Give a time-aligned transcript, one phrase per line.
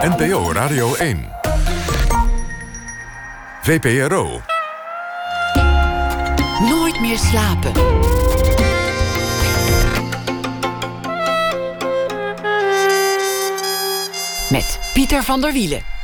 [0.00, 1.24] NPO Radio 1.
[3.62, 4.40] VPRO.
[6.68, 7.72] Nooit meer slapen.
[14.50, 15.95] Met Pieter van der Wielen.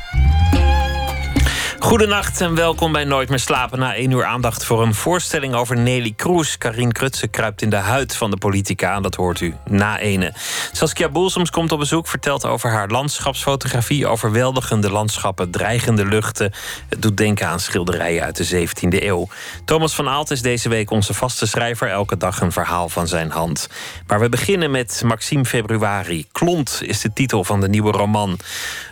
[1.82, 3.78] Goedenacht en welkom bij Nooit meer slapen.
[3.78, 6.58] Na één uur aandacht voor een voorstelling over Nelly Kroes.
[6.58, 8.94] Karin Krutse kruipt in de huid van de politica.
[8.94, 10.32] En dat hoort u na ene.
[10.72, 14.06] Saskia Boelsoms komt op bezoek, vertelt over haar landschapsfotografie.
[14.06, 16.52] Overweldigende landschappen, dreigende luchten.
[16.88, 19.28] Het doet denken aan schilderijen uit de 17e eeuw.
[19.64, 21.88] Thomas van Aalt is deze week onze vaste schrijver.
[21.88, 23.68] Elke dag een verhaal van zijn hand.
[24.06, 26.26] Maar we beginnen met Maxime Februari.
[26.32, 28.38] Klont is de titel van de nieuwe roman.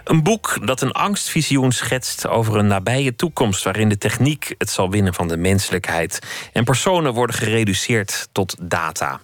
[0.05, 4.91] Een boek dat een angstvisioen schetst over een nabije toekomst waarin de techniek het zal
[4.91, 6.19] winnen van de menselijkheid
[6.53, 9.21] en personen worden gereduceerd tot data.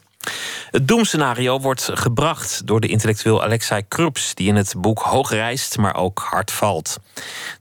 [0.71, 5.79] Het doemscenario wordt gebracht door de intellectueel Alexei Krups, die in het boek hoog reist,
[5.79, 6.99] maar ook hard valt.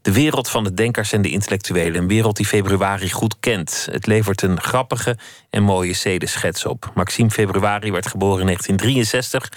[0.02, 3.88] De wereld van de denkers en de intellectuelen, een wereld die Februari goed kent.
[3.92, 5.18] Het levert een grappige
[5.50, 6.92] en mooie zedeschets op.
[6.94, 9.52] Maxime Februari werd geboren in 1963,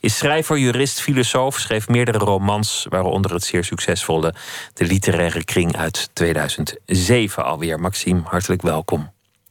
[0.00, 4.34] is schrijver, jurist, filosoof, schreef meerdere romans, waaronder het zeer succesvolle
[4.74, 7.80] De Literaire Kring uit 2007 alweer.
[7.80, 9.10] Maxime, hartelijk welkom.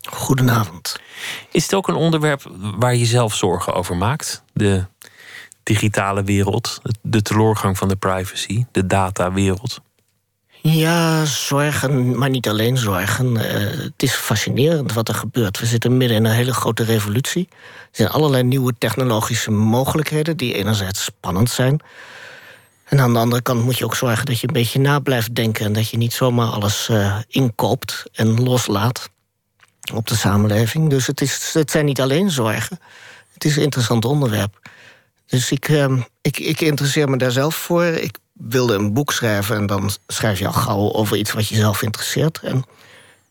[0.09, 0.95] Goedenavond.
[1.52, 4.44] Is het ook een onderwerp waar je zelf zorgen over maakt?
[4.53, 4.85] De
[5.63, 9.81] digitale wereld, de teloorgang van de privacy, de datawereld?
[10.61, 13.35] Ja, zorgen, maar niet alleen zorgen.
[13.35, 13.44] Uh,
[13.83, 15.59] het is fascinerend wat er gebeurt.
[15.59, 17.47] We zitten midden in een hele grote revolutie.
[17.52, 21.79] Er zijn allerlei nieuwe technologische mogelijkheden die enerzijds spannend zijn.
[22.83, 25.35] En aan de andere kant moet je ook zorgen dat je een beetje na blijft
[25.35, 29.09] denken en dat je niet zomaar alles uh, inkoopt en loslaat
[29.94, 30.89] op de samenleving.
[30.89, 32.80] Dus het, is, het zijn niet alleen zorgen.
[33.34, 34.70] Het is een interessant onderwerp.
[35.25, 37.84] Dus ik, uh, ik, ik interesseer me daar zelf voor.
[37.84, 41.56] Ik wilde een boek schrijven en dan schrijf je al gauw over iets wat je
[41.56, 42.39] zelf interesseert.
[42.44, 42.64] En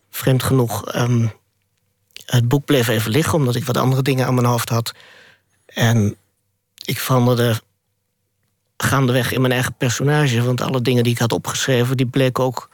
[0.09, 1.31] vreemd genoeg, um,
[2.25, 4.93] het boek bleef even liggen omdat ik wat andere dingen aan mijn hoofd had.
[5.65, 6.15] En
[6.85, 7.61] ik veranderde
[8.77, 10.43] gaandeweg in mijn eigen personage.
[10.43, 12.69] Want alle dingen die ik had opgeschreven, die bleken ook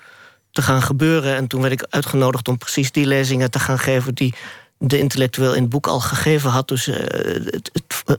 [0.58, 1.36] te gaan gebeuren.
[1.36, 4.34] En toen werd ik uitgenodigd om precies die lezingen te gaan geven die
[4.78, 6.68] de intellectueel in het boek al gegeven had.
[6.68, 7.72] Dus uh, het,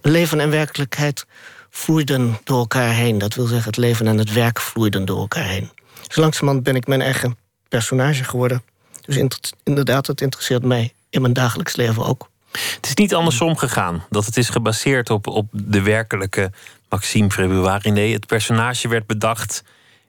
[0.03, 1.27] leven en werkelijkheid
[1.71, 3.19] vloeiden door elkaar heen.
[3.19, 5.71] Dat wil zeggen, het leven en het werk vloeiden door elkaar heen.
[6.07, 7.37] Dus langzamerhand ben ik mijn eigen
[7.69, 8.63] personage geworden.
[9.07, 12.31] Dus inderdaad, het interesseert mij in mijn dagelijks leven ook.
[12.53, 14.05] Het is niet andersom gegaan.
[14.11, 16.51] Dat het is gebaseerd op, op de werkelijke
[16.89, 17.91] Maxime Februari.
[17.91, 19.63] Nee, het personage werd bedacht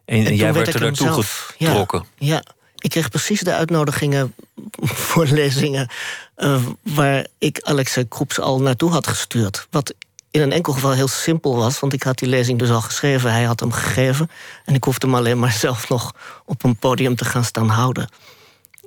[0.09, 2.05] en, jij werd er naartoe getrokken.
[2.17, 2.43] Ja,
[2.75, 4.33] ik kreeg precies de uitnodigingen
[4.81, 5.89] voor lezingen...
[6.37, 9.67] Uh, waar ik Alexei Kroeps al naartoe had gestuurd.
[9.69, 9.93] Wat
[10.31, 13.31] in een enkel geval heel simpel was, want ik had die lezing dus al geschreven.
[13.31, 14.29] Hij had hem gegeven.
[14.65, 16.13] En ik hoefde hem alleen maar zelf nog
[16.45, 18.09] op een podium te gaan staan houden.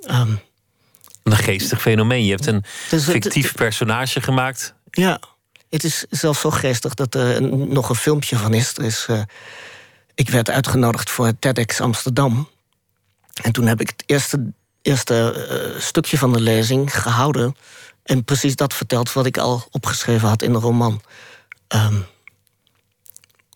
[0.09, 0.39] Um,
[1.23, 2.25] een geestig fenomeen.
[2.25, 4.73] Je hebt een dus fictief personage gemaakt.
[4.91, 5.19] Ja,
[5.69, 8.77] het is zelfs zo geestig dat er nog een filmpje van is.
[8.77, 9.21] Er is uh,
[10.15, 12.49] ik werd uitgenodigd voor het TEDx Amsterdam.
[13.41, 17.55] En toen heb ik het eerste, eerste uh, stukje van de lezing gehouden.
[18.03, 21.01] En precies dat verteld wat ik al opgeschreven had in de roman.
[21.67, 22.05] Um,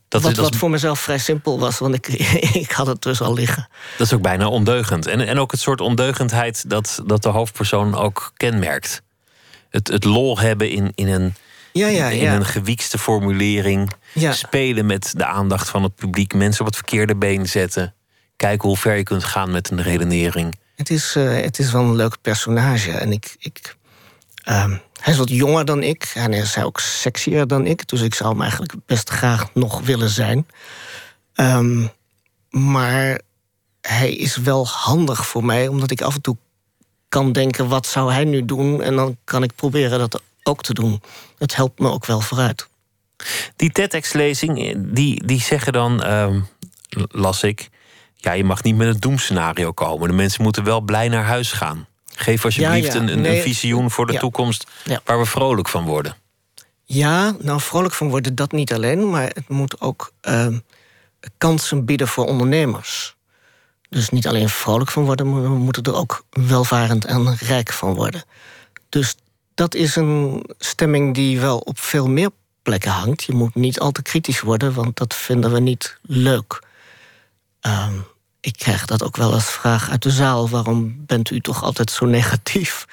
[0.07, 2.07] dat, wat, wat voor mezelf vrij simpel was, want ik,
[2.63, 3.67] ik had het dus al liggen.
[3.97, 5.07] Dat is ook bijna ondeugend.
[5.07, 9.01] En, en ook het soort ondeugendheid dat, dat de hoofdpersoon ook kenmerkt.
[9.69, 11.35] Het, het lol hebben in, in een
[11.77, 13.91] ja, ja, in een gewiekste formulering.
[14.15, 16.33] Spelen met de aandacht van het publiek.
[16.33, 17.93] Mensen op het verkeerde been zetten.
[18.35, 20.55] Kijken hoe ver je kunt gaan met een redenering.
[20.75, 22.91] Het is, uh, het is wel een leuk personage.
[22.91, 23.75] En ik, ik,
[24.49, 24.65] uh,
[24.99, 26.11] hij is wat jonger dan ik.
[26.13, 27.87] En hij is ook sexier dan ik.
[27.87, 30.47] Dus ik zou hem eigenlijk best graag nog willen zijn.
[31.35, 31.89] Um,
[32.49, 33.21] maar
[33.81, 35.67] hij is wel handig voor mij.
[35.67, 36.37] Omdat ik af en toe
[37.09, 37.67] kan denken...
[37.67, 38.81] wat zou hij nu doen?
[38.81, 41.01] En dan kan ik proberen dat ook te doen.
[41.37, 42.67] Het helpt me ook wel vooruit.
[43.55, 46.35] Die TEDx-lezing, die, die zeggen dan, uh,
[47.11, 47.69] las ik...
[48.15, 50.07] ja, je mag niet met een doemscenario komen.
[50.07, 51.87] De mensen moeten wel blij naar huis gaan.
[52.15, 54.67] Geef alsjeblieft Een, een, een, visioen voor de toekomst...
[55.03, 56.15] waar we vrolijk van worden.
[56.83, 59.09] Ja, nou, vrolijk van worden dat niet alleen...
[59.09, 60.47] maar het moet ook uh,
[61.37, 63.15] kansen bieden voor ondernemers.
[63.89, 65.31] Dus niet alleen vrolijk van worden...
[65.31, 68.23] maar we moeten er ook welvarend en rijk van worden.
[68.89, 69.15] Dus
[69.57, 72.29] dat is een stemming die wel op veel meer
[72.61, 73.23] plekken hangt.
[73.23, 76.63] Je moet niet al te kritisch worden, want dat vinden we niet leuk.
[77.59, 77.93] Ehm,
[78.39, 80.49] ik krijg dat ook wel als vraag uit de zaal.
[80.49, 82.85] Waarom bent u toch altijd zo negatief?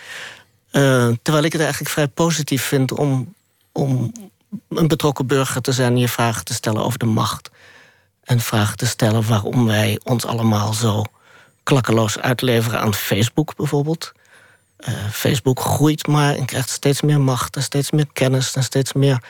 [0.73, 3.35] Uh, terwijl ik het eigenlijk vrij positief vind om,
[3.73, 4.13] om
[4.69, 5.93] een betrokken burger te zijn...
[5.93, 7.51] en je vragen te stellen over de macht.
[8.23, 11.05] En vragen te stellen waarom wij ons allemaal zo
[11.63, 14.13] klakkeloos uitleveren aan Facebook bijvoorbeeld.
[14.89, 18.93] Uh, Facebook groeit maar en krijgt steeds meer macht en steeds meer kennis en steeds
[18.93, 19.23] meer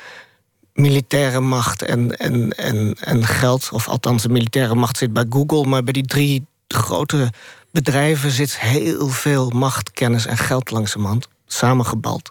[0.73, 3.69] militaire macht en, en, en, en geld.
[3.73, 7.33] Of althans, de militaire macht zit bij Google, maar bij die drie grote
[7.71, 12.31] bedrijven zit heel veel macht, kennis en geld langzamerhand samengebald.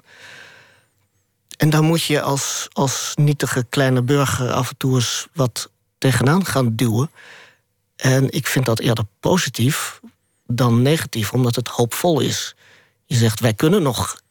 [1.58, 6.46] En dan moet je als, als nietige kleine burger af en toe eens wat tegenaan
[6.46, 7.12] gaan duwen.
[7.96, 10.00] En ik vind dat eerder positief
[10.48, 12.56] dan negatief, omdat het hoopvol is.
[13.14, 14.22] Je zegt, wij kunnen nog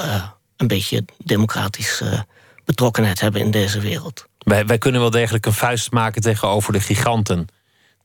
[0.00, 2.20] uh, een beetje democratische uh,
[2.64, 4.26] betrokkenheid hebben in deze wereld.
[4.38, 7.48] Wij, wij kunnen wel degelijk een vuist maken tegenover de giganten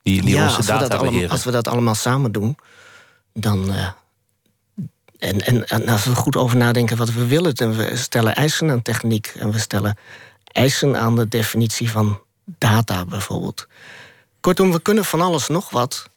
[0.03, 1.07] die, die ja, onze data beheren.
[1.07, 2.57] allemaal, als we dat allemaal samen doen,
[3.33, 3.69] dan.
[3.69, 3.88] Uh,
[5.18, 8.69] en, en, en, als we goed over nadenken wat we willen, en we stellen eisen
[8.69, 9.97] aan techniek en we stellen
[10.44, 13.68] eisen aan de definitie van data bijvoorbeeld.
[14.39, 16.09] Kortom, we kunnen van alles nog wat.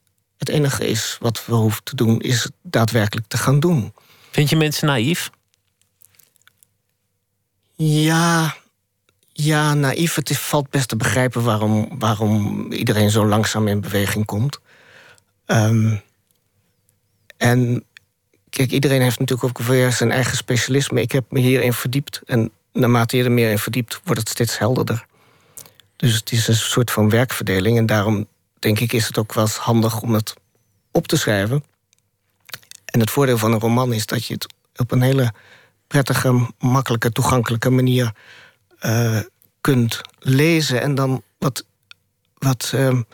[0.44, 3.92] Het enige is wat we hoeven te doen, is het daadwerkelijk te gaan doen.
[4.30, 5.30] Vind je mensen naïef?
[7.74, 8.56] Ja,
[9.32, 10.14] ja naïef.
[10.14, 14.60] Het is, valt best te begrijpen waarom, waarom iedereen zo langzaam in beweging komt.
[15.46, 16.00] Um,
[17.36, 17.84] en
[18.50, 21.00] kijk, iedereen heeft natuurlijk ook weer zijn eigen specialisme.
[21.00, 22.20] Ik heb me hierin verdiept.
[22.26, 25.06] En naarmate je er meer in verdiept, wordt het steeds helderder.
[25.96, 27.78] Dus het is een soort van werkverdeling.
[27.78, 28.26] En daarom
[28.64, 30.34] denk ik is het ook wel eens handig om het
[30.90, 31.64] op te schrijven.
[32.84, 34.46] En het voordeel van een roman is dat je het
[34.76, 35.32] op een hele
[35.86, 38.12] prettige, makkelijke, toegankelijke manier
[38.80, 39.20] uh,
[39.60, 40.80] kunt lezen.
[40.80, 41.64] En dan wat,
[42.38, 43.06] wat een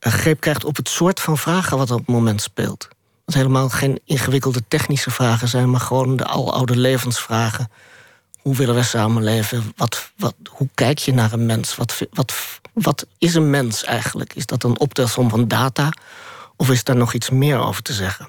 [0.00, 2.88] greep krijgt op het soort van vragen wat op het moment speelt.
[3.24, 7.70] Dat helemaal geen ingewikkelde technische vragen zijn, maar gewoon de aloude levensvragen.
[8.40, 9.72] Hoe willen we samenleven?
[9.76, 11.76] Wat, wat, hoe kijk je naar een mens?
[11.76, 12.34] Wat, wat,
[12.82, 14.34] wat is een mens eigenlijk?
[14.34, 15.92] Is dat een optelsom van data?
[16.56, 18.28] Of is daar nog iets meer over te zeggen?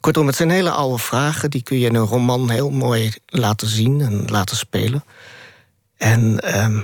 [0.00, 1.50] Kortom, het zijn hele oude vragen.
[1.50, 5.04] Die kun je in een roman heel mooi laten zien en laten spelen.
[5.96, 6.80] En uh,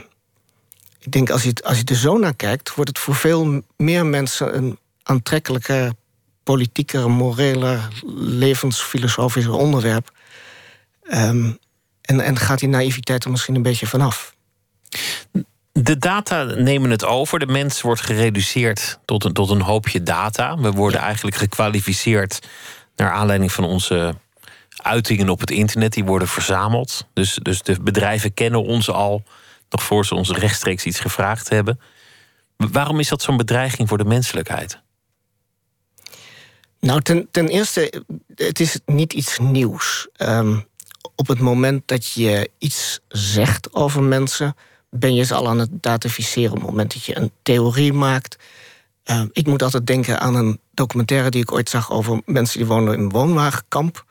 [0.98, 2.74] ik denk, als je, als je er zo naar kijkt...
[2.74, 5.92] wordt het voor veel meer mensen een aantrekkelijker...
[6.42, 10.12] politieker, moreler, levensfilosofischer onderwerp.
[11.12, 11.58] Um,
[12.00, 14.34] en, en gaat die naïviteit er misschien een beetje vanaf.
[15.82, 17.38] De data nemen het over.
[17.38, 20.58] De mens wordt gereduceerd tot een, tot een hoopje data.
[20.58, 22.48] We worden eigenlijk gekwalificeerd
[22.96, 24.14] naar aanleiding van onze
[24.76, 25.92] uitingen op het internet.
[25.92, 27.06] Die worden verzameld.
[27.12, 29.22] Dus, dus de bedrijven kennen ons al
[29.70, 31.80] nog voor ze ons rechtstreeks iets gevraagd hebben.
[32.56, 34.80] Waarom is dat zo'n bedreiging voor de menselijkheid?
[36.80, 38.02] Nou, ten, ten eerste,
[38.34, 40.08] het is niet iets nieuws.
[40.18, 40.68] Um,
[41.16, 44.54] op het moment dat je iets zegt over mensen,
[44.90, 46.50] ben je ze al aan het datificeren.
[46.50, 48.36] Op het moment dat je een theorie maakt.
[49.04, 52.66] Uh, ik moet altijd denken aan een documentaire die ik ooit zag over mensen die
[52.66, 54.04] woonden in een woonwagenkamp.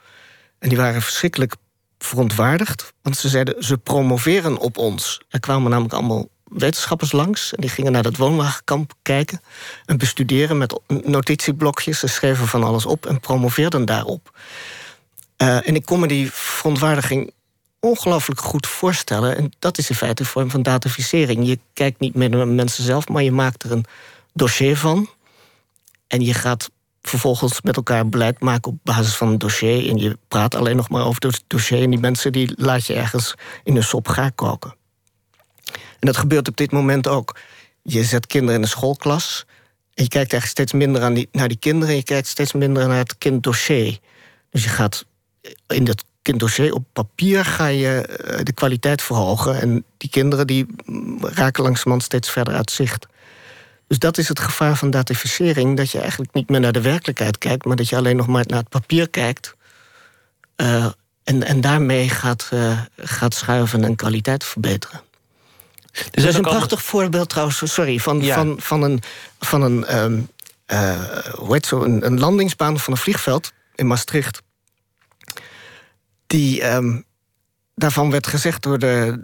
[0.60, 1.56] En die waren verschrikkelijk
[1.98, 5.22] verontwaardigd, want ze zeiden ze promoveren op ons.
[5.30, 9.42] Er kwamen namelijk allemaal wetenschappers langs en die gingen naar dat woonwagenkamp kijken
[9.86, 12.00] en bestuderen met notitieblokjes.
[12.00, 14.40] Ze schreven van alles op en promoveerden daarop.
[15.38, 17.34] Uh, en ik kon me die verontwaardiging
[17.80, 19.38] ongelooflijk goed voorstellen.
[19.38, 21.48] En dat is in feite een vorm van dataficering.
[21.48, 23.86] Je kijkt niet meer naar mensen zelf, maar je maakt er een
[24.34, 25.10] dossier van.
[26.08, 26.70] En je gaat
[27.02, 29.90] vervolgens met elkaar beleid maken op basis van een dossier.
[29.90, 31.82] En je praat alleen nog maar over het dossier.
[31.82, 34.76] En die mensen die laat je ergens in een sop gaar koken.
[35.74, 37.40] En dat gebeurt op dit moment ook.
[37.84, 39.46] Je zet kinderen in een schoolklas.
[39.94, 41.90] En je kijkt eigenlijk steeds minder aan die, naar die kinderen.
[41.90, 44.00] En je kijkt steeds minder naar het kinddossier.
[44.50, 45.06] Dus je gaat
[45.68, 49.62] in dat kinddossier op papier ga je de kwaliteit verhogen.
[49.62, 50.66] En die kinderen die
[51.22, 53.08] raken langzamerhand steeds verder uit zicht.
[53.88, 55.78] Dus dat is het gevaar van datificering.
[55.78, 58.46] Dat je eigenlijk niet meer naar de werkelijkheid kijkt, maar dat je alleen nog maar
[58.48, 59.56] naar het papier kijkt.
[60.58, 60.86] Uh,
[61.24, 65.02] en, en daarmee gaat, uh, gaat schuiven en kwaliteit verbeteren.
[65.92, 66.84] Dus dat is een prachtig al...
[66.86, 68.36] voorbeeld trouwens, sorry, van, ja.
[68.36, 69.02] van, van een,
[69.40, 70.30] van een, um,
[70.68, 71.00] uh,
[71.36, 74.42] hoe heet zo, een, een landingsbaan van een vliegveld in Maastricht.
[76.30, 77.06] Die, um,
[77.76, 79.24] daarvan werd gezegd door de,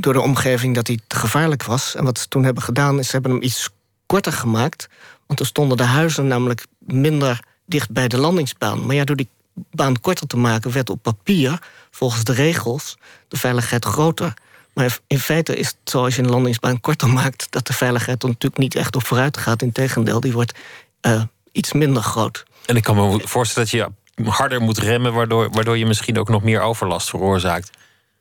[0.00, 1.94] door de omgeving dat hij te gevaarlijk was.
[1.94, 3.70] En wat ze toen hebben gedaan, is ze hebben hem iets
[4.06, 4.88] korter gemaakt.
[5.26, 8.86] Want er stonden de huizen namelijk minder dicht bij de landingsbaan.
[8.86, 9.28] Maar ja, door die
[9.70, 11.58] baan korter te maken, werd op papier,
[11.90, 14.34] volgens de regels, de veiligheid groter.
[14.74, 18.22] Maar in feite is het zo als je een landingsbaan korter maakt, dat de veiligheid
[18.22, 19.62] er natuurlijk niet echt op vooruit gaat.
[19.62, 20.58] Integendeel, die wordt
[21.02, 22.44] uh, iets minder groot.
[22.66, 26.28] En ik kan me voorstellen dat je harder moet remmen, waardoor, waardoor je misschien ook
[26.28, 27.70] nog meer overlast veroorzaakt.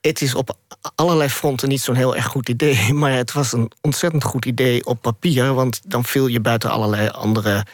[0.01, 0.57] het is op
[0.95, 2.93] allerlei fronten niet zo'n heel erg goed idee.
[2.93, 5.53] Maar het was een ontzettend goed idee op papier.
[5.53, 7.65] Want dan viel je buiten allerlei andere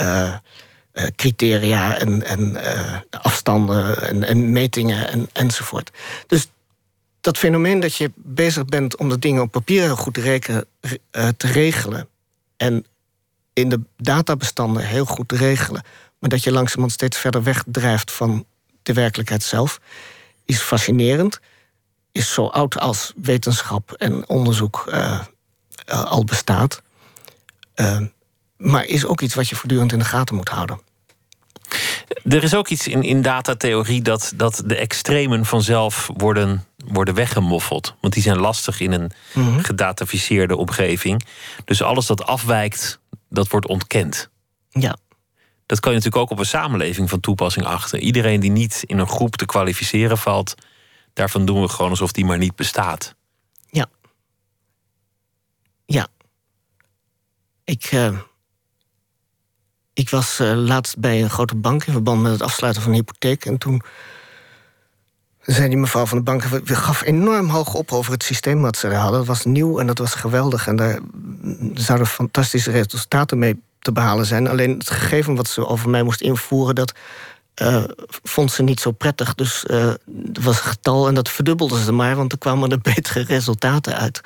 [0.00, 0.34] uh,
[1.16, 5.90] criteria en, en uh, afstanden en, en metingen en, enzovoort.
[6.26, 6.46] Dus
[7.20, 10.66] dat fenomeen dat je bezig bent om de dingen op papier heel goed te, rekenen,
[11.36, 12.08] te regelen.
[12.56, 12.86] En
[13.52, 15.82] in de databestanden heel goed te regelen.
[16.18, 18.46] Maar dat je langzamerhand steeds verder wegdrijft van
[18.82, 19.80] de werkelijkheid zelf.
[20.44, 21.40] Is fascinerend
[22.16, 25.20] is zo oud als wetenschap en onderzoek uh,
[25.86, 26.82] al bestaat.
[27.74, 28.00] Uh,
[28.56, 30.80] maar is ook iets wat je voortdurend in de gaten moet houden.
[32.24, 37.94] Er is ook iets in, in datatheorie dat, dat de extremen vanzelf worden, worden weggemoffeld.
[38.00, 41.24] Want die zijn lastig in een mm gedataficeerde omgeving.
[41.64, 44.28] Dus alles dat afwijkt, dat wordt ontkend.
[44.68, 44.96] Ja.
[45.66, 47.98] Dat kan je natuurlijk ook op een samenleving van toepassing achter.
[47.98, 50.54] Iedereen die niet in een groep te kwalificeren valt,
[51.16, 53.14] Daarvan doen we gewoon alsof die maar niet bestaat.
[53.70, 53.86] Ja.
[55.86, 56.08] Ja.
[57.64, 58.18] Ik, uh,
[59.92, 62.98] ik was uh, laatst bij een grote bank in verband met het afsluiten van een
[62.98, 63.44] hypotheek.
[63.44, 63.82] En toen
[65.40, 66.42] zei die mevrouw van de bank...
[66.42, 69.18] we gaf enorm hoog op over het systeem wat ze hadden.
[69.18, 70.66] Dat was nieuw en dat was geweldig.
[70.66, 71.00] En daar
[71.74, 74.48] zouden fantastische resultaten mee te behalen zijn.
[74.48, 76.74] Alleen het gegeven wat ze over mij moest invoeren...
[76.74, 76.92] dat
[77.62, 77.84] uh,
[78.22, 79.34] vond ze niet zo prettig.
[79.34, 79.98] Dus uh, er
[80.42, 84.20] was een getal en dat verdubbelden ze maar, want er kwamen er betere resultaten uit.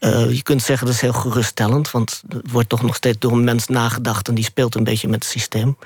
[0.00, 3.32] Uh, je kunt zeggen dat is heel geruststellend, want er wordt toch nog steeds door
[3.32, 5.76] een mens nagedacht en die speelt een beetje met het systeem.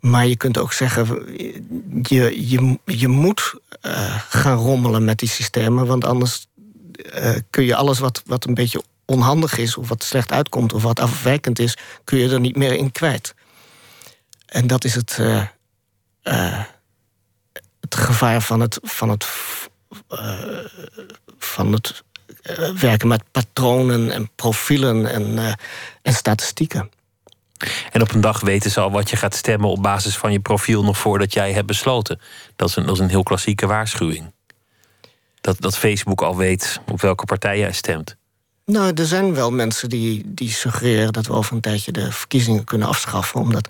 [0.00, 1.06] Maar je kunt ook zeggen,
[2.02, 3.54] je, je, je moet
[4.28, 6.46] gaan rommelen met die systemen, want anders
[7.50, 11.00] kun je alles wat, wat een beetje onhandig is, of wat slecht uitkomt, of wat
[11.00, 13.34] afwijkend is, kun je er niet meer in kwijt.
[14.46, 15.44] En dat is het, uh,
[17.80, 19.26] het gevaar van het, van het,
[20.10, 20.64] uh,
[21.38, 22.04] van het
[22.80, 25.56] werken met patronen en profielen en,
[26.02, 26.90] en statistieken.
[27.92, 30.40] En op een dag weten ze al wat je gaat stemmen op basis van je
[30.40, 32.20] profiel nog voordat jij hebt besloten.
[32.56, 34.32] Dat is een, dat is een heel klassieke waarschuwing.
[35.40, 38.16] Dat, dat Facebook al weet op welke partij jij stemt.
[38.66, 42.64] Nou, er zijn wel mensen die, die suggereren dat we over een tijdje de verkiezingen
[42.64, 43.40] kunnen afschaffen.
[43.40, 43.68] Omdat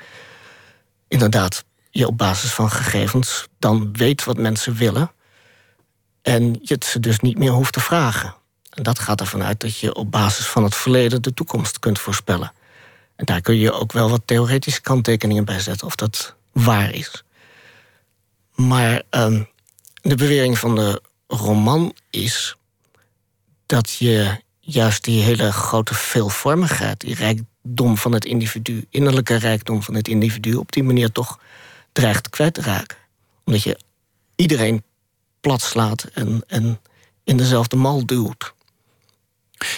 [1.08, 5.10] inderdaad je op basis van gegevens dan weet wat mensen willen.
[6.22, 8.34] En je het ze dus niet meer hoeft te vragen.
[8.70, 11.98] En dat gaat ervan uit dat je op basis van het verleden de toekomst kunt
[11.98, 12.52] voorspellen.
[13.16, 17.24] En daar kun je ook wel wat theoretische kanttekeningen bij zetten of dat waar is.
[18.54, 19.40] Maar uh,
[20.02, 22.56] de bewering van de roman is
[23.66, 29.94] dat je juist die hele grote veelvormigheid, die rijkdom van het individu, innerlijke rijkdom van
[29.94, 31.38] het individu, op die manier toch
[31.92, 32.96] dreigt kwijt te raken.
[33.44, 33.78] Omdat je
[34.36, 34.82] iedereen
[35.40, 36.80] plat slaat en, en
[37.24, 38.54] in dezelfde mal duwt.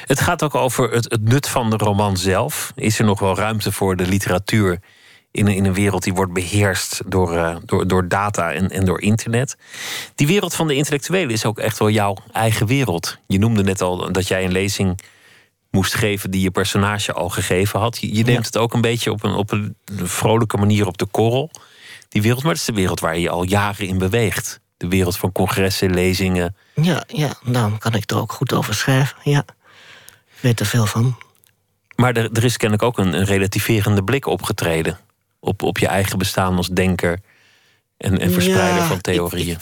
[0.05, 2.73] Het gaat ook over het, het, nut van de roman zelf.
[2.75, 4.81] Is er nog wel ruimte voor de literatuur
[5.31, 8.85] in een, in een wereld die wordt beheerst door, uh, door, door data en, en
[8.85, 9.57] door internet?
[10.15, 13.19] Die wereld van de intellectuelen is ook echt wel jouw eigen wereld.
[13.27, 15.01] Je noemde net al dat jij een lezing
[15.71, 17.99] moest geven die je personage al gegeven had.
[17.99, 21.07] Je, je neemt het ook een beetje op een, op een vrolijke manier op de
[21.07, 21.51] korrel
[22.09, 24.61] die wereld, maar het is de wereld waar je al jaren in beweegt.
[24.77, 26.57] De wereld van congressen, lezingen.
[26.75, 29.17] Ja, ja daarom kan ik er ook goed over schrijven.
[29.23, 29.45] Ja,
[30.27, 31.19] ik weet er veel van.
[31.97, 34.99] Maar er, er is kennelijk ook een, een relativerende blik opgetreden.
[35.41, 37.21] Op, op je eigen bestaan als denker
[37.97, 39.57] en, en verspreider van theorieën.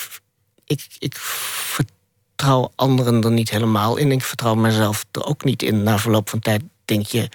[0.65, 4.13] Ik, ik, ik, vertrouw anderen er niet helemaal in.
[4.13, 5.83] Ik vertrouw mezelf er ook niet in.
[5.83, 7.29] Na verloop van tijd denk je.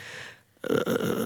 [0.61, 1.25] Uh,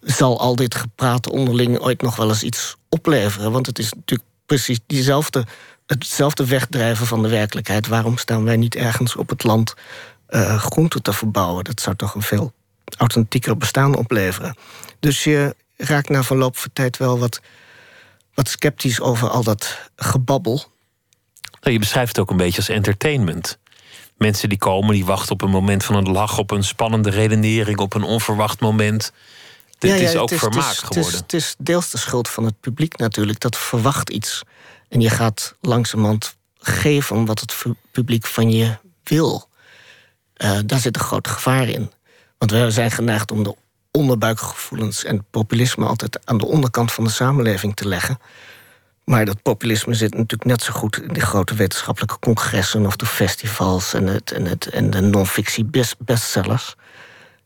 [0.00, 3.52] zal al dit gepraat onderling ooit nog wel eens iets opleveren?
[3.52, 5.44] Want het is natuurlijk precies diezelfde,
[5.86, 7.86] hetzelfde wegdrijven van de werkelijkheid.
[7.86, 9.74] Waarom staan wij niet ergens op het land
[10.28, 11.64] uh, groenten te verbouwen?
[11.64, 12.52] Dat zou toch een veel
[12.98, 14.56] authentieker bestaan opleveren.
[15.00, 17.40] Dus je raakt na verloop van tijd wel wat,
[18.34, 20.64] wat sceptisch over al dat gebabbel.
[21.60, 23.58] Nou, je beschrijft het ook een beetje als entertainment.
[24.16, 27.78] Mensen die komen, die wachten op een moment van een lach, op een spannende redenering,
[27.78, 29.12] op een onverwacht moment.
[29.78, 31.20] Dit is ook vermaak geworden.
[31.20, 33.40] Het is, deels de schuld van het publiek natuurlijk.
[33.40, 34.42] Dat verwacht iets.
[34.88, 39.48] En je gaat langzamerhand geven wat het publiek van je wil.
[40.36, 41.92] Uh, daar zit een groot gevaar in.
[42.38, 43.56] Want we zijn geneigd om de
[43.96, 48.18] onderbuikgevoelens en populisme altijd aan de onderkant van de samenleving te leggen.
[49.04, 53.06] Maar dat populisme zit natuurlijk net zo goed in de grote wetenschappelijke congressen of de
[53.06, 55.66] festivals en, het, en, het, en de non-fictie
[55.98, 56.74] bestsellers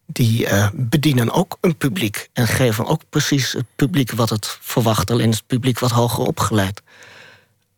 [0.06, 5.10] die uh, bedienen ook een publiek en geven ook precies het publiek wat het verwacht,
[5.10, 6.82] alleen is het publiek wat hoger opgeleid.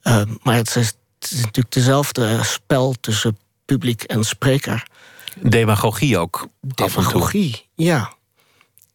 [0.03, 4.87] Uh, maar het is het is natuurlijk dezelfde spel tussen publiek en spreker.
[5.41, 6.49] Demagogie ook.
[6.61, 8.13] Demagogie, ja.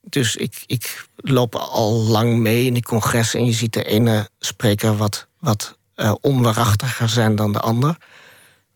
[0.09, 4.29] Dus ik, ik loop al lang mee in die congressen en je ziet de ene
[4.39, 7.97] spreker wat, wat uh, onwaarachtiger zijn dan de ander.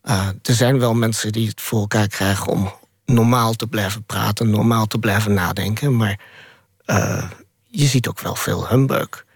[0.04, 2.72] Uh, er zijn wel mensen die het voor elkaar krijgen om
[3.04, 6.20] normaal te blijven praten, normaal te blijven nadenken, maar
[6.86, 7.30] uh,
[7.66, 9.26] je ziet ook wel veel humbug.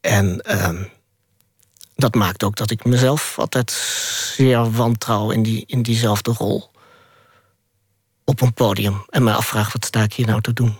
[0.00, 0.80] En uh,
[1.96, 3.70] dat maakt ook dat ik mezelf altijd
[4.34, 6.70] zeer wantrouw in, die, in diezelfde rol
[8.28, 9.04] op een podium.
[9.10, 10.76] En me afvraag, wat sta ik hier nou te doen?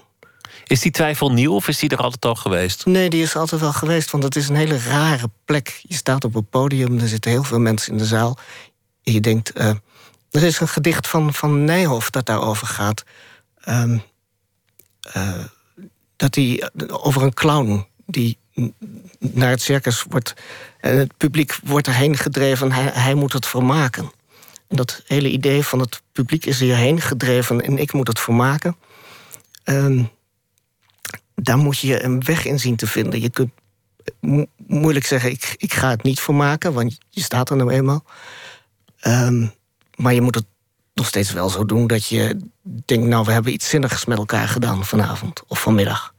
[0.66, 2.86] Is die twijfel nieuw of is die er altijd al geweest?
[2.86, 5.80] Nee, die is altijd wel geweest, want het is een hele rare plek.
[5.82, 8.38] Je staat op een podium, er zitten heel veel mensen in de zaal.
[9.02, 9.68] En je denkt, uh,
[10.30, 13.04] er is een gedicht van, van Nijhoff dat daarover gaat.
[13.68, 14.02] Um,
[15.16, 15.44] uh,
[16.16, 18.38] dat hij over een clown die
[19.18, 20.34] naar het circus wordt.
[20.80, 24.10] En het publiek wordt erheen gedreven, hij, hij moet het vermaken.
[24.68, 28.76] Dat hele idee van het publiek is hierheen gedreven en ik moet het vermaken.
[29.64, 30.10] Um,
[31.34, 33.20] daar moet je een weg in zien te vinden.
[33.20, 33.50] Je kunt
[34.66, 38.04] moeilijk zeggen, ik, ik ga het niet vermaken, want je staat er nou eenmaal.
[39.06, 39.52] Um,
[39.96, 40.46] maar je moet het
[40.94, 44.48] nog steeds wel zo doen dat je denkt, nou, we hebben iets zinnigs met elkaar
[44.48, 46.14] gedaan vanavond of vanmiddag.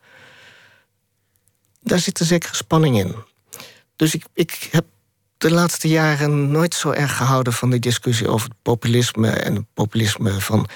[1.81, 3.15] Daar zit een zekere spanning in.
[3.95, 4.85] Dus ik, ik heb
[5.39, 10.31] de laatste jaren nooit zo erg gehouden van die discussie over populisme en het populisme
[10.31, 10.67] van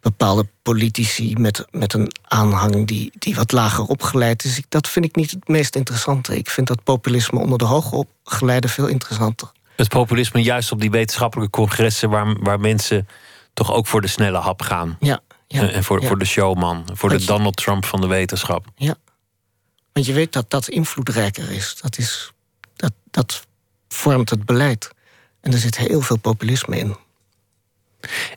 [0.00, 4.62] bepaalde politici met, met een aanhang die, die wat lager opgeleid is.
[4.68, 6.36] Dat vind ik niet het meest interessante.
[6.36, 9.52] Ik vind dat populisme onder de hoogopgeleide veel interessanter.
[9.76, 13.08] Het populisme juist op die wetenschappelijke congressen waar, waar mensen
[13.54, 14.96] toch ook voor de snelle hap gaan.
[15.00, 15.20] Ja.
[15.46, 18.66] ja en voor, voor de showman, voor de Donald Trump van de wetenschap.
[18.76, 18.94] Ja.
[19.92, 21.76] Want je weet dat dat invloedrijker is.
[21.80, 22.32] Dat, is
[22.76, 23.46] dat, dat
[23.88, 24.90] vormt het beleid.
[25.40, 26.96] En er zit heel veel populisme in.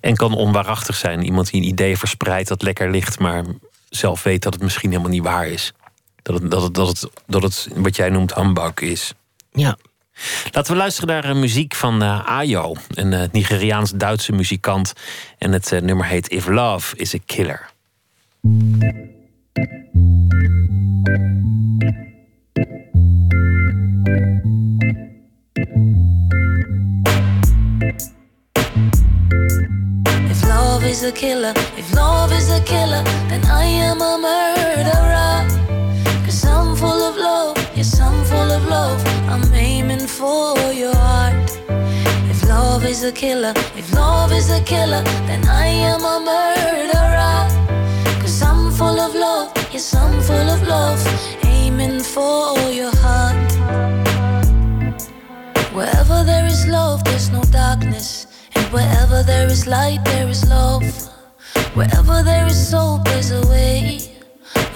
[0.01, 1.24] En kan onwaarachtig zijn.
[1.24, 3.46] Iemand die een idee verspreidt dat lekker ligt, maar
[3.89, 5.74] zelf weet dat het misschien helemaal niet waar is.
[6.22, 9.14] Dat het, dat het, dat het, dat het wat jij noemt humbug is.
[9.51, 9.77] Ja.
[10.51, 14.94] Laten we luisteren naar uh, muziek van uh, Ayo, een uh, Nigeriaans-Duitse muzikant.
[15.37, 17.70] En het nummer heet If Love is a Killer.
[30.92, 35.38] Is a killer, if love is a killer, then I am a murderer.
[36.25, 39.01] Cause I'm full of love, yes, I'm full of love.
[39.30, 41.50] I'm aiming for your heart.
[42.30, 47.40] If love is a killer, if love is a killer, then I am a murderer.
[48.22, 51.00] Cause I'm full of love, yes, I'm full of love.
[51.46, 53.51] Aiming for your heart.
[55.74, 58.21] Wherever there is love, there's no darkness.
[58.72, 60.84] Wherever there is light, there is love.
[61.74, 64.00] Wherever there is hope, there's a way.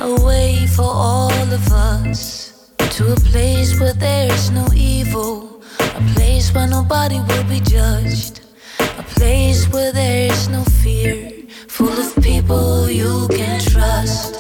[0.02, 2.74] A way for all of us.
[2.78, 5.64] To a place where there is no evil.
[5.80, 8.42] A place where nobody will be judged.
[8.80, 11.32] A place where there is no fear.
[11.70, 14.36] Full of people you can trust.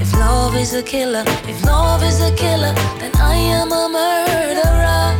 [0.00, 5.11] If love is a killer, if love is a killer, then I am a murderer.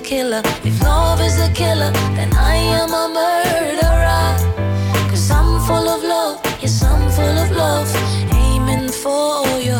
[0.00, 5.10] Killer, if love is a killer, then I am a murderer.
[5.10, 7.88] Cause I'm full of love, yes, I'm full of love.
[8.32, 9.79] Aiming for your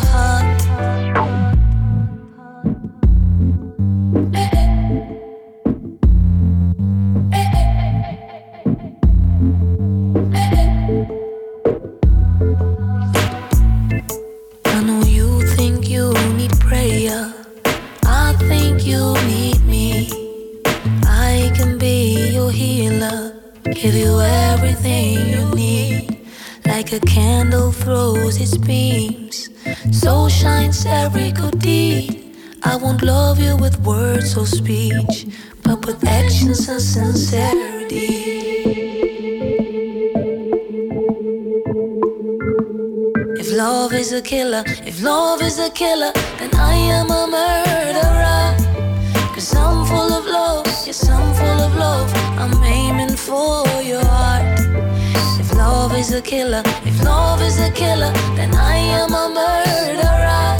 [26.91, 29.49] Like a candle throws its beams,
[29.91, 32.35] so shines every good deed.
[32.63, 35.27] I won't love you with words or speech,
[35.63, 38.09] but with actions and sincerity.
[43.39, 49.33] If love is a killer, if love is a killer, then I am a murderer.
[49.33, 52.11] Cause I'm full of love, yes, I'm full of love.
[52.37, 54.50] I'm aiming for your heart.
[55.51, 60.55] If love is a killer, if love is a killer, then I am a murderer.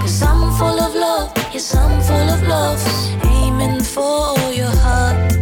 [0.00, 2.80] Cause I'm full of love, yes, I'm full of love,
[3.26, 5.34] aiming for your heart.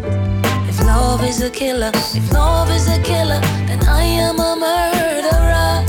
[0.67, 3.39] If love is a killer, if love is a killer,
[3.69, 5.85] then I am a murderer.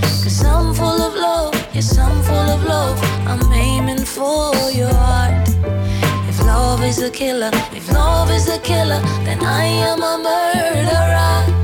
[0.00, 2.98] Cause I'm full of love, yes, I'm full of love,
[3.28, 5.46] I'm aiming for your heart.
[6.26, 11.59] If love is a killer, if love is a killer, then I am a murderer.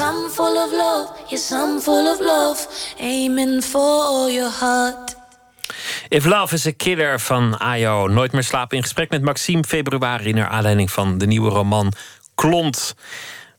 [0.00, 2.66] I'm full of love, yes, I'm full of love,
[2.98, 5.18] aiming for your heart.
[6.08, 8.06] If Love is a Killer van Ayo.
[8.06, 10.32] Nooit meer slapen in gesprek met Maxime februari...
[10.32, 11.92] naar aanleiding van de nieuwe roman
[12.34, 12.94] Klont.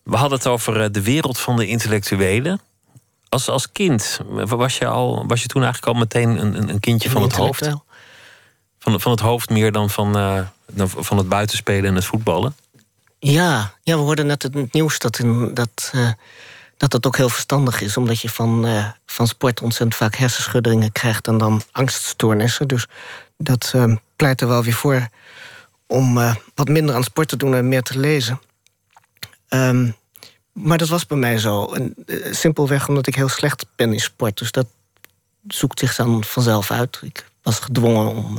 [0.04, 2.62] We hadden het over eh, de wereld van de intellectuelen.
[3.30, 7.10] Als, als kind, was je, al, was je toen eigenlijk al meteen een, een kindje
[7.10, 7.69] van het hoofd?
[8.80, 10.41] Van, van het hoofd meer dan van, uh,
[10.86, 12.56] van het buitenspelen en het voetballen?
[13.23, 16.12] Ja, ja we hoorden net het nieuws dat, in, dat, uh,
[16.77, 17.97] dat het ook heel verstandig is.
[17.97, 22.67] Omdat je van, uh, van sport ontzettend vaak hersenschuddingen krijgt en dan angststoornissen.
[22.67, 22.88] Dus
[23.38, 23.73] dat
[24.15, 25.10] pleit er wel weer voor
[25.88, 26.13] om
[26.55, 28.41] wat minder aan sport te doen en meer te lezen.
[29.49, 29.95] Um,
[30.51, 31.65] maar dat was bij mij zo.
[31.65, 31.95] En,
[32.31, 34.38] simpelweg omdat ik heel slecht ben in sport.
[34.38, 34.67] Dus dat
[35.47, 36.99] zoekt zich dan vanzelf uit.
[37.03, 38.38] Ik was gedwongen om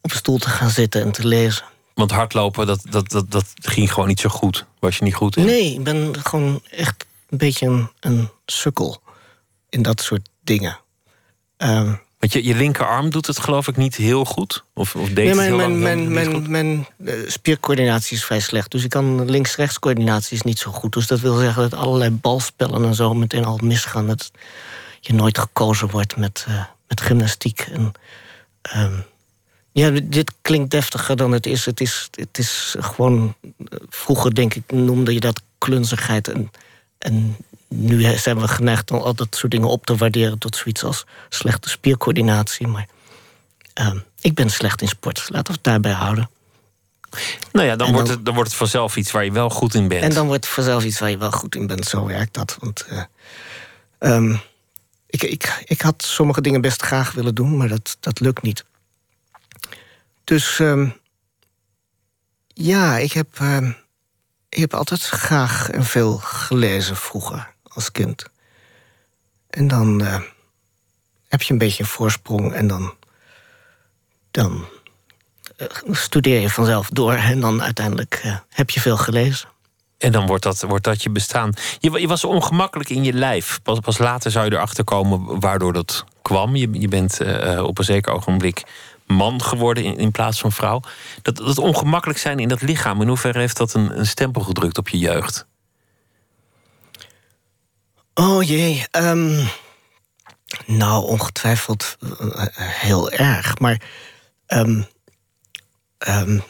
[0.00, 1.64] op een stoel te gaan zitten en te lezen.
[1.94, 4.66] Want hardlopen, dat, dat, dat, dat ging gewoon niet zo goed.
[4.78, 5.44] Was je niet goed in?
[5.44, 9.02] Nee, ik ben gewoon echt een beetje een, een sukkel
[9.68, 10.78] in dat soort dingen.
[11.56, 14.64] Um, want je, je linkerarm doet het geloof ik niet heel goed?
[14.74, 18.24] Of, of deed nee, het mijn, heel mijn, lang mijn, mijn, mijn uh, spiercoördinatie is
[18.24, 18.70] vrij slecht.
[18.70, 20.92] Dus ik kan links-rechts coördinatie is niet zo goed.
[20.92, 24.06] Dus dat wil zeggen dat allerlei balspellen en zo meteen al misgaan.
[24.06, 24.30] Dat
[25.00, 27.60] je nooit gekozen wordt met, uh, met gymnastiek.
[27.60, 27.92] En,
[28.76, 29.04] um,
[29.72, 31.64] ja, dit klinkt deftiger dan het is.
[31.64, 33.34] Het is, het is gewoon...
[33.88, 36.28] Vroeger, denk ik, noemde je dat klunzigheid.
[36.28, 36.50] En,
[36.98, 37.36] en
[37.68, 41.04] nu zijn we geneigd om al dat soort dingen op te waarderen tot zoiets als
[41.28, 42.66] slechte spiercoördinatie.
[42.66, 42.86] Maar
[43.80, 45.26] uh, ik ben slecht in sport.
[45.28, 46.30] Laten we het daarbij houden.
[47.52, 49.74] Nou ja, dan, dan, wordt het, dan wordt het vanzelf iets waar je wel goed
[49.74, 50.02] in bent.
[50.02, 51.84] En dan wordt het vanzelf iets waar je wel goed in bent.
[51.84, 52.56] Zo werkt dat.
[52.60, 53.02] Want uh,
[53.98, 54.40] um,
[55.06, 58.64] ik, ik, ik had sommige dingen best graag willen doen, maar dat, dat lukt niet.
[60.32, 60.96] Dus um,
[62.46, 63.68] ja, ik heb, uh,
[64.48, 68.24] ik heb altijd graag en veel gelezen vroeger als kind.
[69.50, 70.20] En dan uh,
[71.28, 72.94] heb je een beetje een voorsprong en dan,
[74.30, 74.64] dan
[75.56, 79.48] uh, studeer je vanzelf door en dan uiteindelijk uh, heb je veel gelezen.
[79.98, 81.52] En dan wordt dat, wordt dat je bestaan.
[81.78, 83.60] Je, je was ongemakkelijk in je lijf.
[83.62, 86.56] Pas, pas later zou je erachter komen waardoor dat kwam.
[86.56, 87.20] Je, je bent
[87.58, 88.62] op een zeker ogenblik
[89.12, 90.80] man geworden in, in plaats van vrouw.
[91.22, 94.78] Dat, dat ongemakkelijk zijn in dat lichaam, in hoeverre heeft dat een, een stempel gedrukt
[94.78, 95.46] op je jeugd?
[98.14, 98.84] Oh jee.
[98.96, 99.48] Um,
[100.66, 103.58] nou, ongetwijfeld uh, heel erg.
[103.58, 103.80] Maar
[104.46, 104.86] um,
[106.08, 106.42] um,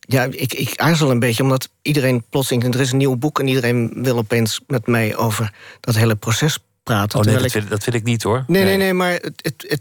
[0.00, 2.74] ja, ik, ik aarzel een beetje, omdat iedereen plotseling...
[2.74, 6.58] er is een nieuw boek en iedereen wil opeens met mij over dat hele proces
[6.82, 7.18] praten.
[7.18, 7.52] Oh nee, dat, ik...
[7.52, 8.44] wil, dat wil ik niet hoor.
[8.46, 9.80] Nee, nee, nee, maar het, het, het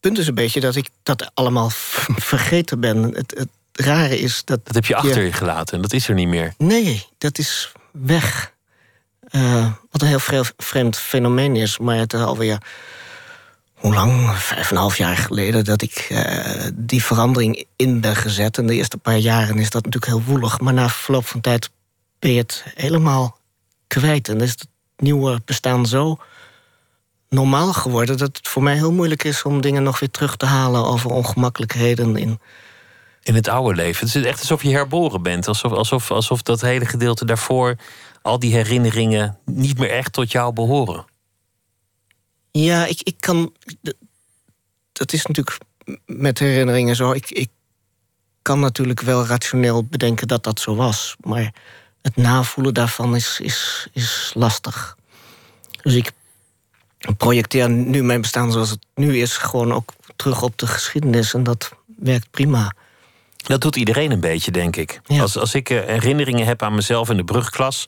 [0.00, 1.70] punt is een beetje dat ik dat allemaal
[2.16, 3.02] vergeten ben.
[3.02, 4.60] Het, het rare is dat...
[4.64, 6.54] Dat heb je achter je gelaten en dat is er niet meer.
[6.58, 8.52] Nee, dat is weg.
[9.30, 12.58] Uh, wat een heel vreemd fenomeen is, maar het alweer.
[13.74, 14.30] Hoe lang?
[14.30, 18.58] Vijf en een half jaar geleden dat ik uh, die verandering in ben gezet.
[18.58, 20.60] En de eerste paar jaren is dat natuurlijk heel woelig.
[20.60, 21.70] Maar na verloop van tijd
[22.18, 23.38] ben je het helemaal
[23.86, 24.28] kwijt.
[24.28, 26.18] En is het nieuwe bestaan zo
[27.30, 30.46] normaal geworden dat het voor mij heel moeilijk is om dingen nog weer terug te
[30.46, 32.40] halen over ongemakkelijkheden in.
[33.22, 34.06] In het oude leven.
[34.06, 35.48] Het is echt alsof je herboren bent.
[35.48, 37.76] Alsof, alsof, alsof dat hele gedeelte daarvoor
[38.22, 41.04] al die herinneringen niet meer echt tot jou behoren.
[42.50, 43.54] Ja, ik, ik kan.
[44.92, 45.58] Dat is natuurlijk
[46.06, 47.12] met herinneringen zo.
[47.12, 47.48] Ik, ik
[48.42, 51.16] kan natuurlijk wel rationeel bedenken dat dat zo was.
[51.20, 51.54] Maar
[52.02, 54.96] het navoelen daarvan is, is, is lastig.
[55.82, 56.12] Dus ik
[57.16, 61.34] projecteer nu mijn bestaan zoals het nu is, gewoon ook terug op de geschiedenis.
[61.34, 62.72] En dat werkt prima.
[63.36, 65.00] Dat doet iedereen een beetje, denk ik.
[65.04, 65.20] Ja.
[65.20, 67.86] Als, als ik herinneringen heb aan mezelf in de brugklas,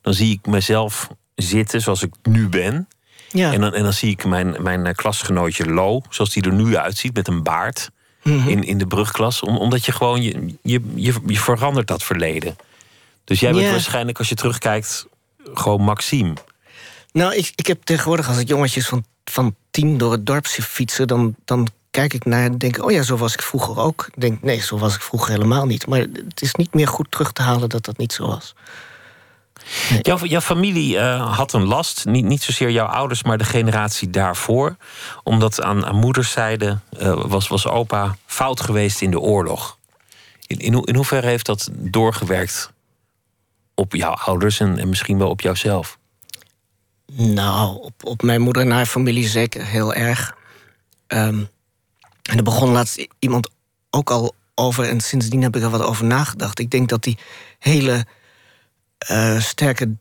[0.00, 2.88] dan zie ik mezelf zitten zoals ik nu ben.
[3.30, 3.52] Ja.
[3.52, 7.14] En, dan, en dan zie ik mijn, mijn klasgenootje Lo, zoals die er nu uitziet,
[7.14, 7.90] met een baard
[8.22, 8.48] mm -hmm.
[8.48, 9.42] in, in de brugklas.
[9.42, 12.56] Om, omdat je gewoon, je, je, je, je verandert dat verleden.
[13.24, 13.70] Dus jij bent Ja.
[13.70, 15.06] waarschijnlijk, als je terugkijkt,
[15.54, 16.34] gewoon Maxime.
[17.12, 21.06] Nou, ik, ik heb tegenwoordig als ik jongetjes van, van tien door het dorp fietsen,
[21.06, 24.08] dan, dan kijk ik naar en denk: oh ja, zo was ik vroeger ook.
[24.14, 25.86] Denk, nee, zo was ik vroeger helemaal niet.
[25.86, 28.54] Maar het is niet meer goed terug te halen dat dat niet zo was.
[30.02, 34.76] Jouw, familie uh, had een last, niet, niet zozeer jouw ouders, maar de generatie daarvoor.
[35.22, 39.78] Omdat aan, aan moederszijde uh, was, was opa fout geweest in de oorlog.
[40.46, 42.72] In, in, in hoeverre heeft dat doorgewerkt
[43.74, 45.98] op jouw ouders en, en misschien wel op jouzelf?
[47.12, 50.36] Nou, op, op mijn moeder en haar familie zeker heel erg.
[51.08, 51.48] Um,
[52.22, 53.50] En er begon laatst iemand
[53.90, 56.58] ook al over, en sindsdien heb ik er wat over nagedacht.
[56.58, 57.18] Ik denk dat die
[57.58, 58.06] hele
[59.10, 59.96] uh, sterke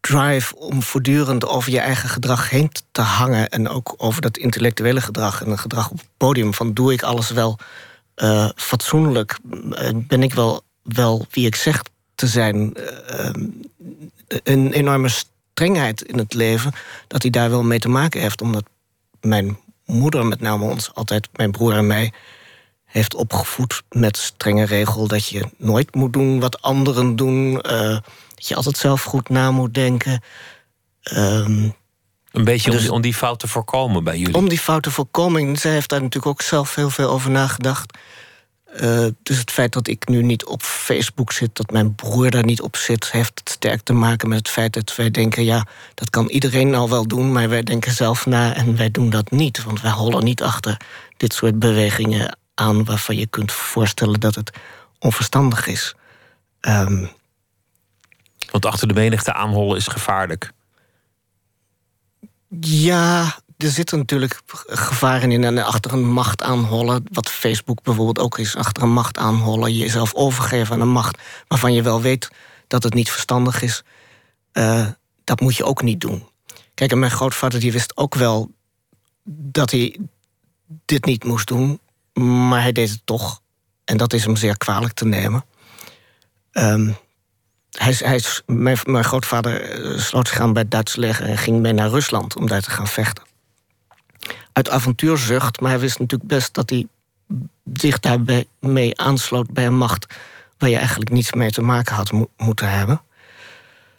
[0.00, 3.48] drive om voortdurend over je eigen gedrag heen te hangen.
[3.48, 6.54] En ook over dat intellectuele gedrag en het gedrag op het podium.
[6.54, 7.58] Van doe ik alles wel
[8.16, 9.38] uh, fatsoenlijk?
[9.94, 11.82] Ben ik wel, wel wie ik zeg
[12.14, 12.76] te zijn?
[13.10, 13.30] Uh,
[14.42, 15.08] een enorme
[15.56, 16.72] strengheid in het leven.
[17.06, 18.42] Dat hij daar wel mee te maken heeft.
[18.42, 18.64] Omdat
[19.20, 22.12] mijn moeder, met name ons, altijd, mijn broer en mij
[22.84, 27.52] heeft opgevoed met strenge regel dat je nooit moet doen wat anderen doen.
[27.52, 27.98] Uh,
[28.34, 30.22] dat je altijd zelf goed na moet denken.
[31.16, 31.74] Um,
[32.32, 34.34] een beetje dus, om, die fout te voorkomen bij jullie?
[34.34, 35.56] Om die fout te voorkomen.
[35.56, 37.98] Zij heeft daar natuurlijk ook zelf heel veel over nagedacht.
[38.80, 42.44] Uh, dus het feit dat ik nu niet op Facebook zit, dat mijn broer daar
[42.44, 45.66] niet op zit, heeft het sterk te maken met het feit dat wij denken: ja,
[45.94, 49.30] dat kan iedereen nou wel doen, maar wij denken zelf na en wij doen dat
[49.30, 49.64] niet.
[49.64, 50.80] Want wij hollen niet achter
[51.16, 54.50] dit soort bewegingen aan waarvan je kunt voorstellen dat het
[54.98, 55.94] onverstandig is.
[56.60, 57.10] Um,
[58.50, 60.52] Want achter de menigte aanhollen is gevaarlijk.
[62.60, 65.44] Ja, er zitten natuurlijk gevaren in.
[65.44, 70.14] En achter een macht aanhollen, wat Facebook bijvoorbeeld ook is, achter een macht aanhollen, jezelf
[70.14, 72.30] overgeven aan een macht waarvan je wel weet
[72.66, 73.82] dat het niet verstandig is,
[74.52, 74.86] uh,
[75.24, 76.28] dat moet je ook niet doen.
[76.74, 78.50] Kijk, en mijn grootvader die wist ook wel
[79.28, 79.98] dat hij
[80.84, 81.80] dit niet moest doen.
[82.48, 83.40] Maar hij deed het toch.
[83.84, 85.44] En dat is hem zeer kwalijk te nemen.
[86.52, 86.96] Um,
[87.70, 91.60] hij, hij, mijn, mijn grootvader eh, sloot zich aan bij het Duitse leger en ging
[91.60, 93.24] mee naar Rusland om daar te gaan vechten.
[94.56, 96.86] Uit avontuurzucht, maar hij wist natuurlijk best dat hij
[97.72, 100.06] zich daarbij mee aansloot bij een macht
[100.58, 103.02] waar je eigenlijk niets mee te maken had moeten hebben.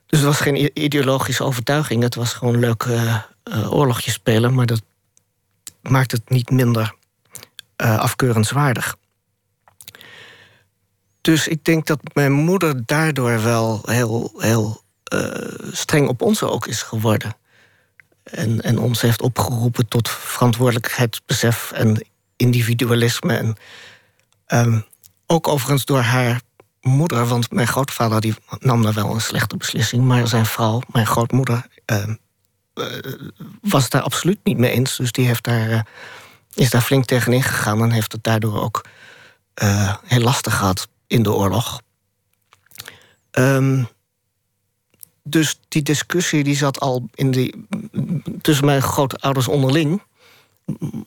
[0.05, 3.23] Dus het was geen ideologische overtuiging, het was gewoon leuk uh,
[3.73, 4.81] oorlogje spelen, maar dat
[5.81, 6.93] maakt het niet minder
[7.77, 8.97] uh, afkeurenswaardig.
[11.21, 14.81] Dus ik denk dat mijn moeder daardoor wel heel, heel
[15.71, 17.35] streng op ons ook is geworden.
[18.31, 23.37] En, en ons heeft opgeroepen tot verantwoordelijkheidsbesef en individualisme.
[23.37, 23.55] En,
[24.47, 24.85] um,
[25.25, 26.41] ook overigens door haar
[26.81, 31.07] moeder, want mijn grootvader die nam daar wel een slechte beslissing, maar zijn vrouw, mijn
[31.07, 32.07] grootmoeder, uh,
[32.75, 32.85] uh,
[33.61, 34.95] was daar absoluut niet mee eens.
[34.95, 35.85] Dus die heeft daar
[36.57, 38.85] is daar flink tegenin gegaan en heeft het daardoor ook
[39.63, 41.81] uh, heel lastig gehad in de oorlog.
[43.31, 43.87] Um,
[45.29, 47.67] dus die discussie die zat al in die,
[48.41, 50.01] tussen mijn grootouders onderling.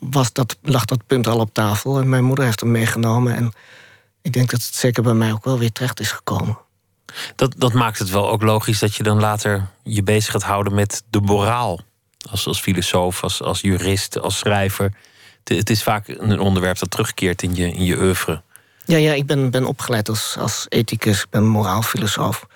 [0.01, 3.35] Was dat, lag dat punt al op tafel en mijn moeder heeft hem meegenomen.
[3.35, 3.53] En
[4.23, 6.59] ik denk dat het zeker bij mij ook wel weer terecht is gekomen.
[7.37, 10.75] Dat, dat maakt het wel ook logisch dat je dan later je bezig gaat houden
[10.75, 11.81] met de moraal.
[12.31, 14.93] Als, als filosoof, als, als jurist, als schrijver
[15.45, 18.43] het is vaak een onderwerp dat terugkeert in je, in je oeuvre.
[18.85, 22.47] Ja, ja ik ben, ben opgeleid als, als ethicus, ik ben moraalfilosoof.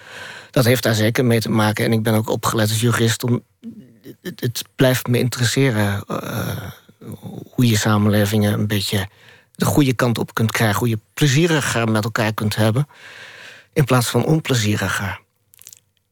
[0.55, 1.85] Dat heeft daar zeker mee te maken.
[1.85, 3.25] En ik ben ook opgeleid als jurist.
[3.25, 3.43] Om,
[4.21, 6.57] het, blijft me interesseren uh,
[7.51, 9.09] hoe je samenlevingen een beetje
[9.55, 10.79] de goede kant op kunt krijgen.
[10.79, 12.89] Hoe je plezieriger met elkaar kunt hebben.
[13.73, 15.21] In plaats van onplezieriger.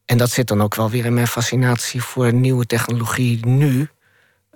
[0.04, 3.88] En dat zit dan ook wel weer in mijn fascinatie voor nieuwe technologie nu.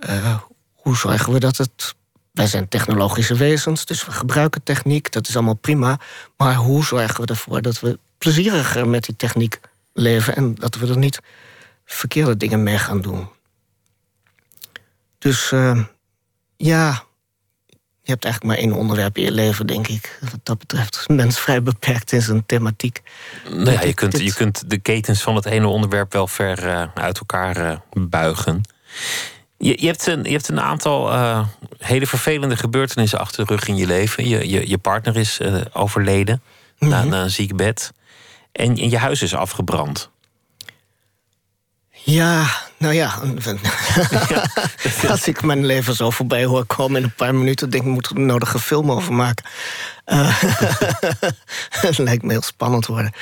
[0.09, 0.39] Uh,
[0.75, 1.95] hoe zorgen we dat het
[2.33, 6.01] wij zijn technologische wezens, dus we gebruiken techniek, dat is allemaal prima.
[6.37, 9.61] Maar hoe zorgen we ervoor dat we plezieriger met die techniek
[9.97, 11.21] leven en dat we er niet
[11.85, 13.29] verkeerde dingen mee gaan doen?
[15.19, 15.85] Dus uh,
[16.57, 17.05] ja,
[18.07, 20.19] je hebt eigenlijk maar één onderwerp in je leven, denk ik.
[20.21, 23.03] Wat dat betreft is mens vrij beperkt in zijn thematiek.
[23.51, 26.83] Nou ja, je kunt, je kunt de ketens van het ene onderwerp wel ver uh,
[26.95, 28.61] uit elkaar uh, buigen.
[29.59, 31.47] Je, je, hebt een, je hebt een aantal uh,
[31.79, 34.29] hele vervelende gebeurtenissen achter de rug in je leven.
[34.29, 35.41] Je, je, je partner is
[35.73, 36.43] overleden
[36.79, 36.89] mm -hmm.
[36.89, 37.93] na, na, een ziek bed.
[38.57, 40.11] En, en je huis is afgebrand.
[41.91, 43.21] Ja, nou ja.
[45.09, 48.07] Als ik mijn leven zo voorbij hoor komen in een paar minuten, denk ik, moet
[48.07, 49.45] er een nodige film over maken.
[50.07, 50.43] Uh,
[51.87, 53.13] het lijkt me heel spannend worden.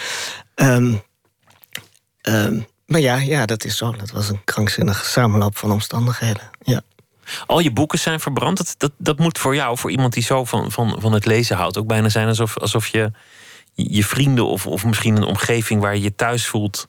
[0.54, 1.02] Um,
[2.22, 3.92] um, maar ja, ja, dat is zo.
[3.92, 6.50] Dat was een krankzinnige samenloop van omstandigheden.
[6.62, 6.80] Ja.
[7.46, 8.56] Al je boeken zijn verbrand.
[8.56, 11.56] Dat, dat, dat moet voor jou, voor iemand die zo van, van, van het lezen
[11.56, 13.10] houdt, ook bijna zijn alsof, alsof je
[13.74, 16.88] je vrienden of, of misschien een omgeving waar je je thuis voelt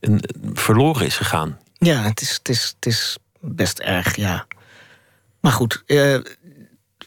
[0.00, 0.22] een,
[0.54, 1.58] verloren is gegaan.
[1.78, 4.46] Ja, het is, het, is, het is best erg, ja.
[5.40, 6.18] Maar goed, eh,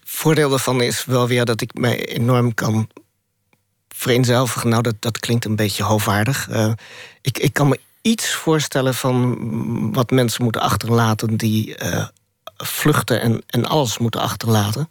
[0.04, 2.89] voordeel daarvan is wel weer dat ik mij enorm kan
[3.88, 4.69] vereenzelvigen.
[4.69, 6.50] Nou, dat, dat klinkt een beetje hoogwaardig.
[6.50, 6.74] Uh,
[7.22, 12.08] ik, ik kan me iets voorstellen van wat mensen moeten achterlaten die uh,
[12.58, 14.89] vluchten en, en alles moeten achterlaten.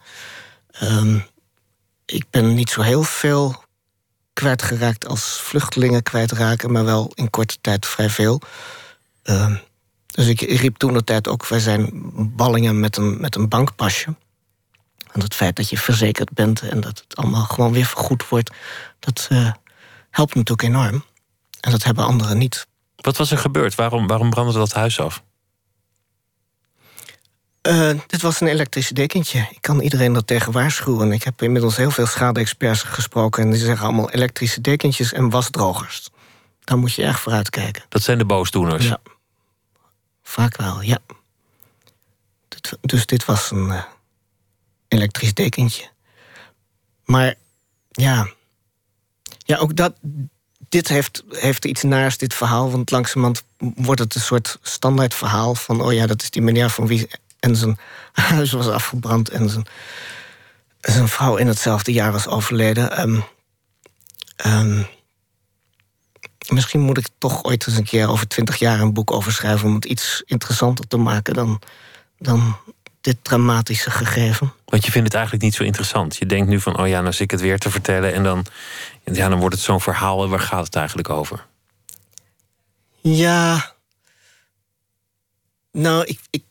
[0.71, 1.19] Ehm,
[2.07, 3.65] ik ben niet zo heel veel
[4.33, 8.41] kwijtgeraakt als vluchtelingen kwijtraken, maar wel in korte tijd vrij veel.
[9.23, 9.57] Ehm,
[10.07, 14.15] dus ik riep toen de tijd ook: wij zijn ballingen met een, met een bankpasje.
[15.13, 18.51] En het feit dat je verzekerd bent en dat het allemaal gewoon weer vergoed wordt,
[18.99, 19.53] dat uh,
[20.11, 21.05] helpt natuurlijk enorm.
[21.61, 22.67] En dat hebben anderen niet.
[22.97, 23.75] Wat was er gebeurd?
[23.75, 25.23] Waarom, waarom brandde dat huis af?
[27.69, 29.39] Uh, dit was een elektrisch dekentje.
[29.51, 31.13] Ik kan iedereen dat tegen waarschuwen.
[31.13, 33.43] Ik heb inmiddels heel veel schade-experts gesproken...
[33.43, 36.11] en die zeggen allemaal elektrische dekentjes en wasdrogers.
[36.61, 37.83] Daar moet je erg voor uitkijken.
[37.89, 38.87] Dat zijn de boosdoeners?
[38.87, 39.01] Ja.
[40.23, 40.99] Vaak wel, ja.
[42.81, 43.83] Dus dit was een uh,
[44.89, 45.91] elektrisch dekentje.
[47.05, 47.35] Maar
[47.91, 48.29] ja...
[49.45, 49.95] Ja, ook dat,
[50.69, 52.71] dit heeft, heeft iets naars, dit verhaal.
[52.71, 55.81] Want langzamerhand wordt het een soort standaard verhaal van...
[55.81, 57.09] oh ja, dat is die meneer van wie
[57.43, 57.79] en zijn
[58.13, 59.67] huis was afgebrand en zijn,
[60.81, 62.97] zijn vrouw in hetzelfde jaar was overleden.
[62.97, 63.21] Ehm,
[64.37, 64.83] ehm,
[66.49, 69.69] misschien moet ik toch ooit eens een keer over twintig jaar een boek over schrijven
[69.69, 71.63] om het iets interessanter te maken dan,
[72.19, 72.57] dan
[73.01, 74.53] dit dramatische gegeven.
[74.65, 76.17] Want je vindt het eigenlijk niet zo interessant.
[76.17, 78.47] Je denkt nu van, oh ja, nou zit ik het weer te vertellen en dan,
[79.05, 81.47] ja, dan wordt het zo'n verhaal en waar gaat het eigenlijk over?
[83.01, 83.75] Ja.
[85.73, 86.45] Nou, ik, ik,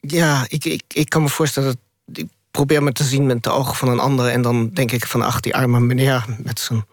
[0.00, 2.18] ja, ik, ik, ik kan me voorstellen dat.
[2.18, 4.28] Ik probeer me te zien met de ogen van een ander.
[4.28, 6.86] En dan denk ik van, ach, die arme meneer met zijn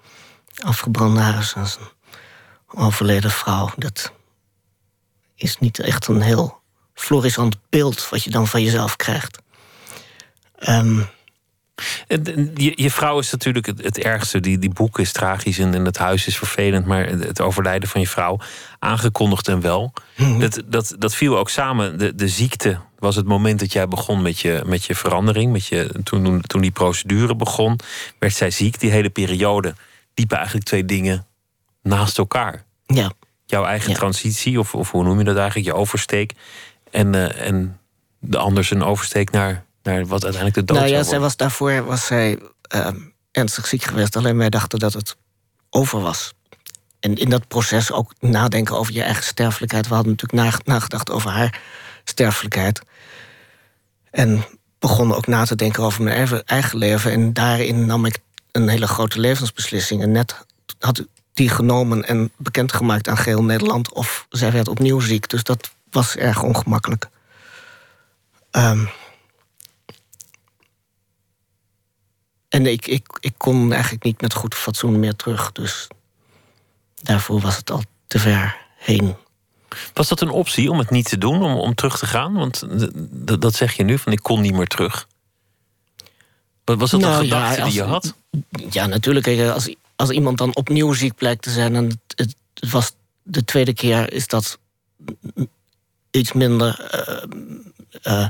[0.64, 1.86] afgebrande huis en zijn
[2.68, 3.70] overleden vrouw.
[3.78, 4.12] Dat
[5.36, 6.62] is niet echt een heel
[6.94, 9.38] florissant beeld wat je dan van jezelf krijgt.
[10.70, 11.06] Um,
[12.56, 14.40] je, je, vrouw is natuurlijk het, het, ergste.
[14.40, 16.86] Die, die boek is tragisch en, en, het huis is vervelend.
[16.86, 18.40] Maar het overlijden van je vrouw,
[18.80, 19.94] aangekondigd en wel.
[20.18, 20.40] Mhm.
[20.40, 21.98] dat, dat, dat viel ook samen.
[21.98, 25.52] De, de ziekte was het moment dat jij begon met je, met je verandering.
[25.52, 27.80] Met je, toen, toen die procedure begon,
[28.20, 28.80] werd zij ziek.
[28.80, 29.76] Die hele periode
[30.16, 31.26] liepen eigenlijk twee dingen
[31.82, 32.64] naast elkaar.
[32.86, 33.12] Ja.
[33.46, 35.68] Jouw eigen transitie, of, of hoe noem je dat eigenlijk?
[35.68, 36.34] Je oversteek.
[36.92, 37.80] En, uh, en
[38.20, 41.86] de ander zijn oversteek naar naar wat uiteindelijk de dood nou, ja, zij was daarvoor
[41.86, 42.98] was zij ehm,
[43.32, 44.16] ernstig ziek geweest.
[44.16, 45.16] Alleen wij dachten dat het
[45.70, 46.34] over was.
[47.00, 49.88] En in dat proces ook nadenken over je eigen sterfelijkheid.
[49.88, 51.62] We hadden natuurlijk nagedacht over haar
[52.04, 52.82] sterfelijkheid.
[54.16, 54.46] En
[54.80, 57.12] begonnen ook na te denken over mijn eigen leven.
[57.12, 58.20] En daarin nam ik
[58.52, 60.02] een hele grote levensbeslissing.
[60.02, 60.46] En net
[60.80, 63.94] had die genomen en bekendgemaakt aan geheel Nederland.
[63.94, 65.30] Of zij werd opnieuw ziek.
[65.30, 67.08] Dus dat was erg ongemakkelijk.
[68.52, 68.90] Um,
[72.56, 75.52] En ik, ik, ik kon eigenlijk niet met goed fatsoen meer terug.
[75.52, 75.88] Dus
[76.96, 79.16] daarvoor was het al te ver heen.
[79.94, 82.34] Was dat een optie om het niet te doen, om, om terug te gaan?
[82.34, 82.64] Want
[83.40, 85.08] dat zeg je nu, van ik kon niet meer terug.
[86.64, 88.14] Was dat nou, een gedachte die je had?
[88.70, 89.28] Ja, natuurlijk.
[89.52, 91.76] Als, als iemand dan opnieuw ziek blijkt te zijn...
[91.76, 92.92] en het, het was
[93.24, 94.60] de tweede keer is dat
[96.12, 96.92] iets minder
[98.04, 98.28] uh,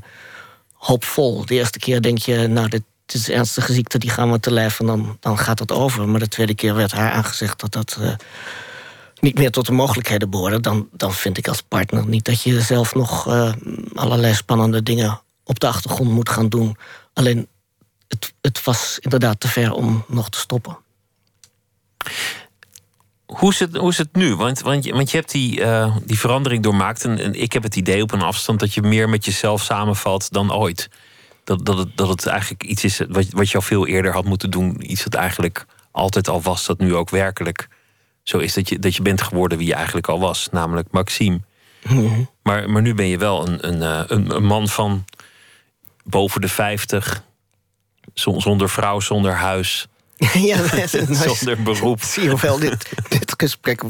[0.73, 1.45] hoopvol.
[1.45, 4.51] De eerste keer denk je, nou, dit, is een ernstige ziekte, die gaan we te
[4.51, 6.07] lijf en dan, dan gaat dat over.
[6.07, 8.13] Maar de tweede keer werd haar aangezegd dat dat uh,
[9.21, 10.59] niet meer tot de mogelijkheden behoorde.
[10.59, 13.53] Dan, dan vind ik als partner niet dat je zelf nog uh,
[13.93, 16.77] allerlei spannende dingen op de achtergrond moet gaan doen.
[17.13, 17.47] Alleen
[18.07, 20.77] het, het was inderdaad te ver om nog te stoppen.
[23.25, 24.35] Hoe is, het, hoe is het nu?
[24.35, 27.03] Want, want, je, want je hebt die, uh, die verandering doormaakt.
[27.03, 30.31] En, en ik heb het idee op een afstand dat je meer met jezelf samenvalt
[30.31, 30.89] dan ooit
[31.43, 34.25] dat, dat, het, dat het eigenlijk iets is wat, wat je al veel eerder had
[34.25, 34.91] moeten doen.
[34.91, 37.67] Iets dat eigenlijk altijd al was, dat nu ook werkelijk
[38.25, 38.53] zo is.
[38.53, 41.39] Dat je, dat je bent geworden wie je eigenlijk al was, namelijk Maxime.
[42.43, 45.05] Maar, maar nu ben je wel een, een, eh, een, een man van
[46.03, 47.23] boven de 50,
[48.13, 49.87] zonder vrouw, zonder huis.
[50.33, 50.57] Ja,
[51.27, 52.03] zonder beroep.
[52.13, 53.83] Zie je wel, dit, dit gesprek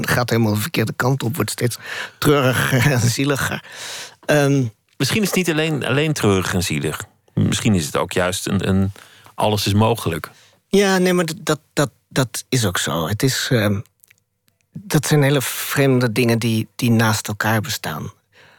[0.00, 1.78] gaat helemaal de verkeerde kant op, wordt steeds
[2.18, 3.64] treuriger en zieliger.
[4.26, 7.04] Um, Misschien is het niet alleen, alleen treurig en zielig.
[7.34, 8.92] Misschien is het ook juist een, een
[9.34, 10.30] alles is mogelijk.
[10.74, 13.08] Ja, nee, maar dat, dat, dat is ook zo.
[13.08, 13.78] Het is, uh,
[14.72, 18.12] dat zijn hele vreemde dingen die, die naast elkaar bestaan.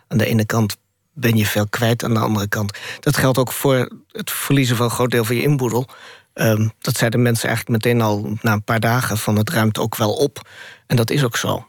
[0.07, 0.77] Aan de ene kant
[1.13, 2.77] ben je veel kwijt, aan de andere kant.
[2.99, 5.87] Dat geldt ook voor het verliezen van een groot deel van je inboedel.
[6.33, 9.95] Um, dat zeiden mensen eigenlijk meteen al na een paar dagen: van het ruimt ook
[9.95, 10.49] wel op.
[10.87, 11.67] En dat is ook zo.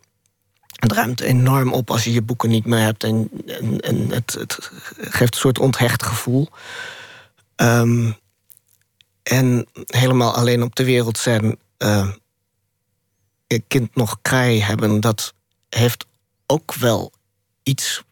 [0.66, 3.04] Het ruimt enorm op als je je boeken niet meer hebt.
[3.04, 6.48] En, en, en het, het, geeft een soort onthecht gevoel.
[7.56, 8.16] Um,
[9.26, 11.58] en helemaal alleen op de wereld zijn.
[11.78, 12.10] Uh,
[13.46, 15.34] een kind nog kraai hebben, dat
[15.68, 16.06] heeft
[16.46, 17.12] ook wel
[17.62, 18.02] iets.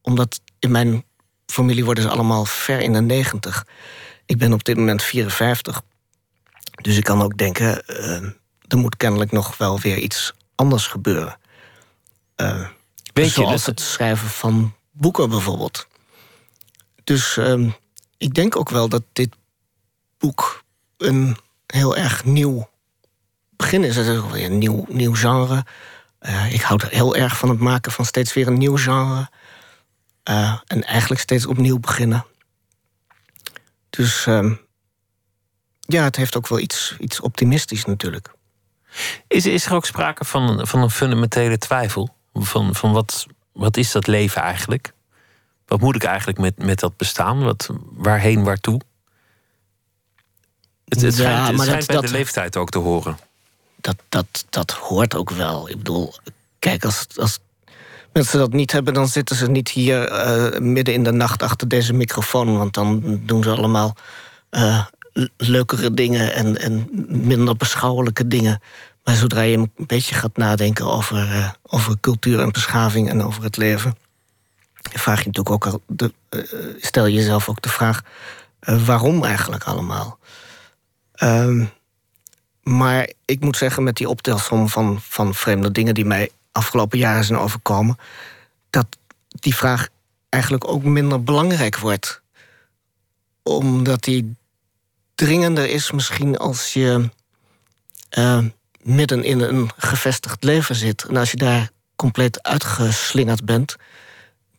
[0.00, 1.04] Omdat in mijn
[1.46, 3.66] familie worden ze allemaal ver in de negentig.
[4.26, 5.82] Ik ben op dit moment 54.
[6.82, 8.22] Dus ik kan ook denken, uh,
[8.68, 11.38] er moet kennelijk nog wel weer iets anders gebeuren.
[12.36, 12.68] Uh,
[13.12, 13.66] Weet zoals je, dat...
[13.66, 15.86] het schrijven van boeken bijvoorbeeld.
[17.04, 17.72] Dus uh,
[18.16, 19.36] ik denk ook wel dat dit
[20.22, 20.64] boek
[20.96, 22.68] een heel erg nieuw
[23.56, 23.96] begin is.
[23.96, 25.64] Het is weer een nieuw, nieuw genre.
[26.20, 29.30] Uh, ik hou er heel erg van het maken van steeds weer een nieuw genre.
[30.30, 32.26] Uh, en eigenlijk steeds opnieuw beginnen.
[33.90, 34.52] Dus uh,
[35.80, 38.34] ja, het heeft ook wel iets, iets optimistisch natuurlijk.
[39.26, 42.16] Is, is er ook sprake van, van een fundamentele twijfel?
[42.32, 44.92] Van, van wat, wat is dat leven eigenlijk?
[45.66, 47.42] Wat moet ik eigenlijk met, met dat bestaan?
[47.42, 48.80] Wat, waarheen, waartoe?
[50.92, 53.18] Het, het ja, schijnt, het schijnt bij de leeftijd ook te horen.
[53.80, 55.68] Dat, dat, dat hoort ook wel.
[55.68, 56.14] Ik bedoel,
[56.58, 57.38] kijk, als, als
[58.12, 61.68] mensen dat niet hebben, dan zitten ze niet hier uh, midden in de nacht achter
[61.68, 62.58] deze microfoon.
[62.58, 63.96] Want dan doen ze allemaal
[64.50, 64.84] uh,
[65.36, 68.60] leukere dingen en, en minder beschouwelijke dingen.
[69.04, 73.42] Maar zodra je een beetje gaat nadenken over, uh, over cultuur en beschaving en over
[73.42, 73.96] het leven,
[74.82, 76.12] vraag je natuurlijk ook al de,
[76.80, 78.02] stel je jezelf ook de vraag:
[78.60, 80.18] waarom eigenlijk allemaal?
[81.22, 81.70] Um,
[82.62, 87.24] maar ik moet zeggen, met die optelsom van, van vreemde dingen die mij afgelopen jaren
[87.24, 87.98] zijn overkomen,
[88.70, 88.86] dat
[89.28, 89.88] die vraag
[90.28, 92.22] eigenlijk ook minder belangrijk wordt.
[93.42, 94.36] Omdat die
[95.14, 97.10] dringender is misschien als je
[98.18, 98.44] uh,
[98.82, 101.04] midden in een gevestigd leven zit.
[101.04, 103.76] En als je daar compleet uitgeslingerd bent,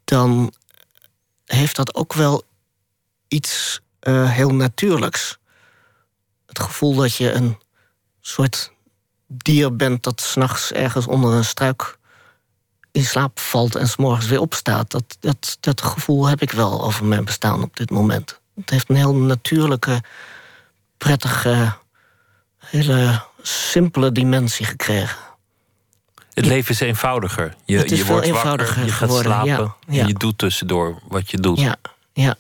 [0.04, 0.54] dan
[1.46, 2.44] heeft dat ook wel
[3.28, 5.38] iets uh, heel natuurlijks.
[6.54, 7.58] Het gevoel dat je een
[8.22, 8.72] soort
[9.28, 11.98] dier bent dat s'nachts ergens onder een struik
[12.92, 14.92] in slaap valt en s'morgens weer opstaat.
[14.92, 18.42] Dat, dat, dat gevoel heb ik wel over mijn bestaan op dit moment.
[18.56, 20.04] Het heeft een heel natuurlijke,
[20.98, 21.74] prettige,
[22.58, 25.18] hele simpele dimensie gekregen.
[26.34, 27.56] Het leven is eenvoudiger.
[27.66, 31.32] Je, het is je wordt eenvoudiger wakker, je gaat slapen en je doet tussendoor wat
[31.32, 31.60] je doet.
[31.60, 31.76] Ja,
[32.14, 32.36] ja.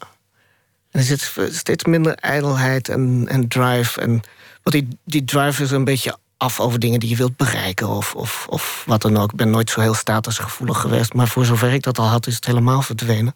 [0.94, 4.02] En er zit steeds minder ijdelheid en, en drive.
[4.02, 4.22] En
[4.64, 8.16] wat die, die drive is een beetje af over dingen die je wilt bereiken of,
[8.16, 9.32] of, of wat dan ook.
[9.32, 12.36] Ik ben nooit zo heel statusgevoelig geweest, maar voor zover ik dat al had, is
[12.36, 13.36] het helemaal verdwenen.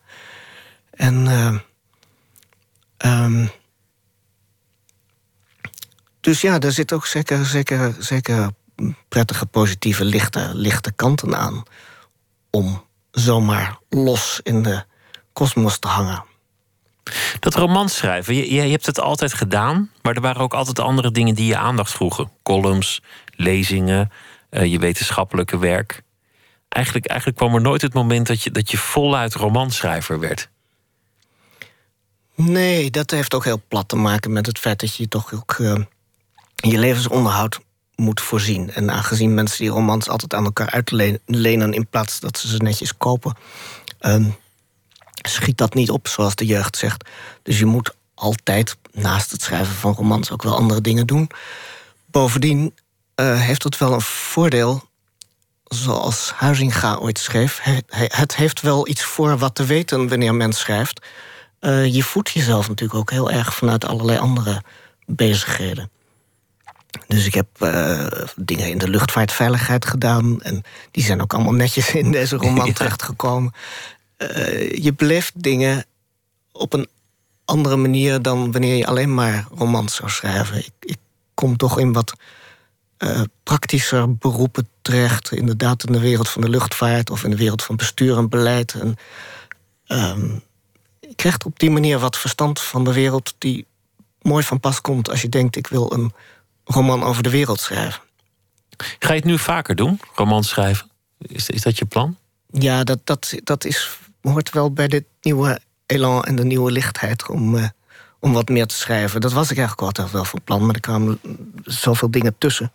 [0.90, 1.56] En uh,
[6.20, 8.50] dus ja, daar zit ook zeker, zeker, zeker
[9.08, 11.64] prettige, positieve, lichte, lichte kanten aan.
[12.50, 14.84] Om zomaar los in de
[15.34, 16.24] kosmos te hangen.
[17.40, 21.12] Dat romans schrijven, je, je, hebt het altijd gedaan, maar er waren ook altijd andere
[21.12, 22.32] dingen die je aandacht vroegen.
[22.44, 23.02] Columns,
[23.36, 24.12] lezingen,
[24.52, 26.02] uh, je wetenschappelijke werk.
[26.70, 30.50] Eigenlijk, eigenlijk kwam er nooit het moment dat je, dat je voluit romanschrijver werd.
[32.36, 35.58] Nee, dat heeft ook heel plat te maken met het feit dat je toch ook
[35.58, 35.76] uh,
[36.56, 37.60] je levensonderhoud
[37.96, 38.72] moet voorzien.
[38.72, 42.98] En aangezien mensen die romans altijd aan elkaar uitlenen in plaats dat ze ze netjes
[42.98, 43.38] kopen.
[44.02, 44.26] Uh,
[45.22, 47.10] schiet dat niet op, zoals de jeugd zegt.
[47.44, 51.30] Dus je moet altijd naast het schrijven van romans ook wel andere dingen doen.
[52.06, 52.74] Bovendien
[53.16, 54.84] uh, heeft het wel een voordeel,
[55.64, 57.60] zoals Huizinga ooit schreef.
[57.92, 61.06] Het heeft wel iets voor wat te weten wanneer men schrijft.
[61.60, 64.64] Uh, je voedt jezelf natuurlijk ook heel erg vanuit allerlei andere
[65.06, 65.92] bezigheden.
[67.08, 70.42] Dus ik heb uh, dingen in de luchtvaartveiligheid gedaan.
[70.42, 73.54] En die zijn ook allemaal netjes in deze roman terechtgekomen.
[74.18, 75.86] Uh, je beleeft dingen
[76.52, 76.88] op een
[77.46, 80.58] andere manier dan wanneer je alleen maar romans zou schrijven.
[80.58, 80.98] Ik, ik
[81.34, 82.14] kom toch in wat
[82.98, 85.32] uh, praktischer beroepen terecht.
[85.32, 88.74] Inderdaad, in de wereld van de luchtvaart of in de wereld van bestuur en beleid.
[88.74, 88.96] En,
[89.88, 90.44] um,
[91.00, 93.66] je krijgt op die manier wat verstand van de wereld die
[94.22, 96.14] mooi van pas komt als je denkt: ik wil een
[96.64, 98.02] roman over de wereld schrijven.
[98.78, 100.90] Ga je het nu vaker doen, romans schrijven?
[101.18, 102.18] Is, is dat je plan?
[102.52, 104.00] Ja, dat, dat, dat is
[104.30, 107.68] hoort wel bij dit nieuwe elan en de nieuwe lichtheid om, uh,
[108.20, 109.22] om wat meer te schrijven.
[109.22, 111.20] Dat was ik eigenlijk altijd wel van plan, maar er kwamen
[111.64, 112.72] zoveel dingen tussen.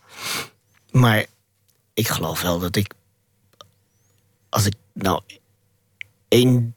[0.91, 1.25] Maar
[1.95, 2.95] ik geloof wel dat ik.
[4.49, 5.21] Als ik nou
[6.29, 6.75] één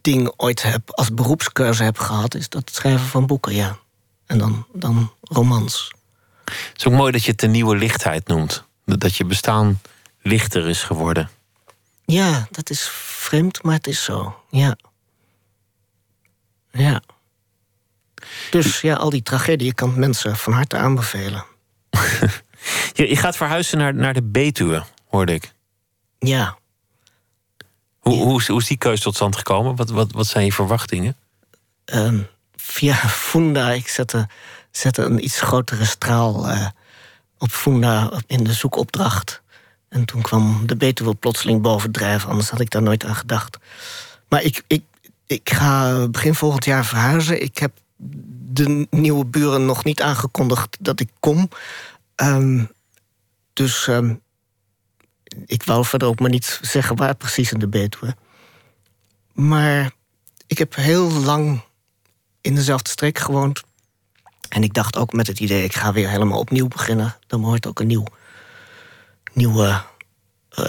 [0.00, 3.78] ding ooit heb als beroepskeuze heb gehad, is dat het schrijven van boeken, ja.
[4.26, 5.92] En dan, dan romans.
[6.44, 8.64] Het is ook mooi dat je het de nieuwe lichtheid noemt.
[8.84, 9.80] Dat je bestaan
[10.22, 11.30] lichter is geworden.
[12.04, 14.42] Ja, dat is vreemd, maar het is zo.
[14.50, 14.76] Ja.
[16.70, 17.02] Ja.
[18.50, 21.44] Dus ja, al die tragedieën kan mensen van harte aanbevelen.
[22.92, 25.52] je, je gaat verhuizen naar, naar de Betuwe, hoorde ik.
[26.18, 26.58] Ja.
[27.98, 29.76] Hoe, hoe, is, hoe is die keuze tot stand gekomen?
[29.76, 31.16] Wat, wat, wat zijn je verwachtingen?
[31.84, 32.20] Ehm,
[32.56, 34.28] via Funda, ik zette,
[34.70, 36.66] zette een iets grotere straal eh,
[37.38, 39.42] op Funda in de zoekopdracht.
[39.94, 43.58] En toen kwam de Betuwe plotseling bovendrijven, anders had ik daar nooit aan gedacht.
[44.28, 44.82] Maar ik, ik,
[45.26, 47.42] ik ga begin volgend jaar verhuizen.
[47.42, 47.72] Ik heb
[48.52, 51.48] de nieuwe buren nog niet aangekondigd dat ik kom.
[52.14, 52.64] Ehm,
[53.52, 54.14] dus ehm,
[55.46, 58.16] ik wou verder ook maar niet zeggen waar precies in de Betuwe.
[59.32, 59.92] Maar
[60.46, 61.60] ik heb heel lang
[62.40, 63.62] in dezelfde streek gewoond.
[64.48, 67.16] En ik dacht ook met het idee, ik ga weer helemaal opnieuw beginnen.
[67.26, 68.04] Dan hoort ook een nieuw,
[69.34, 69.82] nieuwe
[70.58, 70.66] uh,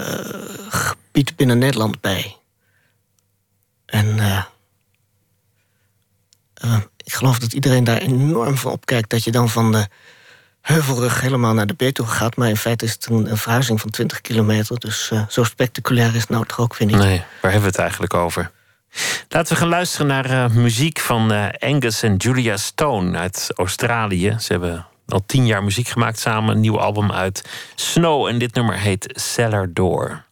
[0.68, 2.36] gebied binnen Nederland bij.
[3.86, 4.42] En uh,
[6.64, 9.10] uh, ik geloof dat iedereen daar enorm van opkijkt...
[9.10, 9.88] dat je dan van de
[10.60, 12.36] heuvelrug helemaal naar de Betuwe gaat.
[12.36, 14.78] Maar in feite is het een, een verhuizing van 20 kilometer.
[14.78, 16.96] Dus zo spectaculair is het nou toch ook, vind ik.
[16.96, 18.50] Nee, waar hebben we het eigenlijk over?
[19.28, 24.36] Laten we gaan luisteren naar muziek van Angus en Julia Stone uit Australië.
[24.38, 28.26] Ze hebben al tien jaar muziek gemaakt samen, een nieuw album uit Snow.
[28.26, 30.25] En dit nummer heet Cellar Door.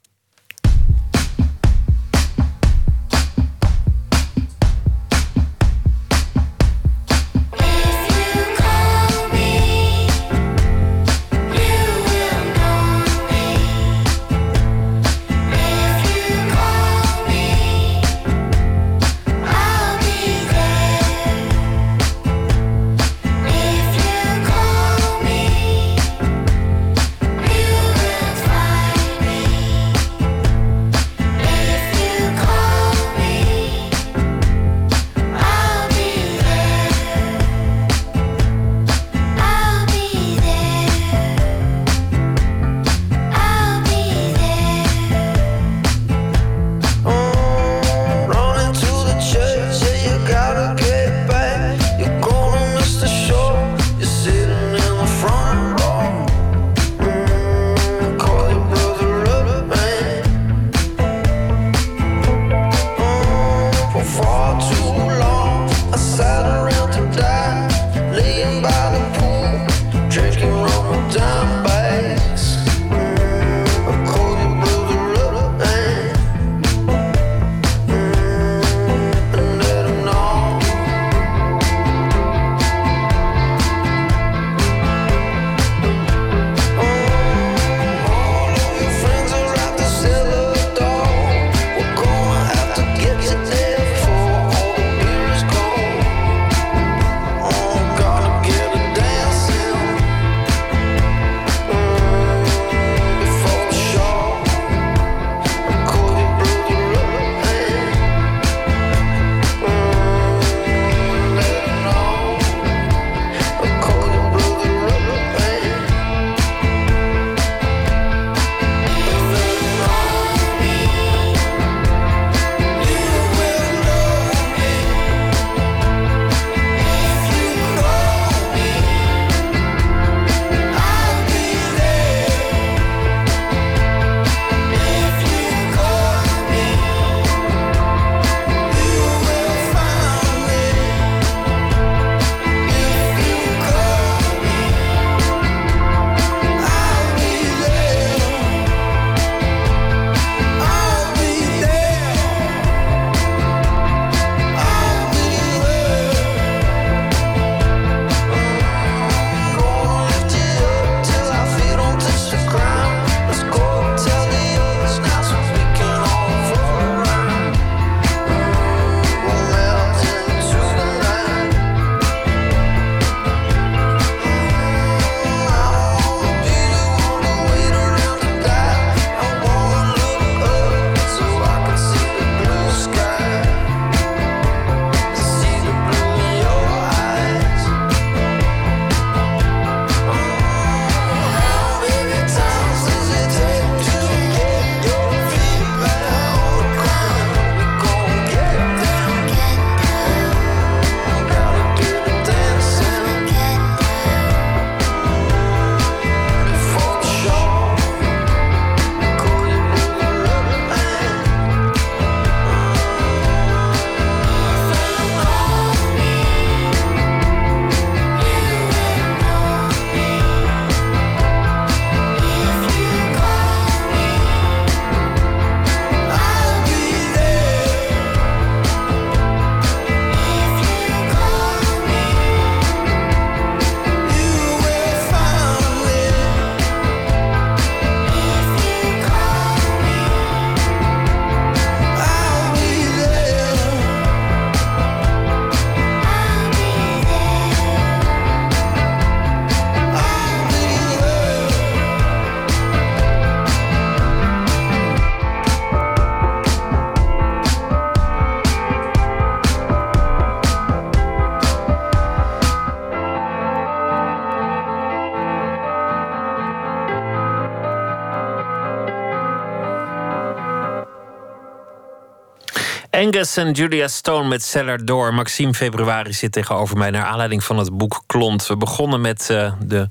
[273.14, 275.14] Angus en Julia Stone met Cellar Door.
[275.14, 278.46] Maxime Februari zit tegenover mij naar aanleiding van het boek Klont.
[278.46, 279.88] We begonnen met uh, de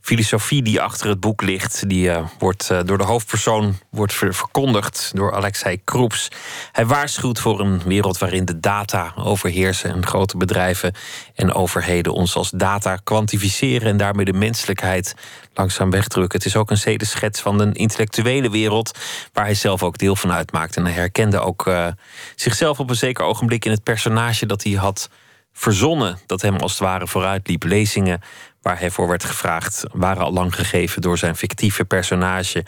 [0.00, 1.88] filosofie die achter het boek ligt.
[1.88, 6.28] Die uh, wordt uh, door de hoofdpersoon wordt ver verkondigd door Alexei Kroeps.
[6.74, 10.94] Hij waarschuwt voor een wereld waarin de data overheersen en grote bedrijven
[11.34, 15.14] en overheden ons als data kwantificeren en daarmee de menselijkheid
[15.52, 16.38] langzaam wegdrukken.
[16.38, 18.98] Het is ook een zedeschets van een intellectuele wereld
[19.32, 20.76] waar hij zelf ook deel van uitmaakt.
[20.76, 21.86] En hij herkende ook uh,
[22.34, 25.10] zichzelf op een zeker ogenblik in het personage dat hij had
[25.52, 27.62] verzonnen, dat hem als het ware vooruitliep.
[27.62, 28.20] Lezingen
[28.62, 32.64] waar hij voor werd gevraagd, waren al lang gegeven door zijn fictieve personage.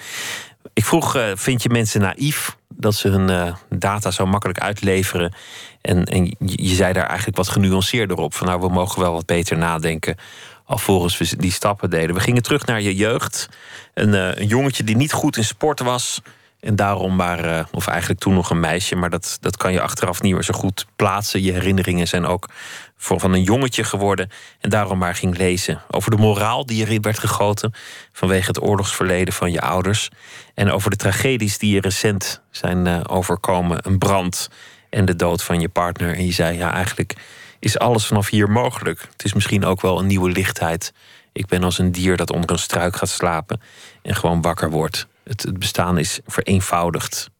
[0.77, 5.35] Ik vroeg: uh, vind je mensen naïef dat ze hun uh, data zo makkelijk uitleveren?
[5.81, 9.27] En, en je zei daar eigenlijk wat genuanceerder op: van nou, we mogen wel wat
[9.27, 10.17] beter nadenken.
[10.65, 12.15] Alvorens we die stappen deden.
[12.15, 13.49] We gingen terug naar je jeugd.
[13.95, 16.21] Een, uh, een jongetje die niet goed in sport was.
[16.61, 20.23] En daarom maar, of eigenlijk toen nog een meisje, maar dat, dat kan je achteraf
[20.23, 21.43] niet meer zo goed plaatsen.
[21.43, 22.49] Je herinneringen zijn ook
[22.97, 24.31] voor van een jongetje geworden.
[24.61, 25.83] En daarom maar ging lezen.
[25.91, 27.73] Over de moraal die erin werd gegoten.
[28.13, 30.09] vanwege het oorlogsverleden van je ouders.
[30.55, 33.79] En over de tragedies die je recent zijn uh, overkomen.
[33.87, 34.51] Een brand
[34.91, 36.15] en de dood van je partner.
[36.15, 37.15] En je zei ja, eigenlijk
[37.59, 39.01] is alles vanaf hier mogelijk.
[39.01, 40.93] Het is misschien ook wel een nieuwe lichtheid.
[41.33, 43.61] Ik ben als een dier dat onder een struik gaat slapen
[44.03, 45.07] en gewoon wakker wordt.
[45.25, 47.31] Het, bestaan is vereenvoudigd.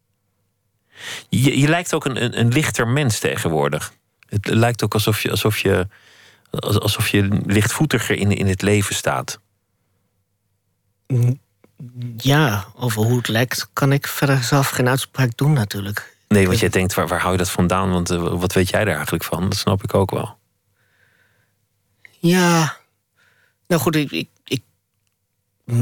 [1.29, 3.93] Je, je lijkt ook een, een lichter mens tegenwoordig.
[4.29, 5.87] Het lijkt ook alsof je, alsof je,
[6.59, 9.39] alsof je lichtvoetiger in, in het leven staat.
[12.17, 16.15] Ja, over hoe het lijkt kan ik verder zelf geen uitspraak doen natuurlijk.
[16.27, 17.91] Nee, want jij denkt, waar, waar hou je dat vandaan?
[17.91, 19.43] Want uh, wat weet jij daar eigenlijk van?
[19.49, 20.37] Dat snap ik ook wel.
[22.19, 22.77] Ja,
[23.67, 24.61] nou goed, ik, ik, ik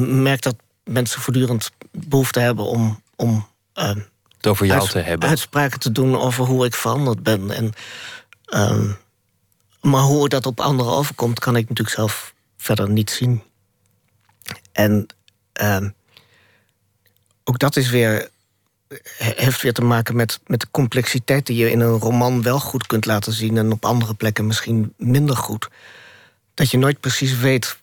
[0.03, 3.93] merk dat mensen voortdurend behoefte hebben om, om uh,
[4.37, 5.29] het over jou te hebben.
[5.29, 7.51] Uitspraken te doen over hoe ik veranderd ben.
[7.51, 7.73] En
[8.53, 8.97] Um,
[9.81, 13.43] maar hoe dat op anderen overkomt, kan ik natuurlijk zelf verder niet zien.
[14.71, 15.07] En
[15.61, 15.93] um,
[17.43, 18.29] ook dat is weer,
[19.17, 22.87] heeft weer te maken met, met de complexiteit die je in een roman wel goed
[22.87, 25.69] kunt laten zien en op andere plekken misschien minder goed.
[26.53, 27.77] Dat je nooit precies weet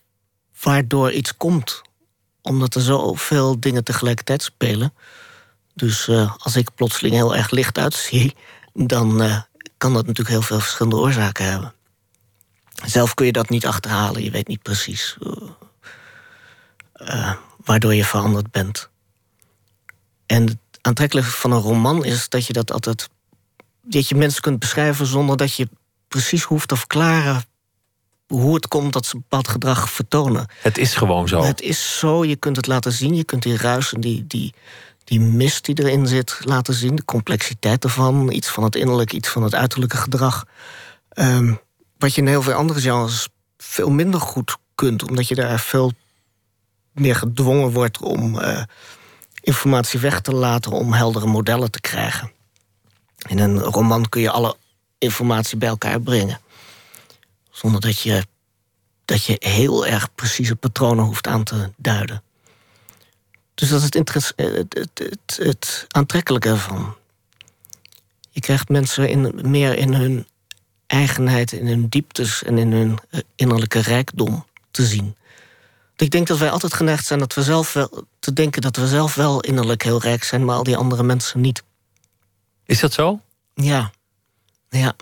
[0.61, 1.81] waardoor iets komt,
[2.41, 4.93] omdat er zoveel dingen tegelijkertijd spelen.
[5.73, 8.35] Dus uh, als ik plotseling heel erg licht uitzie,
[8.73, 9.41] dan uh,
[9.83, 11.73] kan dat natuurlijk heel veel verschillende oorzaken hebben.
[12.85, 14.23] Zelf kun je dat niet achterhalen.
[14.23, 15.17] Je weet niet precies
[16.95, 18.89] uh, waardoor je veranderd bent.
[20.25, 23.09] En het aantrekkelijke van een roman is dat je dat altijd.
[23.81, 25.69] dat je mensen kunt beschrijven zonder dat je
[26.07, 27.43] precies hoeft te verklaren
[28.27, 30.47] hoe het komt dat ze bepaald gedrag vertonen.
[30.61, 31.43] Het is gewoon zo.
[31.43, 34.53] Het is zo, je kunt het laten zien, je kunt die ruis en die, die,
[35.03, 36.95] die mist die erin zit laten zien.
[36.95, 38.31] De complexiteit ervan.
[38.31, 40.45] Iets van het innerlijke, iets van het uiterlijke gedrag.
[41.13, 41.59] Um,
[41.97, 43.27] wat je in heel veel andere genres
[43.57, 45.09] veel minder goed kunt.
[45.09, 45.91] Omdat je daar veel
[46.91, 48.63] meer gedwongen wordt om uh,
[49.41, 50.71] informatie weg te laten.
[50.71, 52.31] Om heldere modellen te krijgen.
[53.27, 54.55] In een roman kun je alle
[54.97, 56.39] informatie bij elkaar brengen.
[57.51, 58.25] Zonder dat je,
[59.05, 62.23] dat je heel erg precieze patronen hoeft aan te duiden.
[63.55, 66.95] Dus dat is het, eh, het, het, het, het aantrekkelijke ervan.
[68.29, 70.27] Je krijgt mensen in, meer in hun
[70.87, 75.15] eigenheid, in hun dieptes en in hun eh, innerlijke rijkdom te zien.
[75.95, 78.87] Ik denk dat wij altijd geneigd zijn dat we zelf wel, te denken dat we
[78.87, 81.63] zelf wel innerlijk heel rijk zijn, maar al die andere mensen niet.
[82.65, 83.19] Is dat zo?
[83.53, 83.91] Ja.
[84.69, 84.95] Ja.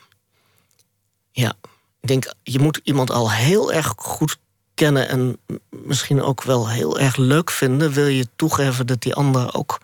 [1.31, 1.53] Ja.
[1.99, 4.37] Ik denk, je moet iemand al heel erg goed
[4.81, 5.37] kennen en
[5.69, 9.81] misschien ook wel heel erg leuk vinden, wil je toegeven dat die ander ook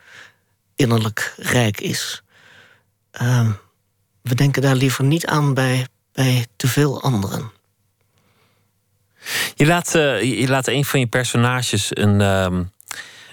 [0.76, 2.24] innerlijk rijk is.
[3.22, 3.50] Uh,
[4.22, 7.52] we denken daar liever niet aan bij, bij te veel anderen.
[9.56, 12.72] Je laat, uh, je laat een van je personages een, um,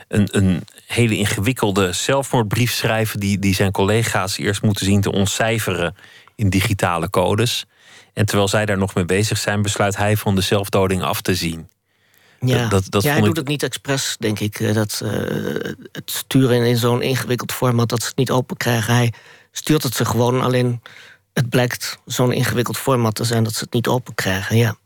[0.09, 5.97] een, een hele ingewikkelde zelfmoordbrief schrijven, die, die zijn collega's eerst moeten zien te ontcijferen
[6.35, 7.67] in digitale codes.
[8.15, 11.35] En terwijl zij daar nog mee bezig zijn, besluit hij van de zelfdoding af te
[11.35, 11.69] zien.
[12.41, 13.25] Ja, dat, dat ja hij ik...
[13.25, 14.61] doet het niet expres, denk ik.
[14.61, 15.11] Eh, dat, uh,
[15.93, 18.95] het sturen in zo'n ingewikkeld format dat ze het niet open krijgen.
[18.95, 19.13] Hij
[19.53, 20.83] stuurt het ze gewoon, alleen
[21.33, 24.57] het blijkt zo'n ingewikkeld format te zijn dat ze het niet open krijgen.
[24.57, 24.77] Ja.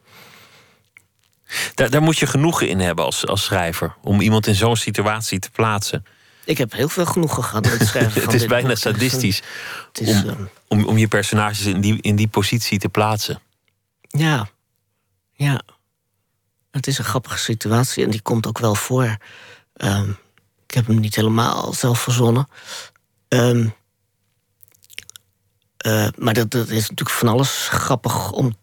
[1.74, 5.38] Daar, daar moet je genoegen in hebben als, als schrijver, om iemand in zo'n situatie
[5.38, 6.04] te plaatsen.
[6.44, 8.22] Ik heb heel veel genoegen gehad met het schrijven.
[8.24, 9.42] het is bijna sadistisch
[9.92, 10.48] is, om, um...
[10.68, 13.40] om, om je personages in die, in die positie te plaatsen.
[14.00, 14.48] Ja,
[15.32, 15.60] ja.
[16.70, 19.16] Het is een grappige situatie en die komt ook wel voor.
[19.74, 20.16] Um,
[20.66, 22.48] ik heb hem niet helemaal zelf verzonnen.
[23.28, 23.74] Um,
[25.78, 28.56] Eh, maar dat, dat, is natuurlijk van alles grappig om,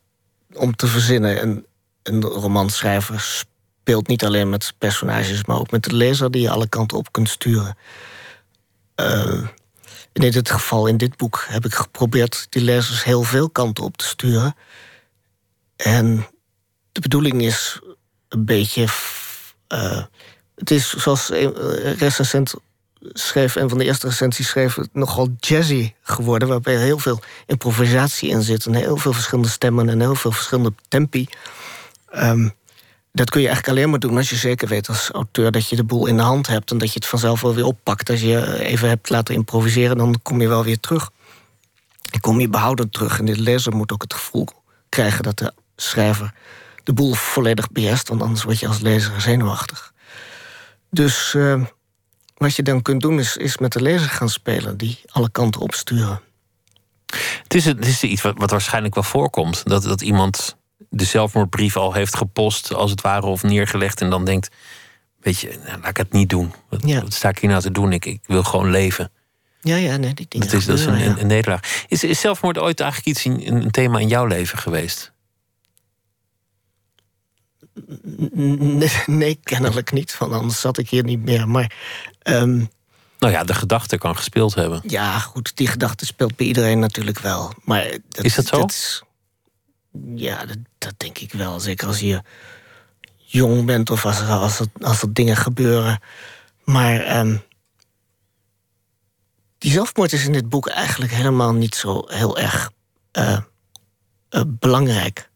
[0.53, 1.41] om te verzinnen.
[1.41, 1.65] En
[2.03, 6.67] een romanschrijver speelt niet alleen met personages, maar ook met de lezer die je alle
[6.67, 7.77] kanten op kunt sturen.
[8.95, 9.47] Uh,
[10.23, 13.97] in dit geval, in dit boek, heb ik geprobeerd die lezers heel veel kanten op
[13.97, 14.55] te sturen.
[15.75, 16.27] En
[16.91, 17.79] de bedoeling is
[18.29, 18.87] een beetje.
[19.73, 20.03] Uh,
[20.55, 22.53] het is zoals een recensent
[23.13, 26.47] schreef, een van de eerste recensies schreef, nogal jazzy geworden.
[26.47, 28.65] Waarbij heel veel improvisatie in zit.
[28.65, 31.27] En heel veel verschillende stemmen en heel veel verschillende tempi.
[32.13, 32.53] Um,
[33.15, 35.75] dat kun je eigenlijk alleen maar doen als je zeker weet als auteur dat je
[35.75, 38.09] de boel in de hand hebt en dat je het vanzelf wel weer oppakt.
[38.09, 41.11] Als je even hebt laten improviseren, dan kom je wel weer terug.
[42.11, 43.19] En kom je behouden terug.
[43.19, 44.47] En de lezer moet ook het gevoel
[44.89, 46.33] krijgen dat de schrijver
[46.83, 49.93] de boel volledig beheerst, want anders word je als lezer zenuwachtig.
[50.89, 51.61] Dus uh,
[52.37, 55.61] wat je dan kunt doen, is, is met de lezer gaan spelen, die alle kanten
[55.61, 56.21] opsturen.
[57.43, 59.61] Het is, het is iets wat, wat waarschijnlijk wel voorkomt.
[59.65, 60.57] Dat, dat iemand
[60.89, 64.01] de zelfmoordbrief al heeft gepost, als het ware, of neergelegd.
[64.01, 64.49] En dan denkt:
[65.25, 66.53] Weet je, nou, laat ik het niet doen.
[66.69, 67.91] Wat, wat, sta ik hier nou te doen?
[67.91, 69.11] Ik, ik wil gewoon leven.
[69.61, 70.47] Ja, ja, nee, die dingen.
[70.47, 71.85] Dat is, dat is een, een, nederlaag.
[71.87, 75.11] Is, is zelfmoord ooit eigenlijk iets, in, een thema in jouw leven geweest?
[78.31, 81.49] Nee, nee, kennelijk niet, want anders zat ik hier niet meer.
[81.49, 81.71] Maar.
[82.23, 82.69] Um,
[83.19, 84.81] nou ja, de gedachte kan gespeeld hebben.
[84.87, 87.53] Ja, goed, die gedachte speelt bij iedereen natuurlijk wel.
[87.63, 88.57] Maar dat, is dat zo?
[88.57, 89.03] Dat is,
[90.15, 90.45] ja,
[90.77, 91.59] dat, denk ik wel.
[91.59, 92.21] Zeker als je
[93.15, 95.99] jong bent of als als er, als dingen gebeuren.
[96.63, 97.43] Maar um,
[99.57, 102.71] die zelfmoord is in dit boek eigenlijk helemaal niet zo heel erg
[103.13, 103.39] uh,
[104.29, 105.29] uh, belangrijk.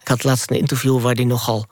[0.00, 1.66] Ik had laatst een interview waar die nogal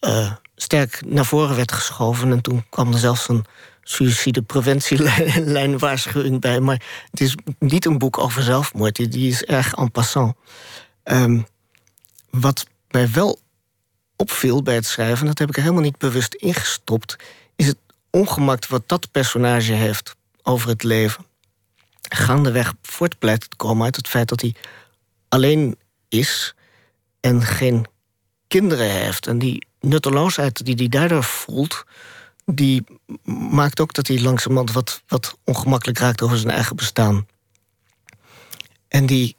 [0.00, 2.30] uh, sterk naar voren werd geschoven.
[2.30, 3.44] En toen kwam er zelfs een
[3.82, 6.60] suïcidepreventielijn waarschuwing bij.
[6.60, 9.12] Maar het is niet een boek over zelfmoord.
[9.12, 10.34] Die is erg en passant.
[11.04, 11.46] Um,
[12.30, 13.38] wat mij wel
[14.16, 17.16] opviel bij het schrijven, dat heb ik er helemaal niet bewust ingestopt,
[17.56, 17.78] is het
[18.10, 21.26] ongemak wat dat personage heeft over het leven.
[22.08, 24.54] Gaandeweg voortpleit te komen uit het feit dat hij
[25.28, 25.76] alleen
[26.08, 26.54] is
[27.20, 27.86] en geen
[28.48, 29.26] kinderen heeft.
[29.26, 31.84] En die nutteloosheid die hij daardoor voelt,
[32.44, 32.84] die
[33.50, 37.26] maakt ook dat hij langzamerhand wat, wat ongemakkelijk raakt over zijn eigen bestaan.
[38.88, 39.36] En die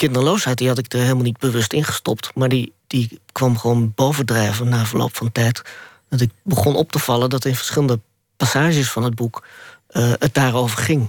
[0.00, 2.30] kinderloosheid die had ik er helemaal niet bewust ingestopt.
[2.34, 5.62] Maar die, die kwam gewoon bovendrijven na verloop van tijd.
[6.08, 8.00] Dat ik begon op te vallen dat in verschillende
[8.36, 9.46] passages van het boek
[9.90, 11.08] uh, het daarover ging.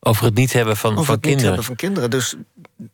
[0.00, 1.50] Over het niet hebben van, over van het kinderen.
[1.50, 2.10] Niet hebben van kinderen.
[2.10, 2.34] Dus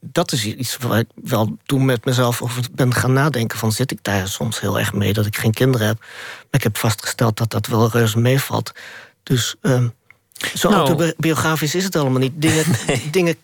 [0.01, 3.59] dat is iets waar ik wel toen met mezelf over ben gaan nadenken.
[3.59, 5.99] Van zit ik daar soms heel erg mee dat ik geen kinderen heb.
[6.01, 8.73] Maar ik heb vastgesteld dat dat wel reuze meevalt.
[9.23, 9.85] Dus uh,
[10.55, 12.33] zo nou, autobiografisch is het allemaal niet.
[12.35, 12.65] Dingen,
[13.11, 13.37] dingen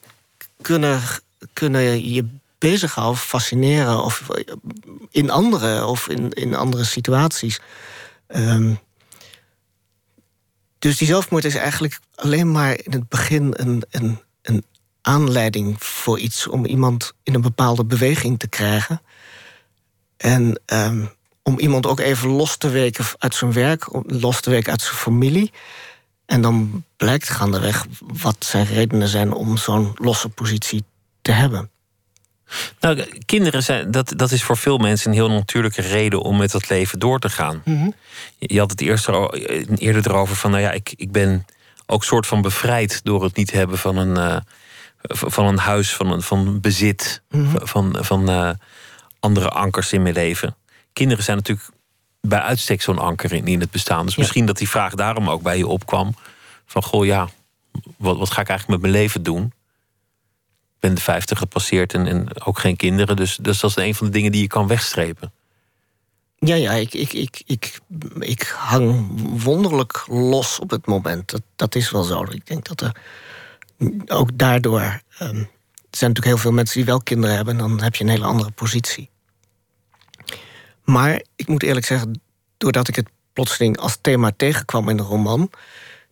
[0.61, 1.01] kunnen
[1.53, 2.27] kunnen je
[2.59, 4.29] bezighouden, fascineren of
[5.11, 7.61] in andere of in, in andere situaties.
[8.29, 8.79] Um,
[10.79, 14.65] dus die zelfmoord is eigenlijk alleen maar in het begin een, een, een
[15.01, 19.03] aanleiding voor iets om iemand in een bepaalde beweging te krijgen.
[20.17, 21.11] En um,
[21.43, 24.97] om iemand ook even los te weken uit zijn werk, los te weken uit zijn
[24.97, 25.53] familie.
[26.27, 30.85] En dan blijkt gaandeweg wat zijn redenen zijn om zo'n losse positie
[31.29, 31.71] te hebben.
[32.81, 36.51] Nou, kinderen zijn, dat, dat is voor veel mensen een heel natuurlijke reden om met
[36.51, 37.63] dat leven door te gaan.
[37.65, 37.91] Mhm.
[38.39, 39.09] Je had het eerst
[39.77, 41.47] eerder erover van, nou ja, ik, ik ben
[41.87, 44.37] ook soort van bevrijd door het niet hebben van een, uh,
[45.03, 47.67] van een huis, van, een, van bezit, Mhm.
[47.67, 48.51] van, van uh,
[49.21, 50.57] andere ankers in mijn leven.
[50.93, 51.69] Kinderen zijn natuurlijk
[52.21, 54.07] bij uitstek zo'n anker in, in het bestaan.
[54.07, 56.15] Dus misschien dat die vraag daarom ook bij je opkwam:
[56.67, 57.29] van goh, ja,
[57.97, 59.53] wat, wat ga ik eigenlijk met mijn leven doen?
[60.81, 63.17] Ben de 50 gepasseerd en, en ook geen kinderen.
[63.17, 65.33] Dus, dus dat is een van de dingen die je kan wegstrepen.
[66.39, 67.81] Ja, ja, ik, ik, ik, ik,
[68.19, 69.11] ik hang
[69.43, 71.35] wonderlijk los op het moment.
[71.57, 72.23] Dat, is wel zo.
[72.23, 72.97] Ik denk dat er
[74.07, 74.81] ook daardoor.
[75.21, 75.49] Um,
[75.91, 78.11] er zijn natuurlijk heel veel mensen die wel kinderen hebben, en dan heb je een
[78.11, 79.11] hele andere positie.
[80.85, 82.21] Maar ik moet eerlijk zeggen,
[82.57, 85.51] doordat ik het plotseling als thema tegenkwam in de roman,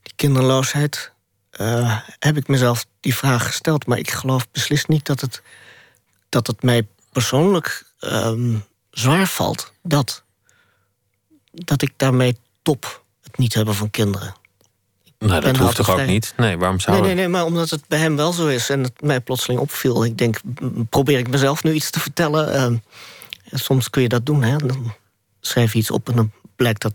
[0.02, 1.12] die kinderloosheid,
[1.60, 3.86] uh, heb ik mezelf die vraag gesteld.
[3.86, 5.42] Maar ik geloof beslist niet dat het,
[6.28, 9.72] dat het mij persoonlijk um, zwaar valt.
[9.82, 10.24] Dat.
[11.52, 14.34] Dat ik daarmee top het niet hebben van kinderen.
[15.18, 16.34] Nou, dat hoeft toch ook niet?
[16.36, 18.82] Nee, waarom zou nee, nee, nee, maar omdat het bij hem wel zo is en
[18.82, 20.04] het mij plotseling opviel.
[20.04, 20.40] Ik denk,
[20.88, 22.72] probeer ik mezelf nu iets te vertellen.
[22.72, 22.78] Uh,
[23.52, 24.56] soms kun je dat doen, hè.
[24.56, 24.94] Dan
[25.40, 26.94] schrijf je iets op en dan blijkt dat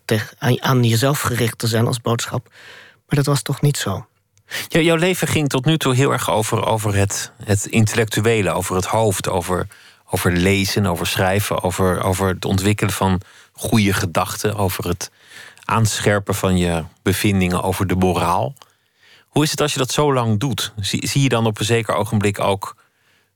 [0.60, 2.48] aan jezelf gericht te zijn als boodschap.
[3.08, 4.06] Maar dat was toch niet zo.
[4.68, 8.86] Jouw leven ging tot nu toe heel erg over, over het, het intellectuele, over het
[8.86, 9.68] hoofd, over,
[10.10, 13.22] over lezen, over schrijven, over, over het ontwikkelen van
[13.52, 15.12] goede gedachten, over het
[15.66, 18.54] aanscherpen van je bevindingen over de moraal.
[19.28, 20.74] Hoe is het als je dat zo lang doet?
[20.80, 22.76] Zie, zie je dan op een zeker ogenblik ook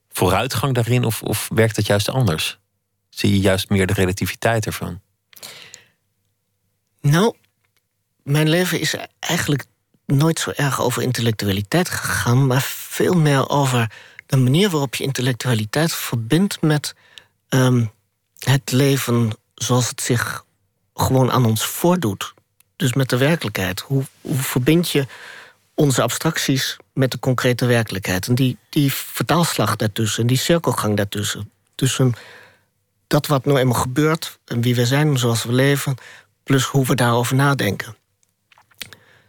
[0.09, 2.59] vooruitgang daarin, of, of werkt het juist anders?
[3.09, 5.01] Zie je juist meer de relativiteit ervan?
[7.01, 7.36] Nou,
[8.24, 9.66] mijn leven is eigenlijk
[10.05, 13.91] nooit zo erg over intellectualiteit gegaan, maar veel meer over
[14.25, 16.95] de manier waarop je intellectualiteit verbindt met
[17.49, 17.91] um,
[18.39, 20.45] het leven zoals het zich
[20.93, 22.33] gewoon aan ons voordoet.
[22.75, 23.79] Dus met de werkelijkheid.
[23.79, 25.07] Hoe, hoe verbind je
[25.73, 28.27] onze abstracties met de concrete werkelijkheid?
[28.27, 31.51] En die, die vertaalslag daartussen, die cirkelgang daartussen.
[31.75, 32.13] Tussen
[33.07, 35.95] dat wat nou eenmaal gebeurt en wie we zijn zoals we leven,
[36.43, 37.95] plus hoe we daarover nadenken.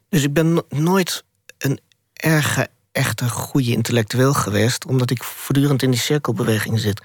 [0.09, 1.25] Dus ik ben nooit
[1.59, 1.81] een
[2.13, 7.03] erge, echte goede intellectueel geweest, omdat ik voortdurend in die cirkelbeweging zit.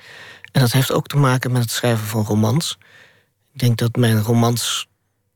[0.52, 2.78] En dat heeft ook te maken met het schrijven van romans.
[3.54, 4.88] Ik denk dat mijn romans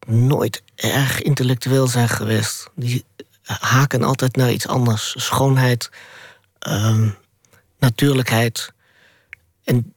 [0.08, 2.70] nooit erg intellectueel zijn geweest.
[2.76, 3.06] Die
[3.44, 5.14] haken altijd naar iets anders.
[5.18, 5.90] Schoonheid,
[6.68, 7.16] um,
[7.80, 8.74] natuurlijkheid.
[9.64, 9.94] En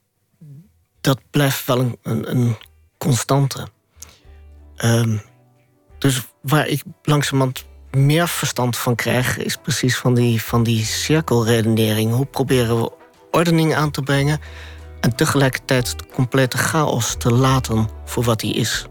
[1.01, 2.57] dat blijft wel een, een, een
[2.99, 3.69] constante.
[4.85, 5.23] Um,
[5.99, 12.13] dus waar ik langzamerhand meer verstand van krijg, is precies van die, van die cirkelredenering.
[12.13, 12.93] Hoe proberen we
[13.31, 14.41] ordening aan te brengen
[15.01, 18.87] en tegelijkertijd de complete chaos te laten voor wat die is?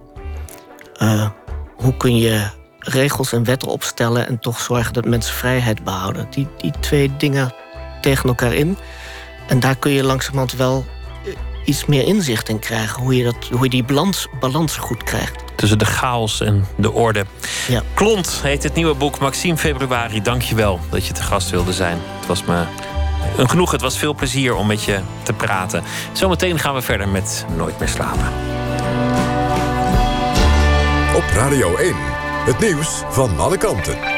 [1.02, 1.30] Uh,
[1.76, 2.48] hoe kun je
[2.80, 6.28] regels en wetten opstellen en toch zorgen dat mensen vrijheid behouden?
[6.30, 7.54] Die, die twee dingen
[8.02, 8.78] tegen elkaar in.
[9.48, 10.86] En daar kun je langzamerhand wel
[11.68, 13.02] iets meer inzicht in krijgen.
[13.02, 15.44] Hoe je, dat, hoe je die balans, balans goed krijgt.
[15.56, 17.26] Tussen de chaos en de orde.
[17.68, 17.84] Ja.
[17.94, 19.20] Klont heet het nieuwe boek.
[19.20, 21.98] Maxime Februari, dank je wel dat je te gast wilde zijn.
[22.18, 22.64] Het was me
[23.38, 23.72] een genoeg.
[23.72, 25.84] Het was veel plezier om met je te praten.
[26.12, 28.28] Zometeen gaan we verder met Nooit meer slapen.
[31.16, 31.96] Op Radio 1,
[32.46, 34.17] het nieuws van alle kanten.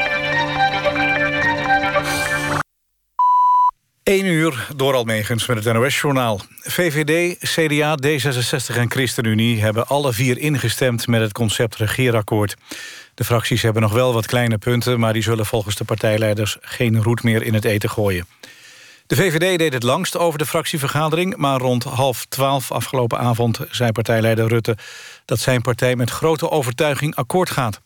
[4.10, 6.40] 1 uur door Almegens met het NOS-journaal.
[6.60, 11.06] VVD, CDA, D66 en ChristenUnie hebben alle vier ingestemd...
[11.06, 12.56] met het concept regeerakkoord.
[13.14, 15.00] De fracties hebben nog wel wat kleine punten...
[15.00, 18.26] maar die zullen volgens de partijleiders geen roet meer in het eten gooien.
[19.06, 21.36] De VVD deed het langst over de fractievergadering...
[21.36, 24.76] maar rond half twaalf afgelopen avond zei partijleider Rutte...
[25.24, 27.80] dat zijn partij met grote overtuiging akkoord gaat.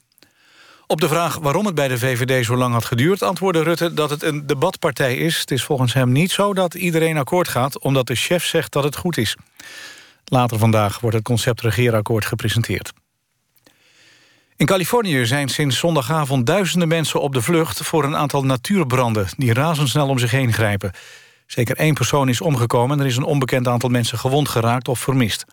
[0.86, 3.22] Op de vraag waarom het bij de VVD zo lang had geduurd...
[3.22, 5.38] antwoordde Rutte dat het een debatpartij is.
[5.38, 7.78] Het is volgens hem niet zo dat iedereen akkoord gaat...
[7.78, 9.36] omdat de chef zegt dat het goed is.
[10.24, 12.92] Later vandaag wordt het concept regeerakkoord gepresenteerd.
[14.56, 17.82] In Californië zijn sinds zondagavond duizenden mensen op de vlucht...
[17.82, 20.92] voor een aantal natuurbranden die razendsnel om zich heen grijpen.
[21.46, 22.96] Zeker één persoon is omgekomen...
[22.96, 25.44] en er is een onbekend aantal mensen gewond geraakt of vermist.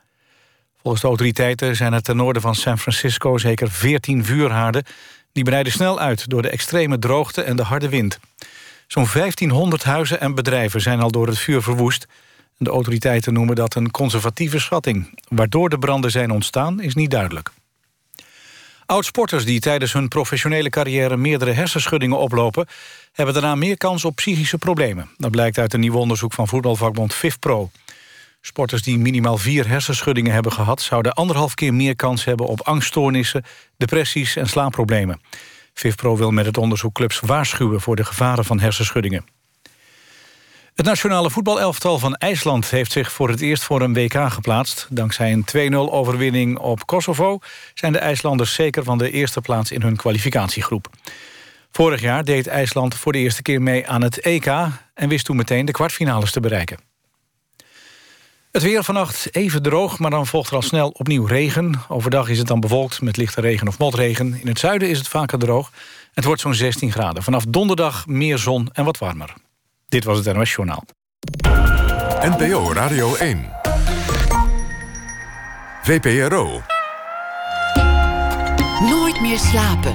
[0.82, 3.38] Volgens de autoriteiten zijn er ten noorden van San Francisco...
[3.38, 4.84] zeker 14 vuurhaarden
[5.34, 8.20] die breiden snel uit door de extreme droogte en de harde wind.
[8.88, 12.08] Zo'n 1500 huizen en bedrijven zijn al door het vuur verwoest.
[12.58, 15.20] De autoriteiten noemen dat een conservatieve schatting.
[15.28, 17.52] Waardoor de branden zijn ontstaan is niet duidelijk.
[18.86, 22.68] Oud-sporters die tijdens hun professionele carrière meerdere hersenschuddingen oplopen...
[23.12, 25.10] hebben daarna meer kans op psychische problemen.
[25.18, 27.70] Dat blijkt uit een nieuw onderzoek van voetbalvakbond FIFPro.
[28.42, 30.82] Sporters die minimaal vier hersenschuddingen hebben gehad...
[30.82, 33.44] zouden anderhalf keer meer kans hebben op angststoornissen...
[33.78, 35.22] depressies en slaapproblemen.
[35.74, 37.82] FIFPro wil met het onderzoek clubs waarschuwen...
[37.82, 39.26] voor de gevaren van hersenschuddingen.
[40.74, 44.88] Het nationale voetbalelftal van IJsland heeft zich voor het eerst voor een WK geplaatst.
[44.90, 47.40] Dankzij een 2-0 overwinning op Kosovo
[47.74, 50.90] zijn de IJslanders zeker van de eerste plaats in hun kwalificatiegroep.
[51.72, 54.46] Vorig jaar deed IJsland voor de eerste keer mee aan het EK
[54.94, 56.91] en wist toen meteen de kwartfinales te bereiken.
[58.52, 61.82] Het weer vannacht even droog, maar dan volgt er al snel opnieuw regen.
[61.88, 64.40] Overdag is het dan bewolkt met lichte regen of motregen.
[64.42, 65.72] In het zuiden is het vaker droog.
[66.14, 67.24] Het wordt zo'n 16 graden.
[67.24, 69.34] Vanaf donderdag meer zon en wat warmer.
[69.88, 70.84] Dit was het NOS Journaal.
[72.22, 73.50] NPO Radio 1.
[75.84, 76.62] VPRO.
[78.80, 79.94] Nooit meer slapen.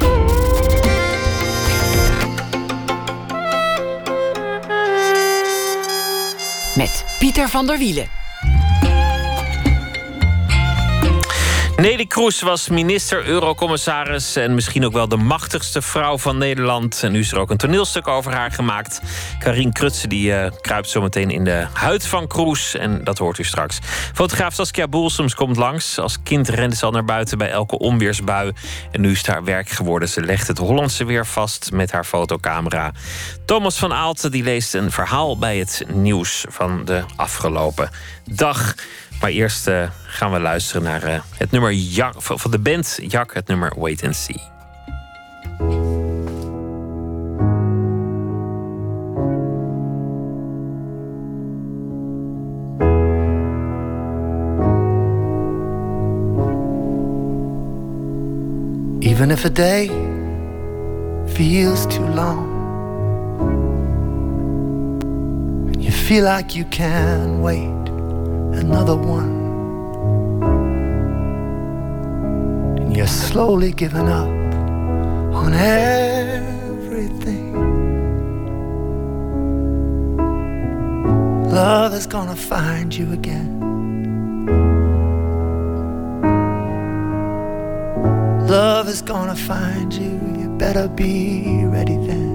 [6.77, 8.25] Met Pieter van der Wielen.
[11.77, 17.03] Nelly Kroes was minister, eurocommissaris en misschien ook wel de machtigste vrouw van Nederland.
[17.03, 19.01] En nu is er ook een toneelstuk over haar gemaakt.
[19.39, 23.45] Karien Krutse die uh, kruipt zometeen in de huid van Kroes en dat hoort u
[23.45, 23.79] straks.
[24.14, 25.99] Fotograaf Saskia Boelsoms komt langs.
[25.99, 28.53] Als kind rende ze al naar buiten bij elke onweersbui.
[28.91, 30.09] En nu is haar werk geworden.
[30.09, 32.93] Ze legt het Hollandse weer vast met haar fotocamera.
[33.45, 37.91] Thomas van Aalten die leest een verhaal bij het nieuws van de afgelopen
[38.24, 38.74] dag.
[39.21, 41.75] Maar eerst uh, gaan we luisteren naar uh, het nummer
[42.17, 44.41] van de band Jak, het nummer Wait and See.
[59.01, 59.91] Even if a day
[61.27, 62.55] feels too long
[65.67, 67.86] and you feel like you can wait
[68.57, 69.31] another one.
[72.79, 74.29] And you're slowly giving up
[75.35, 76.07] on everything.
[81.51, 83.57] Love is gonna find you again.
[88.47, 92.26] Love is gonna find you, you better be ready then.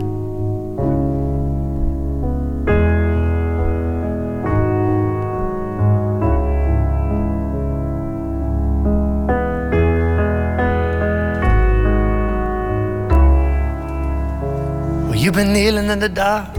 [15.32, 16.54] You've been kneeling in the dark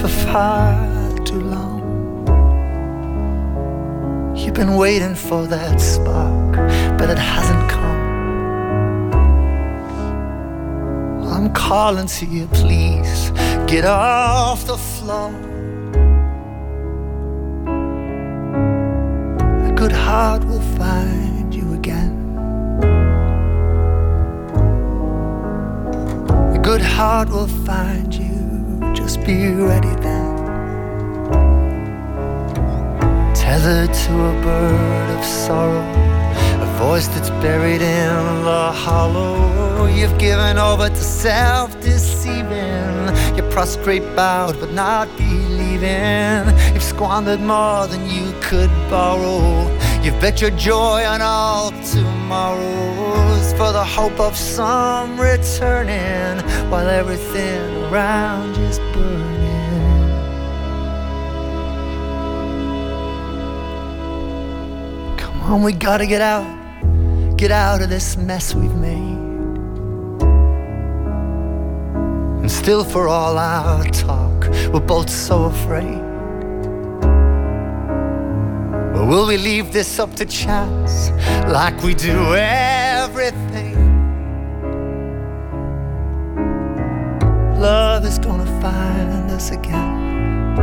[0.00, 0.72] for far
[1.26, 1.82] too long.
[4.34, 6.56] You've been waiting for that spark,
[6.96, 8.00] but it hasn't come.
[11.28, 13.30] I'm calling to you, please
[13.66, 15.34] get off the floor.
[19.68, 21.29] A good heart will find
[26.70, 28.94] good heart will find you.
[28.94, 29.38] Just be
[29.70, 30.36] ready then.
[33.34, 35.84] Tethered to a bird of sorrow,
[36.66, 39.86] a voice that's buried in the hollow.
[39.86, 42.98] You've given over to self deceiving.
[43.34, 46.46] You're prostrate, bowed, but not believing.
[46.72, 49.40] You've squandered more than you could borrow.
[50.04, 51.72] You've bet your joy on all
[52.30, 56.38] tomorrows for the hope of some returning
[56.70, 60.06] while everything around is burning.
[65.18, 66.46] Come on, we gotta get out,
[67.36, 69.18] get out of this mess we've made.
[72.42, 76.09] And still, for all our talk, we're both so afraid.
[79.10, 81.10] Will we leave this up to chance
[81.48, 83.74] like we do everything?
[87.58, 90.56] Love is gonna find us again.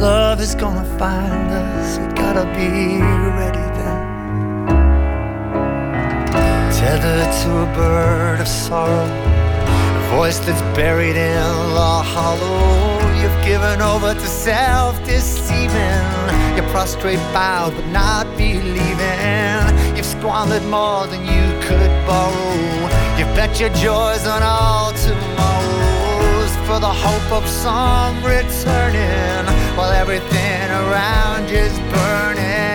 [0.00, 1.98] Love is gonna find us.
[1.98, 2.98] We gotta be
[3.40, 4.02] ready then.
[6.76, 9.08] Tethered to a bird of sorrow,
[10.00, 16.04] a voice that's buried in the hollow you've given over to self-deceiving.
[16.54, 19.96] You're prostrate, bowed, but not believing.
[19.96, 22.54] You've squandered more than you could borrow.
[23.16, 29.46] You've bet your joys on all tomorrows for the hope of some returning
[29.76, 32.73] while everything around you's burning.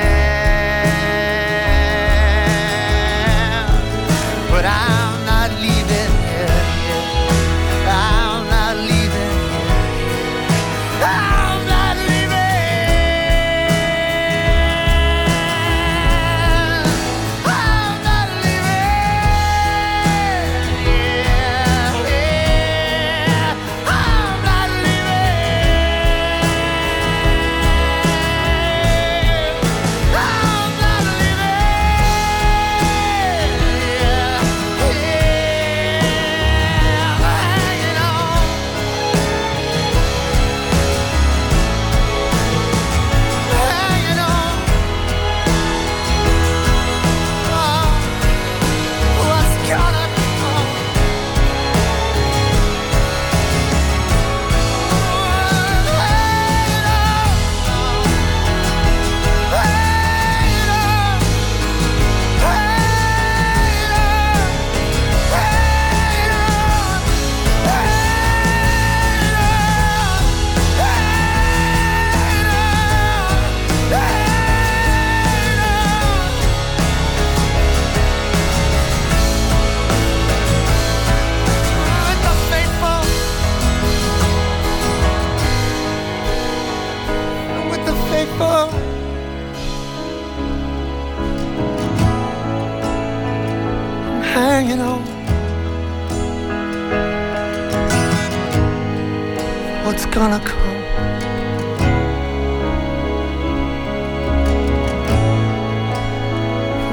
[100.20, 100.76] Gonna come?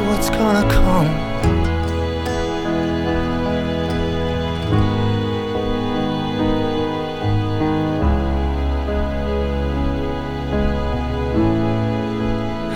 [0.06, 1.26] What's gonna come?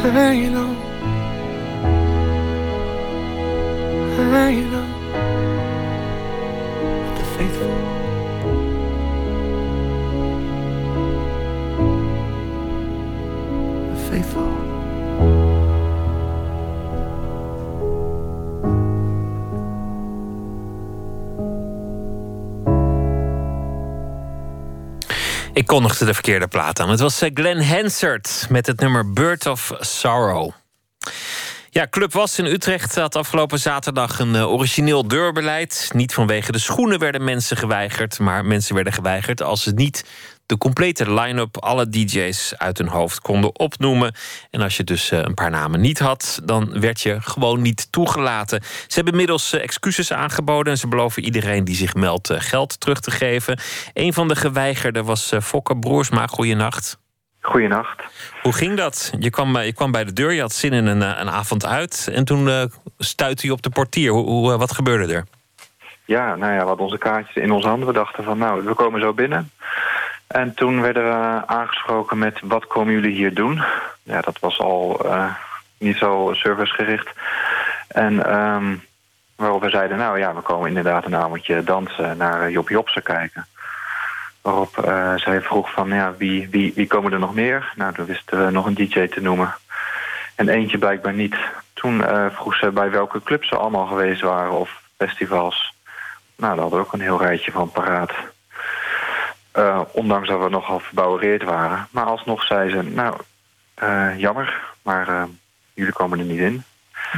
[0.03, 0.70] hanging on, hanging
[25.61, 26.91] Ik kondigde de verkeerde plaat aan.
[26.91, 30.51] Het was eh, Glenn Hansard met het nummer Bird of Sorrow.
[31.71, 35.91] Ja, Club Was in Utrecht had afgelopen zaterdag een eh, origineel deurbeleid.
[35.95, 40.05] Niet vanwege de schoenen werden mensen geweigerd, maar mensen werden geweigerd als ze niet
[40.51, 44.15] de complete line-up, alle DJ's uit hun hoofd konden opnoemen.
[44.51, 47.93] En als je dus eh, een paar namen niet had, dan werd je gewoon niet
[47.93, 48.63] toegelaten.
[48.63, 52.81] Ze hebben inmiddels eh, excuses aangeboden en ze beloven iedereen die zich meldt eh, geld
[52.81, 53.59] terug te geven.
[53.95, 56.27] Een van de geweigerden was Fokke Broersma.
[56.27, 56.99] Goeienacht.
[57.41, 58.03] Goeienacht.
[58.43, 59.13] Hoe ging dat?
[59.19, 62.09] Je kwam, je kwam bij de deur, je had zin in een, een avond uit.
[62.13, 62.63] En toen uh,
[62.99, 64.13] stuitte je op de portier.
[64.13, 65.25] Hoe, hoe, wat gebeurde er?
[66.05, 67.87] Ja, nou ja, we hadden onze kaartjes in onze handen.
[67.87, 69.51] We dachten van, nou, we komen zo binnen.
[70.31, 73.63] En toen werden we aangesproken met, wat komen jullie hier doen?
[74.03, 75.35] Ja, dat was al uh,
[75.79, 77.09] niet zo servicegericht.
[77.89, 78.77] En ehm,
[79.37, 82.17] waarop we zeiden, nou ja, we komen inderdaad een avondje dansen...
[82.17, 83.47] naar uh, Job Jobsen kijken.
[84.43, 87.73] Waarop uh, zij vroeg van, ja, wie, wie, wie komen er nog meer?
[87.77, 89.55] Nou, toen wisten we nog een DJ te noemen.
[90.35, 91.37] En eentje blijkbaar niet.
[91.73, 95.75] Toen vroeg ze bij welke clubs ze allemaal geweest waren of festivals.
[96.37, 98.13] Nou, daar hadden we ook een heel rijtje van paraat.
[99.57, 101.89] Uh, ondanks dat we nogal verbouwereerd waren.
[101.91, 103.17] Maar alsnog zei ze, nou,
[103.83, 105.29] uh, jammer, maar
[105.75, 106.65] jullie komen er niet in.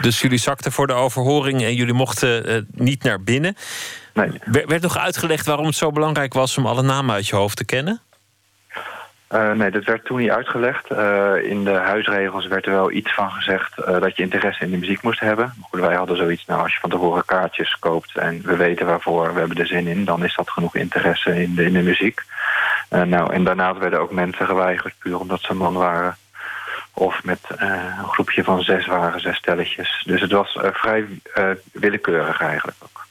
[0.01, 3.57] Dus jullie zakten voor de overhoring en jullie mochten niet naar binnen.
[4.15, 4.31] Nee.
[4.45, 7.65] Werd nog uitgelegd waarom het zo belangrijk was om alle namen uit je hoofd te
[7.65, 8.01] kennen?
[9.33, 10.91] Uh, nee, dat werd toen niet uitgelegd.
[10.91, 14.71] Uh, in de huisregels werd er wel iets van gezegd uh, dat je interesse in
[14.71, 15.55] de muziek moest hebben.
[15.61, 19.33] Goed, wij hadden zoiets, nou als je van tevoren kaartjes koopt en we weten waarvoor,
[19.33, 22.23] we hebben er zin in, dan is dat genoeg interesse in de, in de muziek.
[22.89, 26.17] nou, en daarnaast werden ook mensen geweigerd, puur omdat ze man waren.
[26.95, 30.03] Of met een groepje van zes waren, zes stelletjes.
[30.07, 31.07] Dus het was vrij
[31.73, 33.07] willekeurig eigenlijk ook.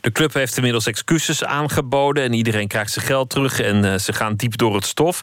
[0.00, 4.12] De club heeft inmiddels excuses aangeboden en iedereen krijgt zijn geld terug en uh, ze
[4.12, 5.20] gaan diep door het stof.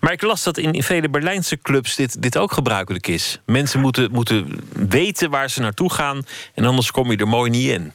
[0.00, 3.40] Maar ik las dat in, vele Berlijnse clubs dit, dit ook gebruikelijk is.
[3.46, 6.22] Mensen moeten, moeten weten waar ze naartoe gaan
[6.54, 7.92] en anders kom je er mooi niet in.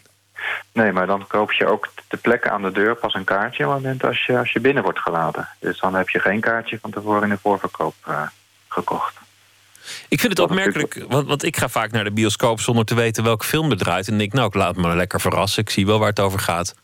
[0.71, 3.73] Nee, maar dan koop je ook de plekken aan de deur pas een kaartje op
[3.73, 5.49] het moment als je, als je binnen wordt gelaten.
[5.59, 8.21] Dus dan heb je geen kaartje van tevoren in de voorverkoop uh,
[8.67, 9.18] gekocht.
[10.09, 13.23] Ik vind het opmerkelijk, want, want ik ga vaak naar de bioscoop zonder te weten
[13.23, 14.07] welke film er draait.
[14.07, 15.61] En denk, nou, ik laat me lekker verrassen.
[15.61, 16.75] Ik zie wel waar het over gaat.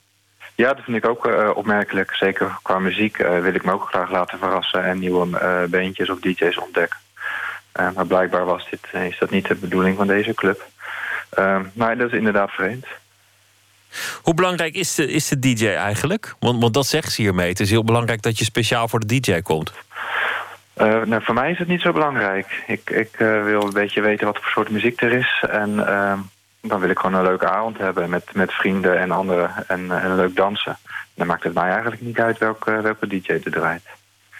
[0.56, 2.11] Ja, dat vind ik ook uh, opmerkelijk.
[2.15, 6.10] Zeker qua muziek uh, wil ik me ook graag laten verrassen en nieuwe uh, beentjes
[6.10, 6.99] of DJ's ontdekken.
[7.73, 10.65] maar blijkbaar was dit, is dat niet de bedoeling van deze club.
[11.73, 12.85] maar dat is inderdaad vreemd.
[14.22, 16.35] Hoe belangrijk is de, is de DJ eigenlijk?
[16.39, 17.49] Want, want dat zegt ze hiermee.
[17.49, 19.72] Het is heel belangrijk dat je speciaal voor de DJ komt.
[20.77, 22.64] Uh, nou, voor mij is het niet zo belangrijk.
[22.68, 25.43] Ik, ik uh, wil een beetje weten wat voor soort muziek er is.
[25.49, 26.14] En uh,
[26.61, 29.52] dan wil ik gewoon een leuke avond hebben met, met vrienden en anderen.
[29.68, 30.77] En, en leuk dansen.
[31.14, 33.84] Dan maakt het mij eigenlijk niet uit welke, welke DJ er draait.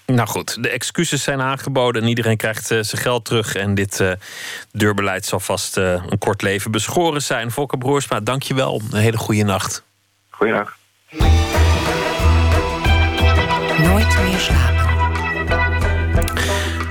[0.06, 3.56] Nou goed, de excuses zijn aangeboden en iedereen krijgt zijn geld terug.
[3.56, 4.18] En dit
[4.72, 7.52] deurbeleid zal vast een kort leven beschoren zijn.
[7.52, 8.82] Volker Broersma, dank je wel.
[8.92, 9.84] Een hele goede nacht.
[10.30, 10.74] Goeienacht.
[13.78, 14.85] Nooit meer slapen.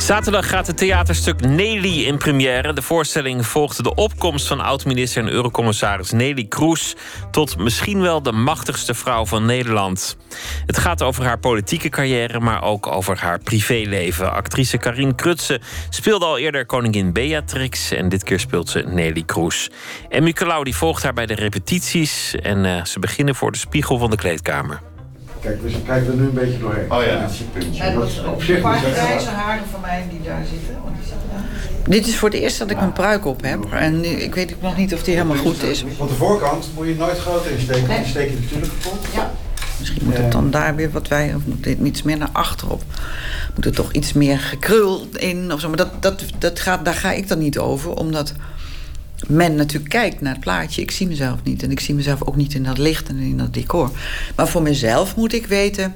[0.05, 2.73] Zaterdag gaat het theaterstuk Nelly in première.
[2.73, 6.95] De voorstelling volgde de opkomst van oud-minister en eurocommissaris Nelly Kroes...
[7.31, 10.17] tot misschien wel de machtigste vrouw van Nederland.
[10.67, 14.33] Het gaat over haar politieke carrière, maar ook over haar privéleven.
[14.33, 17.91] Actrice Karin Krutse speelde al eerder koningin Beatrix...
[17.91, 19.71] en dit keer speelt ze Nelly Kroes.
[20.09, 22.35] En Michelau die volgt haar bij de repetities...
[22.43, 24.81] en uh, ze beginnen voor de spiegel van de kleedkamer.
[25.45, 26.93] Kijk, we kijken er nu een beetje doorheen.
[26.93, 27.29] Oh ja.
[27.53, 27.83] puntje.
[27.83, 30.77] En dat op zich paar grijze haren van mij die daar zitten.
[30.85, 31.89] Want die zitten daar.
[31.89, 33.73] Dit is voor het eerst dat ik mijn pruik op heb.
[33.73, 35.85] En nu, ik weet nog niet of die helemaal goed is.
[35.99, 39.07] Want de voorkant moet je nooit groot insteken, want die steek je natuurlijk kapot.
[39.15, 39.33] Ja.
[39.79, 41.35] Misschien moet het dan daar weer wat wij...
[41.35, 42.83] of moet dit iets meer naar achterop.
[43.55, 45.69] Moet er toch iets meer gekrul in of zo.
[45.69, 48.33] Maar dat, dat, dat gaat, daar ga ik dan niet over, omdat
[49.27, 50.83] men natuurlijk kijkt naar het plaatje.
[50.83, 51.63] Ik zie mezelf niet.
[51.63, 53.91] En ik zie mezelf ook niet in dat licht en in dat decor.
[54.37, 55.95] Maar voor mezelf moet ik weten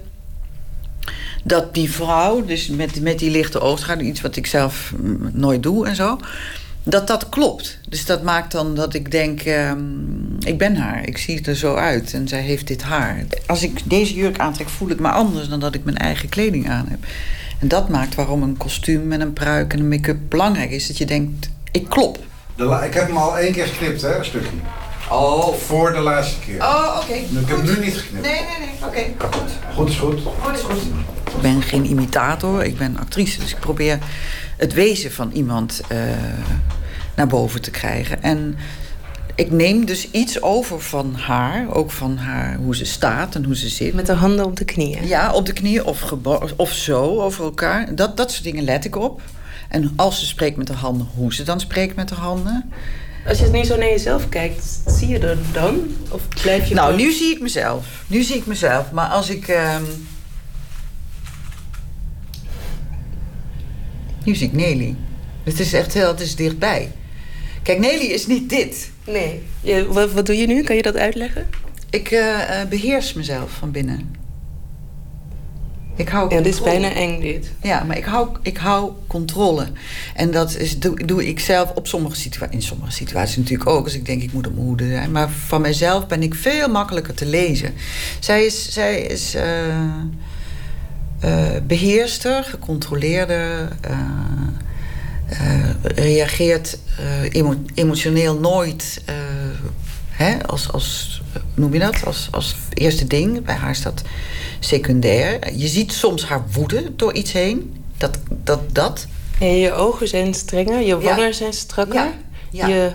[1.44, 4.94] dat die vrouw, dus met, met die lichte oogschaduw, iets wat ik zelf
[5.32, 6.18] nooit doe en zo,
[6.82, 7.78] dat dat klopt.
[7.88, 9.78] Dus dat maakt dan dat ik denk, ehm,
[10.38, 13.24] ik ben haar, ik zie er zo uit en zij heeft dit haar.
[13.46, 16.68] Als ik deze jurk aantrek, voel ik me anders dan dat ik mijn eigen kleding
[16.68, 16.98] aan heb.
[17.58, 20.86] En dat maakt waarom een kostuum en een pruik en een make-up belangrijk is.
[20.86, 22.26] Dat je denkt, ik klop.
[22.58, 24.56] De la- ik heb hem al één keer geknipt, hè, een stukje.
[25.10, 25.54] Oh.
[25.54, 26.60] Voor de laatste keer.
[26.62, 27.12] Oh, oké.
[27.12, 28.26] Ik heb hem nu niet geknipt.
[28.26, 29.26] Nee, nee, nee, oké.
[29.36, 29.50] Goed.
[29.74, 30.20] Goed is goed.
[30.42, 30.82] Goed is goed.
[31.34, 33.38] Ik ben geen imitator, ik ben actrice.
[33.40, 33.98] Dus ik probeer
[34.56, 35.98] het wezen van iemand eh,
[37.16, 38.22] naar boven te krijgen.
[38.22, 38.56] En
[39.34, 43.56] ik neem dus iets over van haar, ook van haar, hoe ze staat en hoe
[43.56, 43.94] ze zit.
[43.94, 45.06] Met de handen op de knieën.
[45.06, 46.12] Ja, op de knieën of,
[46.56, 47.94] of zo over elkaar.
[47.94, 49.20] Dat, dat soort dingen let ik op.
[49.68, 52.70] En als ze spreekt met de handen, hoe ze dan spreekt met de handen.
[53.26, 55.96] Als je het nu zo naar jezelf kijkt, zie je er dan?
[56.10, 58.04] Of blijf je Nou, gewoon- nu zie ik mezelf.
[58.06, 58.90] Nu zie ik mezelf.
[58.92, 59.48] Maar als ik.
[59.48, 59.82] ehm,
[64.24, 64.96] Nu zie ik Nelly.
[65.44, 66.92] Het is echt heel, het is dichtbij.
[67.62, 68.90] Kijk, Nelly is niet dit.
[69.06, 69.42] Nee.
[69.60, 70.62] Je, wat, wat doe je nu?
[70.62, 71.46] Kan je dat uitleggen?
[71.90, 72.38] Ik eh,
[72.68, 74.14] beheers mezelf van binnen.
[75.98, 77.50] Ik hou Ja, dit is bijna eng, dit.
[77.62, 79.66] Ja, maar ik hou, ik hou controle.
[80.14, 82.54] En dat is, doe, doe ik zelf op sommige situaties.
[82.56, 83.84] In sommige situaties natuurlijk ook.
[83.84, 85.10] Als ik denk, ik moet op mijn hoede zijn.
[85.10, 87.74] Maar van mijzelf ben ik veel makkelijker te lezen.
[88.18, 89.68] Zij is, zij is eh,
[91.20, 93.68] eh, beheerster, gecontroleerder.
[93.80, 93.96] eh,
[95.82, 96.78] reageert
[97.30, 99.02] emo- emotioneel nooit
[100.10, 101.17] hè, als, als,
[101.54, 102.04] noem je dat?
[102.04, 103.44] Als, als eerste ding.
[103.44, 104.02] Bij haar is dat
[104.60, 105.54] secundair.
[105.56, 107.76] Je ziet soms haar woede door iets heen.
[107.96, 109.06] Dat, dat, dat.
[109.40, 110.98] En je ogen zijn strenger, je Ja.
[110.98, 111.94] wangen zijn strakker.
[111.94, 112.12] Ja,
[112.50, 112.66] ja.
[112.66, 112.92] Je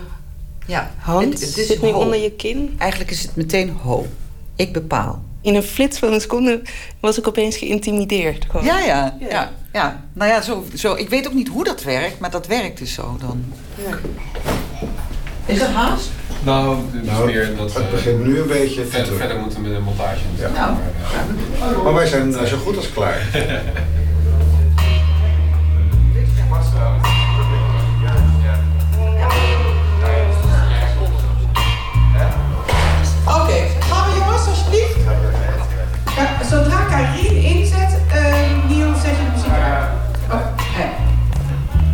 [0.66, 0.94] Ja.
[0.98, 2.74] hand Het- het is zit nu onder je kin.
[2.78, 4.06] Eigenlijk is het meteen ho.
[4.56, 5.22] Ik bepaal.
[5.40, 6.62] In een flits van een seconde
[7.00, 8.44] was ik opeens geïntimideerd.
[8.50, 8.66] Gewoon.
[8.66, 9.52] Ja, ja, ja.
[9.72, 12.78] ja, Nou ja, zo, zo, ik weet ook niet hoe dat werkt, maar dat werkt
[12.78, 13.44] dus zo dan.
[15.46, 16.08] Is er haast?
[16.44, 19.72] Nou, het Nou, meer dat het begint nu een beetje te verder, verder moeten met
[19.74, 20.20] de montage.
[20.38, 20.48] Ja.
[20.48, 21.82] Nou.
[21.84, 23.18] Maar wij zijn eh, zo goed als klaar.
[33.26, 34.96] Oké, gaan we jongens, alsjeblieft?
[36.16, 39.88] Ja, zodra Karin inzet, uh, Niel, zet je de muziek aan.
[40.30, 40.40] Oh.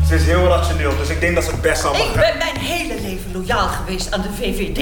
[0.09, 2.57] Ze is heel rationeel, dus ik denk dat ze het best allemaal Ik ben mijn
[2.57, 4.79] hele leven loyaal geweest aan de VVD.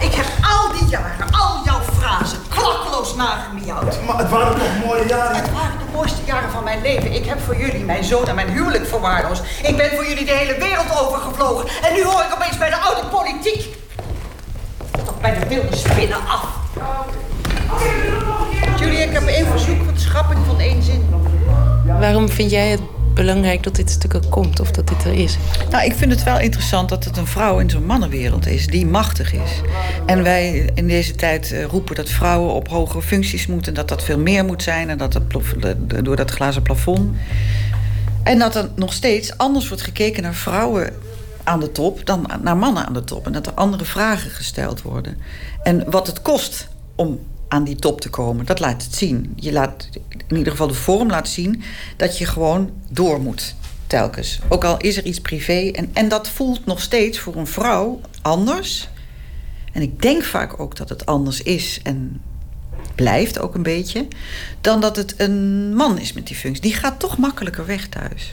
[0.00, 4.02] Ik heb al die jaren, al jouw frasen, klakkeloos nagemiauwd.
[4.06, 5.36] Maar het waren toch mooie jaren?
[5.36, 7.12] Het waren de mooiste jaren van mijn leven.
[7.12, 9.42] Ik heb voor jullie mijn zoon en mijn huwelijk verwaarloosd.
[9.62, 11.68] Ik ben voor jullie de hele wereld overgevlogen.
[11.82, 13.76] En nu hoor ik opeens bij de oude politiek.
[15.04, 16.46] Toch bij de wilde spinnen af.
[18.78, 21.14] Julie, ik heb één verzoek voor de schrapping van één zin.
[21.98, 22.80] Waarom vind jij het
[23.14, 25.36] belangrijk dat dit stuk er komt of dat dit er is?
[25.70, 28.86] Nou, ik vind het wel interessant dat het een vrouw in zo'n mannenwereld is die
[28.86, 29.60] machtig is.
[30.06, 34.02] En wij in deze tijd eh, roepen dat vrouwen op hogere functies moeten, dat dat
[34.02, 35.22] veel meer moet zijn en dat dat
[36.04, 37.16] door dat glazen plafond.
[38.22, 40.92] En dat er nog steeds anders wordt gekeken naar vrouwen
[41.44, 43.26] aan de top dan naar mannen aan de top.
[43.26, 45.18] En dat er andere vragen gesteld worden.
[45.62, 47.20] En wat het kost om
[47.52, 49.32] aan die top te komen, dat laat het zien.
[49.36, 49.88] Je laat
[50.28, 51.62] in ieder geval de vorm laat zien
[51.96, 53.54] dat je gewoon door moet
[53.86, 54.38] telkens.
[54.48, 55.70] Ook al is er iets privé.
[55.70, 58.88] En, en dat voelt nog steeds voor een vrouw anders.
[59.72, 62.20] En ik denk vaak ook dat het anders is en
[62.94, 64.06] blijft ook een beetje...
[64.60, 66.62] dan dat het een man is met die functie.
[66.62, 68.32] Die gaat toch makkelijker weg thuis.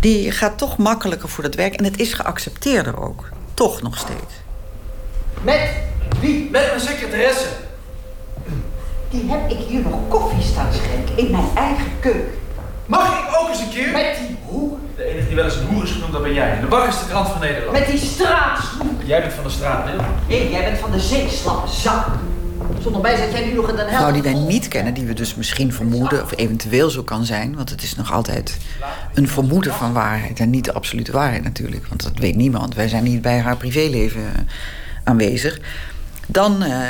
[0.00, 1.74] Die gaat toch makkelijker voor dat werk.
[1.74, 3.28] En het is geaccepteerder ook.
[3.54, 4.34] Toch nog steeds.
[5.42, 5.70] Met
[6.20, 6.50] wie?
[6.50, 7.48] Met mijn secretaresse.
[9.10, 12.32] Die heb ik hier nog koffie staan schenken in mijn eigen keuken.
[12.86, 13.90] Mag ik ook eens een keer?
[13.92, 14.78] Met die hoer.
[14.96, 16.60] De enige die wel eens een hoer is genoemd, dat ben jij.
[16.60, 17.78] De bak is de krant van Nederland.
[17.78, 19.02] Met die straatsnoek.
[19.04, 19.96] Jij bent van de straat, hè?
[20.28, 22.06] Nee, jij bent van de zeeslappe zak.
[22.82, 24.22] Zonder mij zit jij nu nog in Den vrouw Helder.
[24.22, 27.70] die wij niet kennen, die we dus misschien vermoeden, of eventueel zo kan zijn, want
[27.70, 28.58] het is nog altijd
[29.14, 32.74] een vermoeden van waarheid en niet de absolute waarheid natuurlijk, want dat weet niemand.
[32.74, 34.42] Wij zijn niet bij haar privéleven eh,
[35.04, 35.60] aanwezig.
[36.26, 36.80] Dan, eh,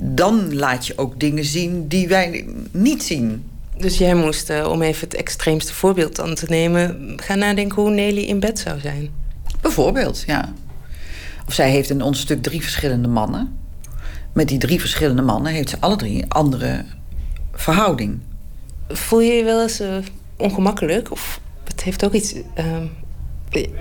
[0.00, 3.44] dan laat je ook dingen zien die wij niet zien.
[3.78, 7.12] Dus jij moest, eh, om even het extreemste voorbeeld dan te nemen...
[7.16, 9.10] gaan nadenken hoe Nelly in bed zou zijn.
[9.60, 10.52] Bijvoorbeeld, ja.
[11.46, 13.58] Of zij heeft in ons stuk drie verschillende mannen.
[14.32, 16.84] met die drie verschillende mannen heeft ze alle drie een andere
[17.52, 18.18] verhouding.
[18.88, 19.96] Voel je je wel eens eh,
[20.36, 21.10] ongemakkelijk?
[21.10, 22.34] Of het heeft ook iets...
[22.54, 22.86] ehm,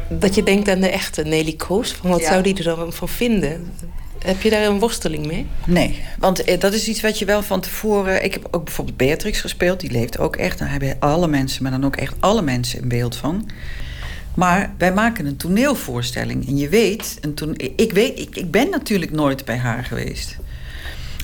[0.10, 1.92] dat je denkt aan de echte Nelly Kroes.
[1.92, 2.28] Van wat Ja.
[2.28, 3.72] zou die er dan van vinden?
[4.20, 5.48] Heb je daar een worsteling mee?
[5.66, 8.24] Nee, want eh, dat is iets wat je wel van tevoren...
[8.24, 9.80] Ik heb ook bijvoorbeeld Beatrix gespeeld.
[9.80, 10.60] Die leeft ook echt.
[10.60, 13.50] Daar hebben alle mensen, maar dan ook echt alle mensen een beeld van.
[14.34, 16.48] Maar wij maken een toneelvoorstelling.
[16.48, 20.38] En je weet, een ik, weet ik, ik ben natuurlijk nooit bij haar geweest.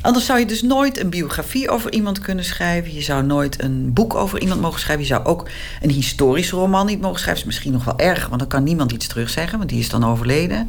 [0.06, 2.94] Anders zou je dus nooit een biografie over iemand kunnen schrijven.
[2.94, 5.06] Je zou nooit een boek over iemand mogen schrijven.
[5.06, 5.50] Je zou ook
[5.82, 7.44] een historische roman niet mogen schrijven.
[7.44, 9.90] Dat is misschien nog wel erg, want dan kan niemand iets terugzeggen, want die is
[9.90, 10.68] dan overleden.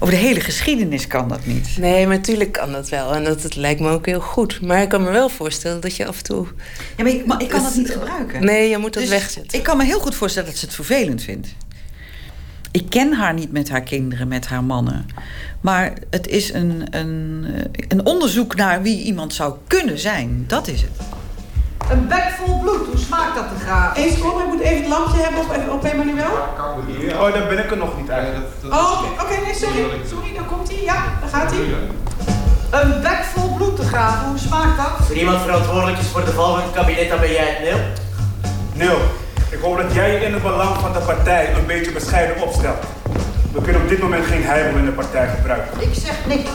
[0.00, 1.76] Over de hele geschiedenis kan dat niet.
[1.78, 3.14] Nee, maar natuurlijk kan dat wel.
[3.14, 4.60] En dat, het lijkt me ook heel goed.
[4.60, 6.46] Maar ik kan me wel voorstellen dat je af en toe...
[6.96, 8.44] Ja, maar ik, maar ik kan dat niet gebruiken.
[8.44, 9.58] Nee, je moet dat Dus wegzetten.
[9.58, 11.48] Ik kan me heel goed voorstellen dat ze het vervelend vindt.
[12.70, 15.06] Ik ken haar niet met haar kinderen, met haar mannen.
[15.64, 20.44] Maar het is een, een, eh, een onderzoek naar wie iemand zou kunnen zijn.
[20.46, 20.90] Dat is het.
[21.90, 23.96] Een bek vol bloed, hoe smaakt dat te graag?
[23.96, 26.32] Eén seconde, ik moet even het lampje hebben op, op Emmanuel.
[27.20, 28.46] Oh, daar ben ik er nog niet eigenlijk.
[28.64, 29.84] Oh, oké, oké, nee, sorry.
[30.08, 30.82] Sorry, dan komt hij.
[30.82, 31.60] Ja, daar gaat hij.
[32.80, 34.98] Een bek vol bloed te graven, hoe smaakt dat?
[34.98, 37.60] Als er iemand verantwoordelijk is voor de val van het kabinet, dan ben jij het,
[37.60, 37.80] Neil.
[38.74, 38.98] Neil,
[39.50, 42.84] ik hoop dat jij in het belang van de partij een beetje bescheiden opstelt.
[43.54, 45.80] We kunnen op dit moment geen heibel in de partij gebruiken.
[45.80, 46.50] Ik zeg niks.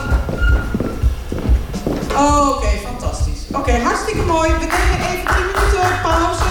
[2.12, 3.46] Oh, oké, fantastisch.
[3.52, 4.50] Oké, hartstikke mooi.
[4.50, 6.48] We nemen even 10 minuten pauze.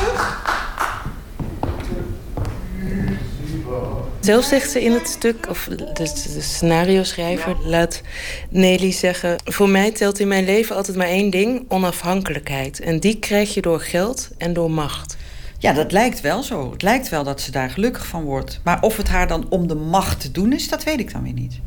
[4.20, 8.02] Zelf zegt ze in het stuk, of de, de scenario-schrijver laat
[8.50, 9.36] Nelly zeggen...
[9.46, 12.80] voor mij telt in mijn leven altijd maar één ding, onafhankelijkheid.
[12.80, 15.18] En die krijg je door geld en door macht.
[15.60, 16.72] Ja, dat lijkt wel zo.
[16.72, 18.60] Het lijkt wel dat ze daar gelukkig van wordt.
[18.64, 21.24] Maar of het haar dan om de macht te doen is, dat weet ik dan
[21.24, 21.60] weer niet.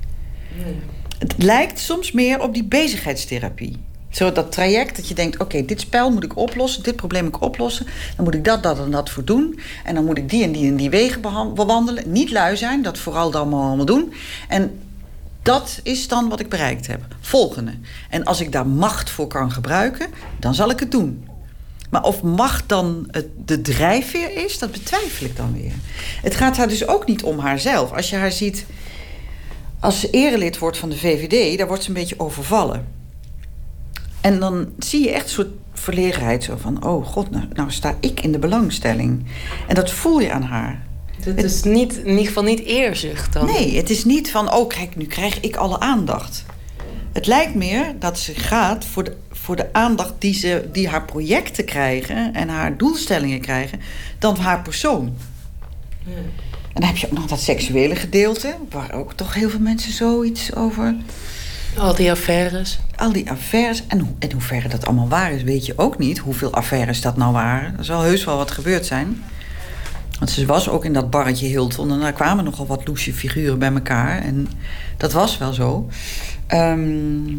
[1.19, 3.79] Het lijkt soms meer op die bezigheidstherapie.
[4.11, 7.35] Zo dat traject dat je denkt, oké, dit spel moet ik oplossen, dit probleem moet
[7.35, 7.87] ik oplossen.
[8.17, 9.61] Dan moet ik dat, dat en dat voor doen.
[9.85, 11.21] En dan moet ik die en die en die wegen
[11.55, 12.13] bewandelen.
[12.13, 14.13] Niet lui zijn, dat vooral dan allemaal, allemaal doen.
[14.49, 14.81] En
[15.43, 17.01] dat is dan wat ik bereikt heb.
[17.21, 17.73] Volgende.
[18.11, 20.07] En als ik daar macht voor kan gebruiken,
[20.39, 21.25] dan zal ik het doen.
[21.93, 25.73] Maar of macht dan het, de drijfveer is, dat betwijfel ik dan weer.
[26.23, 27.93] Het gaat haar dus ook niet om haarzelf.
[27.93, 28.67] Als je haar ziet
[29.81, 32.87] als ze erelid wordt van de VVD, daar wordt ze een beetje overvallen.
[34.21, 36.45] En dan zie je echt een soort verlegenheid.
[36.45, 39.25] Zo van, oh god, nou, nou sta ik in de belangstelling.
[39.69, 40.87] En dat voel je aan haar.
[41.21, 43.47] Het is niet, in ieder geval niet eerzucht dan.
[43.47, 46.45] Nee, het is niet van, oh kijk, nu krijg ik alle aandacht.
[47.13, 51.05] Het lijkt meer dat ze gaat voor de, voor de aandacht die, ze, die haar
[51.05, 52.35] projecten krijgen...
[52.35, 53.81] en haar doelstellingen krijgen,
[54.19, 55.15] dan haar persoon.
[56.05, 58.55] En dan heb je ook nog dat seksuele gedeelte...
[58.71, 60.95] waar ook toch heel veel mensen zoiets over...
[61.77, 62.79] Al die affaires.
[62.97, 63.87] Al die affaires.
[63.87, 66.19] En, hoe, en hoe ver dat allemaal waar is, weet je ook niet.
[66.19, 67.79] Hoeveel affaires dat nou waren.
[67.79, 69.23] Er zal heus wel wat gebeurd zijn.
[70.19, 71.93] Want ze was ook in dat barretje Hilton.
[71.93, 74.23] En daar kwamen nogal wat loesje figuren bij elkaar.
[74.23, 74.49] En
[74.97, 75.89] dat was wel zo.
[76.47, 77.33] Ehm,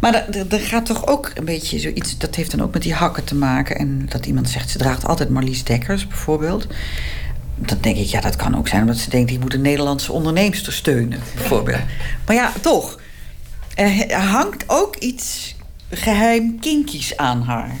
[0.00, 2.18] maar er- gaat toch ook een beetje zoiets...
[2.18, 3.76] Dat heeft dan ook met die hakken te maken.
[3.78, 6.66] En dat iemand zegt, ze draagt altijd Marlies Dekkers bijvoorbeeld.
[7.56, 9.30] Dan denk ik, ja, dat kan ook zijn omdat ze denkt...
[9.30, 11.80] ik moet een Nederlandse onderneemster steunen, bijvoorbeeld.
[12.26, 13.00] maar ja, toch.
[13.74, 15.54] Er er hangt ook iets
[15.90, 17.76] geheim kinkies aan haar.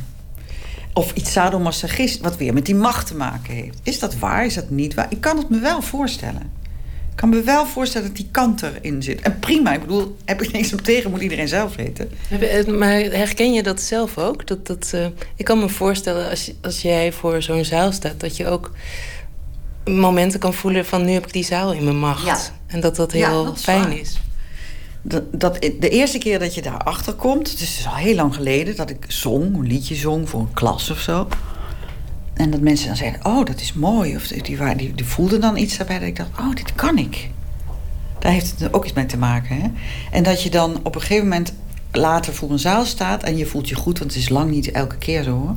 [0.94, 3.78] Of iets sadomasochist, wat weer met die macht te maken heeft.
[3.82, 4.44] Is dat waar?
[4.44, 5.06] Is dat niet waar?
[5.08, 6.50] Ik kan het me wel voorstellen.
[7.12, 9.20] Ik kan me wel voorstellen dat die kant erin zit.
[9.20, 12.10] En prima, ik bedoel, heb ik niks op tegen, moet iedereen zelf weten.
[12.40, 14.46] Eh, Maar herken je dat zelf ook?
[14.46, 15.06] Dat, dat, eh,
[15.36, 18.20] ik kan me voorstellen als, als jij voor zo'n zaal staat...
[18.20, 18.70] dat je ook
[19.84, 21.04] momenten kan voelen van...
[21.04, 22.24] nu heb ik die zaal in mijn macht.
[22.26, 22.38] Ja.
[22.66, 23.96] En dat dat Ja, heel dat is fijn waar.
[23.98, 24.18] is.
[25.02, 28.34] Dat, dat, de eerste keer dat je daarachter komt, het is dus al heel lang
[28.34, 31.28] geleden dat ik zong, een liedje zong voor een klas of zo.
[32.34, 34.16] En dat mensen dan zeiden: Oh, dat is mooi.
[34.16, 37.30] Of die, die voelden dan iets daarbij dat ik dacht: Oh, dit kan ik.
[38.18, 39.56] Daar heeft het ook iets mee te maken.
[39.56, 39.68] Hè?
[40.10, 41.52] En dat je dan op een gegeven moment
[41.92, 44.70] later voor een zaal staat en je voelt je goed, want het is lang niet
[44.70, 45.56] elke keer zo hoor.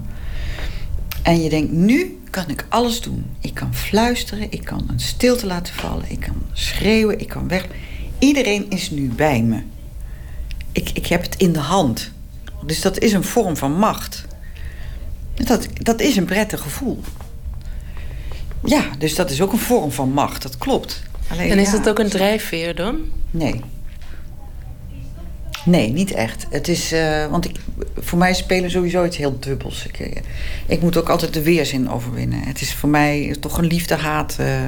[1.23, 3.25] En je denkt: Nu kan ik alles doen.
[3.39, 7.67] Ik kan fluisteren, ik kan een stilte laten vallen, ik kan schreeuwen, ik kan weg.
[8.19, 9.61] Iedereen is nu bij me.
[10.71, 12.11] Ik, ik heb het in de hand.
[12.65, 14.25] Dus dat is een vorm van macht.
[15.43, 17.01] Dat, dat is een prettig gevoel.
[18.63, 21.03] Ja, dus dat is ook een vorm van macht, dat klopt.
[21.27, 22.99] Alleen, En is ja, dat ook een drijfveer dan?
[23.31, 23.61] Nee.
[25.65, 26.45] Nee, niet echt.
[26.49, 27.55] Het is, eh, want ik,
[27.97, 29.85] voor mij spelen sowieso iets heel dubbels.
[29.85, 30.21] Ik, eh,
[30.65, 32.39] ik moet ook altijd de weerzin overwinnen.
[32.43, 34.61] Het is voor mij toch een liefde-haat eh,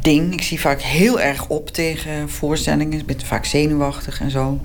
[0.00, 0.32] ding.
[0.32, 2.98] Ik zie vaak heel erg op tegen voorstellingen.
[2.98, 4.60] Ik ben vaak zenuwachtig en zo.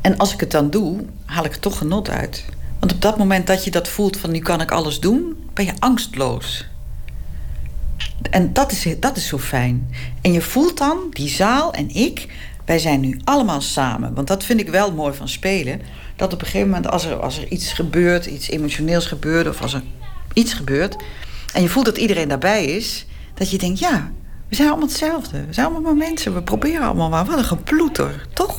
[0.00, 2.44] En als ik het dan doe, haal ik er toch genot uit.
[2.84, 5.64] Want op dat moment dat je dat voelt van nu kan ik alles doen, ben
[5.64, 6.66] je angstloos.
[8.30, 9.94] En dat is, dat is zo fijn.
[10.20, 12.26] En je voelt dan, die zaal en ik,
[12.64, 14.14] wij zijn nu allemaal samen.
[14.14, 15.80] Want dat vind ik wel mooi van spelen.
[16.16, 19.62] Dat op een gegeven moment, als er, als er iets gebeurt, iets emotioneels gebeurt, of
[19.62, 19.82] als er
[20.32, 20.96] iets gebeurt,
[21.52, 24.10] en je voelt dat iedereen daarbij is, dat je denkt, ja,
[24.48, 25.46] we zijn allemaal hetzelfde.
[25.46, 26.34] We zijn allemaal mensen.
[26.34, 27.24] We proberen allemaal maar.
[27.24, 28.58] Wat een geploeter, toch?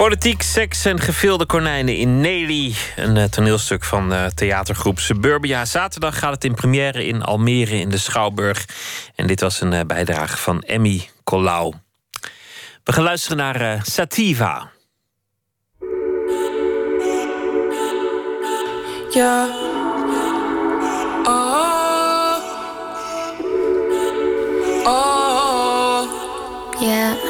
[0.00, 2.74] Politiek, seks en gevilde konijnen in Nelly.
[2.96, 5.64] Een eh, toneelstuk van eh, theatergroep Suburbia.
[5.64, 8.64] Zaterdag gaat het in première in Almere in de Schouwburg.
[9.14, 11.74] En dit was een eh, bijdrage van Emmy Colau.
[12.84, 14.70] We gaan luisteren naar eh, Sativa.
[19.10, 19.48] Yeah.
[21.24, 22.36] Oh.
[24.84, 26.02] Oh.
[26.80, 27.29] Yeah.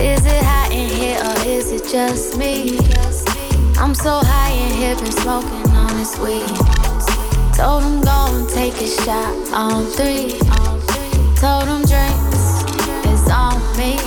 [0.00, 2.78] Is it hot in here or is it just me?
[3.76, 6.48] I'm so high in here, been smoking on this weed.
[7.54, 10.40] Told him go and take a shot on three.
[11.36, 12.64] Told him drinks
[13.12, 14.00] is on me.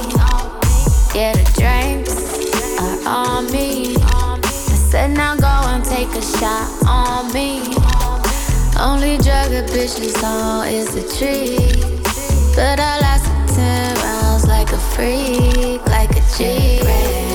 [1.14, 2.18] Yeah, the drinks
[2.82, 3.96] are on me.
[4.02, 4.40] I
[4.90, 7.62] said now go and take a shot on me.
[8.80, 11.58] Only drug a bitch is on is the tree.
[12.56, 13.93] But I lasted 10 rounds like
[14.74, 17.33] a freak, like a G.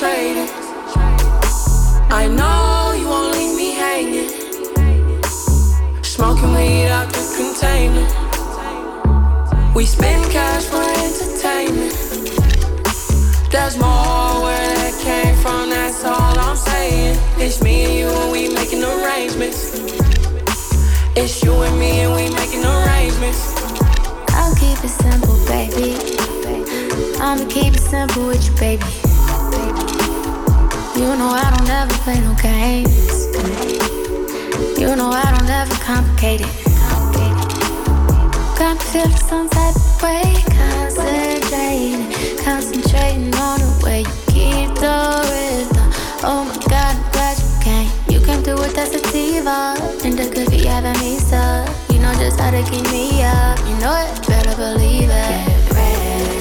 [0.00, 0.48] concentrated.
[2.10, 4.30] I know you won't leave me hanging.
[6.02, 8.06] Smoking weed out the container.
[9.74, 11.94] We spend cash for entertainment.
[13.50, 17.18] There's more where that came from, that's all I'm saying.
[17.38, 19.74] It's me and you, and we making arrangements.
[21.16, 23.54] It's you and me, and we making arrangements.
[24.30, 26.16] I'll keep it simple, baby.
[27.20, 29.19] I'ma keep it simple with you, baby.
[30.96, 33.26] You know I don't ever play no games.
[34.78, 36.54] You know I don't ever complicate it.
[38.58, 42.12] Got me feeling some type of way, concentrating,
[42.44, 44.96] concentrating on the way you keep the
[45.30, 45.90] rhythm.
[46.22, 47.90] Oh my God, I'm glad you came.
[48.12, 51.68] You came through with that sativa, and the be having me stuck.
[51.90, 53.58] You know just how to keep me up.
[53.60, 55.60] You know it, better believe it.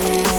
[0.09, 0.38] Get.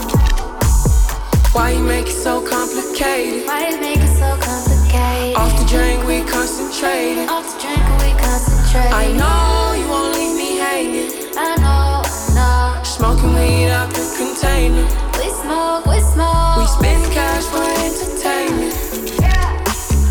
[1.53, 3.45] Why you make it so complicated?
[3.45, 5.35] Why you make it so complicated?
[5.35, 7.27] Off the drink, we concentrated.
[7.27, 8.87] Off the drink, we concentrate.
[8.87, 11.11] I know you won't leave me hanging.
[11.35, 12.83] I know, I know.
[12.83, 14.87] Smoking weed out the container.
[15.19, 16.55] We smoke, we smoke.
[16.55, 18.71] We spend cash for entertainment.
[19.19, 19.51] Yeah,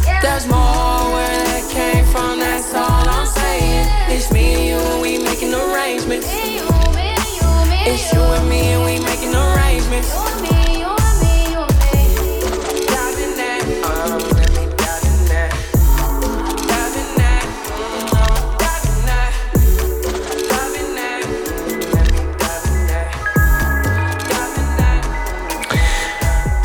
[0.05, 0.21] yeah.
[0.21, 3.89] There's more where that came from, that's all I'm saying.
[4.13, 6.29] It's me and you and we making arrangements.
[7.89, 10.30] It's you and me and we making arrangements.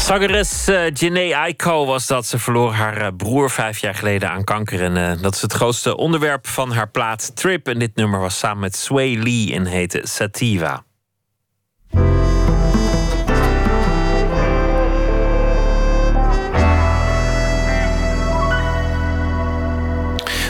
[0.06, 2.26] Zangeres uh, Janae Aiko was dat.
[2.26, 4.84] Ze verloor haar eh, broer vijf jaar geleden aan kanker.
[4.84, 7.68] En eh, dat is het grootste onderwerp van haar plaat Trip.
[7.68, 10.84] En dit nummer was samen met Sway Lee en heette Sativa.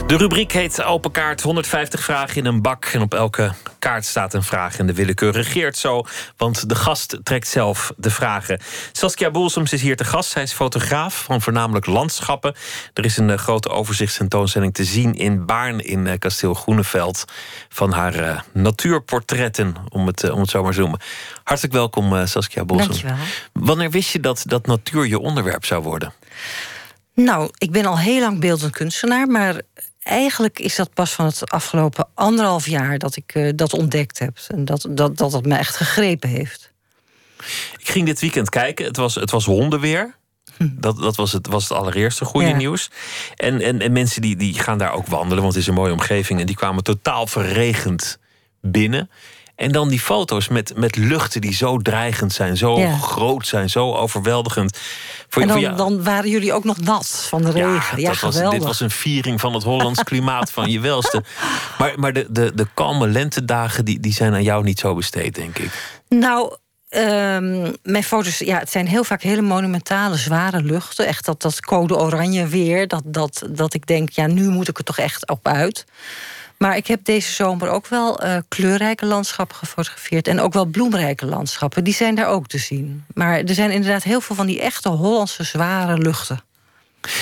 [0.08, 1.42] De rubriek heet Open Kaart.
[1.42, 2.86] 150 vragen in een bak.
[2.86, 4.78] En op elke kaart staat een vraag.
[4.78, 6.04] En de willekeur regeert zo,
[6.38, 8.60] want de gast trekt zelf de vragen.
[8.92, 10.30] Saskia Boelsoms is hier te gast.
[10.30, 12.56] Zij is fotograaf van voornamelijk landschappen.
[12.94, 17.26] Er is een eh, grote overzichtstentoonstelling te zien in Baarn in eh, Kasteel Groeneveld.
[17.70, 21.00] Van haar eh, natuurportretten, om het, om het zo maar te noemen.
[21.44, 23.02] Hartelijk welkom, eh, Saskia Boelsoms.
[23.02, 23.26] Dankjewel.
[23.54, 26.14] Wanneer wist je dat, dat natuur je onderwerp zou worden?
[27.14, 29.62] Nou, ik ben al heel lang beeldend kunstenaar, maar
[30.06, 34.38] eigenlijk is dat pas van het afgelopen anderhalf jaar dat ik eh, dat ontdekt heb.
[34.48, 36.72] En dat, dat, dat het me echt gegrepen heeft.
[37.78, 38.86] Ik ging dit weekend kijken.
[38.86, 40.16] Het was, het was hondenweer.
[40.58, 42.56] Dat, dat was, het, was het allereerste goede Ja.
[42.56, 42.90] nieuws.
[43.36, 45.92] En, en, en mensen die, die gaan daar ook wandelen, want het is een mooie
[45.92, 46.40] omgeving.
[46.40, 48.18] En die kwamen totaal verregend
[48.62, 49.10] binnen.
[49.56, 52.98] En dan die foto's met, met luchten die zo dreigend zijn, zo Ja.
[52.98, 54.80] groot zijn, zo overweldigend.
[55.30, 58.00] Voor, en dan, dan waren jullie ook nog nat van de regen.
[58.00, 61.24] Ja, dat was, dit was een viering van het Hollands klimaat van je welste.
[61.78, 65.36] Maar, maar de, de, de kalme lentedagen die, die zijn aan jou niet zo besteed,
[65.36, 66.00] denk ik.
[66.10, 66.56] Nou,
[66.90, 71.08] ehm, mijn foto's, ja, het zijn heel vaak hele monumentale, zware luchten.
[71.08, 72.88] Echt dat, dat code oranje weer.
[72.88, 75.86] Dat, dat, dat ik denk, ja, nu moet ik er toch echt op uit.
[76.58, 80.28] Maar ik heb deze zomer ook wel eh, kleurrijke landschappen gefotografeerd.
[80.28, 81.84] En ook wel bloemrijke landschappen.
[81.84, 83.06] Die zijn daar ook te zien.
[83.14, 86.42] Maar er zijn inderdaad heel veel van die echte Hollandse zware luchten.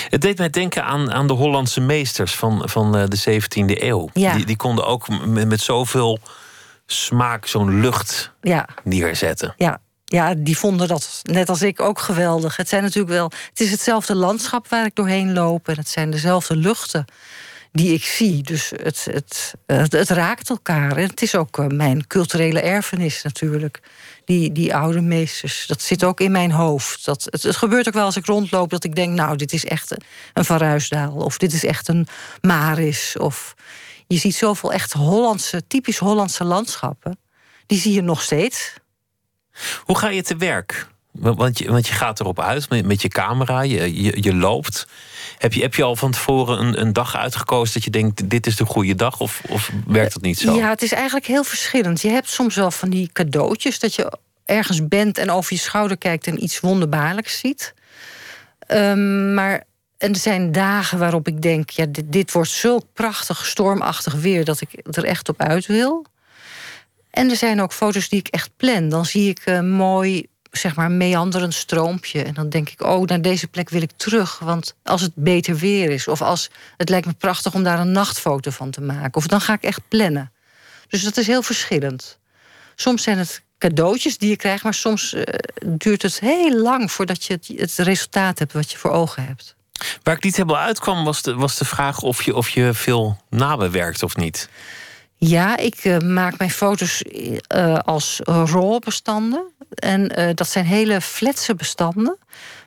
[0.09, 4.09] Het deed mij denken aan, aan de Hollandse meesters van, van eh, de 17e eeuw.
[4.13, 4.35] Ja.
[4.35, 6.19] Die, die konden ook met, met zoveel
[6.85, 9.53] smaak zo'n lucht Ja, neerzetten.
[9.57, 9.81] ja.
[10.05, 12.55] Ja, die vonden dat net als ik ook geweldig.
[12.57, 13.31] Het zijn natuurlijk wel.
[13.49, 15.67] Het is hetzelfde landschap waar ik doorheen loop.
[15.67, 17.05] En het zijn dezelfde luchten
[17.73, 18.43] die ik zie.
[18.43, 20.97] Dus het, het, het, het raakt elkaar.
[20.97, 23.81] En het is ook eh, mijn culturele erfenis natuurlijk.
[24.25, 25.67] Die, die oude meesters.
[25.67, 27.05] Dat zit ook in mijn hoofd.
[27.05, 29.65] Dat, het, het gebeurt ook wel als ik rondloop dat ik denk: nou, dit is
[29.65, 29.95] echt
[30.33, 31.13] een Van Ruisdaal.
[31.13, 32.07] Of dit is echt een
[32.41, 33.17] Maris.
[33.17, 33.55] Of
[34.07, 37.19] je ziet zoveel echt Hollandse, typisch Hollandse landschappen.
[37.65, 38.73] Die zie je nog steeds.
[39.83, 40.87] Hoe ga je te werk?
[41.13, 44.87] Want je, want je gaat erop uit met, met je camera, je, je, loopt.
[45.37, 48.47] Heb je, heb je al van tevoren een, een dag uitgekozen dat je denkt: dit
[48.47, 49.19] is de goede dag?
[49.19, 50.55] Of, of werkt dat niet zo?
[50.55, 52.01] Ja, het is eigenlijk heel verschillend.
[52.01, 55.97] Je hebt soms wel van die cadeautjes dat je ergens bent en over je schouder
[55.97, 57.73] kijkt en iets wonderbaarlijks ziet.
[58.59, 59.63] Ehm, maar
[59.97, 64.61] en er zijn dagen waarop ik denk: ja, dit, wordt zulk prachtig stormachtig weer dat
[64.61, 66.05] ik er echt op uit wil.
[67.09, 68.89] En er zijn ook foto's die ik echt plan.
[68.89, 70.27] Dan zie ik een mooi,
[70.57, 72.23] zeg maar, meanderend stroompje.
[72.23, 74.39] En dan denk ik, oh, naar deze plek wil ik terug.
[74.39, 77.91] Want als het beter weer is, of als het lijkt me prachtig om daar een
[77.91, 79.13] nachtfoto van te maken.
[79.13, 80.31] Of dan ga ik echt plannen.
[80.87, 82.17] Dus dat is heel verschillend.
[82.75, 87.25] Soms zijn het cadeautjes die je krijgt, maar soms eh, duurt het heel lang voordat
[87.25, 89.55] je het, het resultaat hebt wat je voor ogen hebt.
[90.03, 93.21] Waar ik niet helemaal uitkwam was de, was de vraag of je, of je veel
[93.29, 94.49] nabewerkt of niet.
[95.25, 99.51] Ja, ik eh, maak mijn foto's eh, als RAW-bestanden.
[99.69, 102.17] En eh, dat zijn hele fletse bestanden.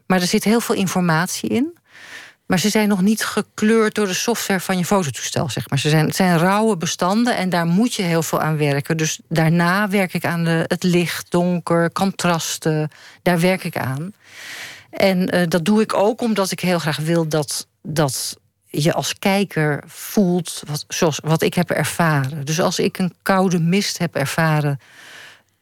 [0.06, 1.78] Maar er zit heel veel informatie in.
[2.46, 5.78] Maar ze zijn nog niet gekleurd door de software van je fototoestel, zeg maar.
[5.78, 8.96] Ze zijn, het zijn rauwe bestanden en daar moet je heel veel aan werken.
[8.96, 12.90] Dus daarna werk ik aan de, het licht, donker, contrasten.
[13.22, 14.12] Daar werk ik aan.
[14.90, 18.38] En dat doe ik ook omdat ik heel graag wil dat, dat
[18.82, 22.44] je als kijker voelt wat, zoals, wat ik heb ervaren.
[22.44, 24.81] Dus als ik een koude mist heb ervaren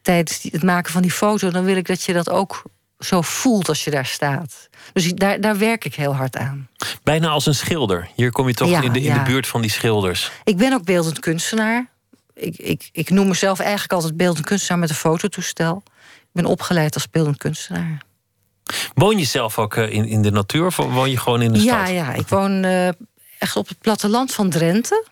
[0.02, 2.62] tijdens het maken van die foto, dan wil ik dat je dat ook
[2.98, 4.68] zo voelt als je daar staat.
[4.92, 6.68] Dus daar, daar werk ik heel hard aan.
[7.02, 8.08] Bijna als een schilder.
[8.14, 9.18] Hier kom je toch Ja, in, de, in ja.
[9.18, 10.30] de buurt van die schilders.
[10.44, 11.86] Ik ben ook beeldend kunstenaar.
[12.34, 15.82] Ik, ik, ik noem mezelf eigenlijk altijd beeldend kunstenaar met een fototoestel.
[16.20, 18.02] Ik ben opgeleid als beeldend kunstenaar.
[18.94, 21.62] Woon je zelf ook eh, in, in de natuur of woon je gewoon in de
[21.62, 21.94] ja, stad?
[21.94, 22.88] ja, ik woon eh,
[23.38, 25.04] echt op het platteland van Drenthe.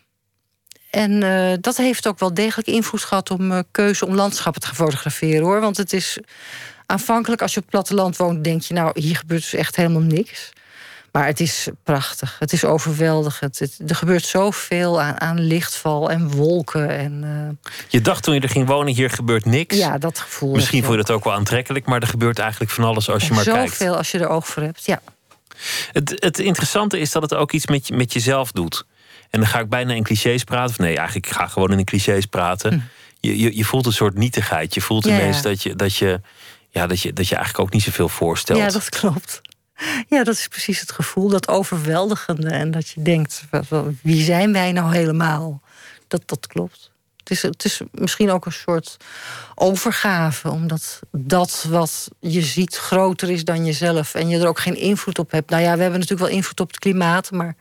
[0.91, 4.67] En eh, dat heeft ook wel degelijk invloed gehad om mijn keuze om landschappen te
[4.67, 5.61] gaan fotograferen hoor.
[5.61, 6.19] Want het is
[6.87, 10.03] aanvankelijk, als je op het platteland woont, denk je, nou, hier gebeurt dus echt helemaal
[10.03, 10.53] niks.
[11.13, 12.37] Maar het is prachtig.
[12.39, 13.59] Het is overweldigend.
[13.59, 16.89] Het, er gebeurt zoveel aan, aan lichtval en wolken.
[16.89, 17.25] En,
[17.69, 19.77] eh, Je dacht toen je er ging wonen, hier gebeurt niks.
[19.77, 20.55] ja, dat gevoel.
[20.55, 23.35] Misschien vond je dat ook wel aantrekkelijk, maar er gebeurt eigenlijk van alles als je
[23.35, 23.77] maar kijkt.
[23.77, 25.01] Zoveel als je er oog voor hebt, ja.
[25.93, 28.85] Het, het interessante is dat het ook iets met, met jezelf doet.
[29.31, 30.71] En dan ga ik bijna in clichés praten.
[30.71, 32.91] Of nee, eigenlijk ik ga gewoon in clichés praten.
[33.21, 34.75] Je, je, je voelt een soort nietigheid.
[34.75, 35.11] Je voelt Hm.
[35.11, 35.43] Ja, ineens ja.
[35.43, 36.21] dat je, dat, je,
[36.71, 38.59] ja, dat, je, dat je eigenlijk ook niet zoveel voorstelt.
[38.59, 39.41] Ja, dat klopt.
[40.09, 42.51] Ja, dat is precies het gevoel, dat overweldigende.
[42.51, 43.43] En dat je denkt,
[44.03, 45.61] wie zijn wij nou helemaal?
[46.09, 46.91] Dat, dat klopt.
[47.17, 48.97] Het is, het is misschien ook een soort
[49.55, 54.77] overgave, omdat dat wat je ziet groter is dan jezelf en je er ook geen
[54.77, 55.51] invloed op hebt.
[55.51, 57.57] Nou ja, we hebben natuurlijk wel invloed op het klimaat, maar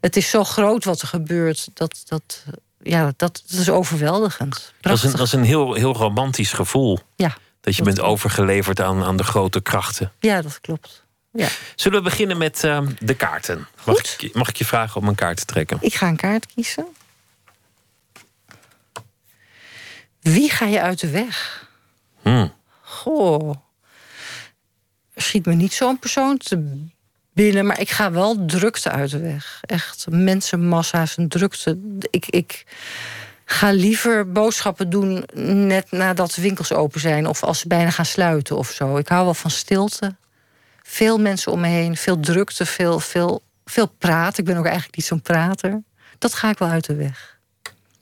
[0.00, 1.68] het is zo groot wat er gebeurt.
[1.74, 2.44] Dat, dat,
[2.82, 4.72] ja, dat, dat is overweldigend.
[4.80, 6.98] Dat is een, dat is een heel, heel romantisch gevoel.
[7.16, 10.12] Ja, Dat je bent overgeleverd aan, aan de grote krachten.
[10.20, 11.03] ja, dat klopt.
[11.36, 11.48] Ja.
[11.74, 13.66] Zullen we beginnen met eh, de kaarten?
[13.86, 15.78] Mag ik, je- mag ik je vragen om een kaart te trekken?
[15.80, 16.86] Ik ga een kaart kiezen.
[20.20, 21.68] Wie ga je uit de weg?
[22.22, 22.52] Hmm.
[22.80, 23.54] Goh.
[25.16, 26.82] Schiet me niet zo'n persoon te
[27.32, 29.58] binnen, maar ik ga wel drukte uit de weg.
[29.62, 31.78] Echt mensenmassa's en drukte.
[32.10, 32.64] Ik, ik
[33.44, 35.24] ga liever boodschappen doen
[35.68, 38.96] net nadat de winkels open zijn of als ze bijna gaan sluiten of zo.
[38.96, 40.16] Ik hou wel van stilte.
[40.86, 44.38] Veel mensen om me heen, veel drukte, veel, veel, veel praten.
[44.38, 45.82] Ik ben ook eigenlijk niet zo'n prater.
[46.18, 47.38] Dat ga ik wel uit de weg.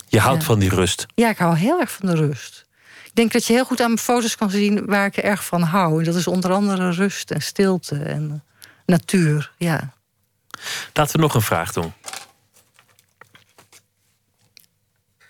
[0.08, 0.46] Je houdt Ja.
[0.46, 1.06] van die rust.
[1.14, 2.66] Ja, ik hou heel erg van de rust.
[3.04, 5.62] Ik denk dat je heel goed aan mijn foto's kan zien waar ik erg van
[5.62, 5.98] hou.
[5.98, 8.44] En dat is onder andere rust en stilte en
[8.86, 9.52] natuur.
[9.56, 9.92] Ja.
[10.92, 11.92] Laten we nog een vraag doen.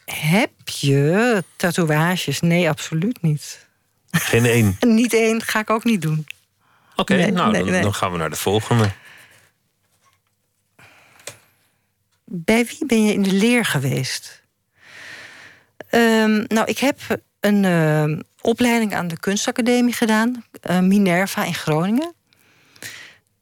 [0.04, 2.40] Heb je tatoeages?
[2.40, 3.66] Nee, absoluut niet.
[4.10, 4.76] Geen één.
[4.96, 6.26] Niet één, ga ik ook niet doen.
[6.96, 7.82] Oké, Nee, nou, nee, dan, nee.
[7.82, 8.90] dan gaan we naar de volgende.
[12.24, 14.42] Bij wie ben je in de leer geweest?
[15.88, 16.98] Ehm, nou, ik heb
[17.40, 22.14] een ehm, opleiding aan de kunstacademie gedaan, eh, Minerva in Groningen.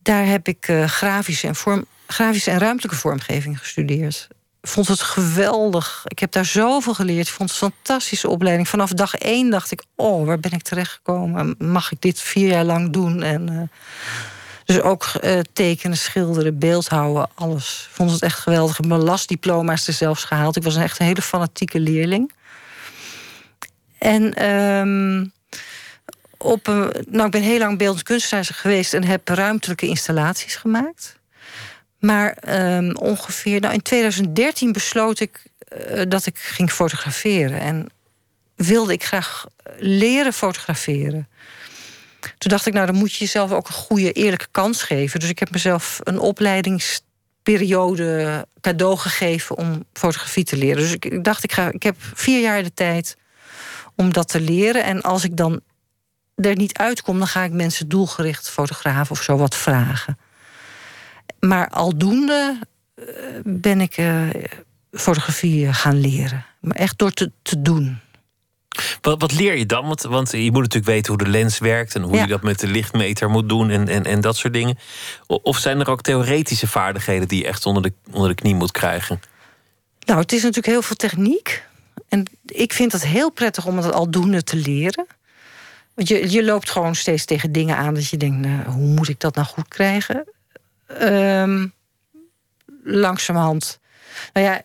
[0.02, 4.28] Daar heb ik eh, grafische, en vorm, grafische en ruimtelijke vormgeving gestudeerd.
[4.62, 6.04] Vond het geweldig.
[6.06, 7.26] Ik heb daar zoveel geleerd.
[7.26, 8.68] Ik vond het een fantastische opleiding.
[8.68, 11.54] Vanaf dag één dacht ik: oh, waar ben ik terechtgekomen?
[11.58, 13.22] Mag ik dit vier jaar lang doen?
[13.22, 13.62] En, eh,
[14.64, 17.88] dus ook eh, tekenen, schilderen, beeldhouden, alles.
[17.90, 18.70] Vond het echt geweldig.
[18.70, 20.56] Ik heb mijn lastdiploma's er zelfs gehaald.
[20.56, 22.32] Ik was echt een hele fanatieke leerling.
[23.98, 25.26] En ehm,
[26.36, 26.66] op
[27.08, 31.18] nou, ik ben heel lang beeldend kunstenaar geweest en heb ruimtelijke installaties gemaakt.
[32.00, 37.60] Maar ehm, ongeveer, nou in 2013 besloot ik eh, dat ik ging fotograferen.
[37.60, 37.86] En
[38.54, 39.46] wilde ik graag
[39.78, 41.28] leren fotograferen.
[42.20, 45.20] Toen dacht ik, nou dan moet je jezelf ook een goede, eerlijke kans geven.
[45.20, 50.82] Dus ik heb mezelf een opleidingsperiode cadeau gegeven om fotografie te leren.
[50.82, 53.16] Dus ik, dacht, ik, ga, ik heb vier jaar de tijd
[53.96, 54.84] om dat te leren.
[54.84, 55.60] En als ik dan
[56.34, 60.18] er niet uitkom, dan ga ik mensen doelgericht fotografen of zo wat vragen.
[61.40, 62.58] Maar aldoende
[62.94, 63.04] eh,
[63.44, 64.28] ben ik eh,
[64.92, 66.44] fotografie eh, gaan leren.
[66.60, 67.98] Maar echt door te, te doen.
[69.00, 69.86] Wat, wat leer je dan?
[69.86, 72.22] Want, want je moet natuurlijk weten hoe de lens werkt en hoe Ja.
[72.22, 74.78] je dat met de lichtmeter moet doen en, en, en dat soort dingen.
[75.26, 78.72] Of zijn er ook theoretische vaardigheden die je echt onder de, onder de knie moet
[78.72, 79.20] krijgen?
[80.06, 81.64] Nou, het is natuurlijk heel veel techniek.
[82.08, 85.06] En ik vind het heel prettig om het aldoende te leren.
[85.94, 89.08] Want je, je loopt gewoon steeds tegen dingen aan dat je denkt, nou, hoe moet
[89.08, 90.24] ik dat nou goed krijgen?
[90.98, 91.66] Ehm
[92.84, 93.78] langzamerhand.
[94.32, 94.62] Nou ja,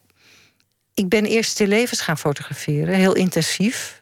[0.94, 4.00] ik ben eerst stil levens gaan fotograferen, heel intensief.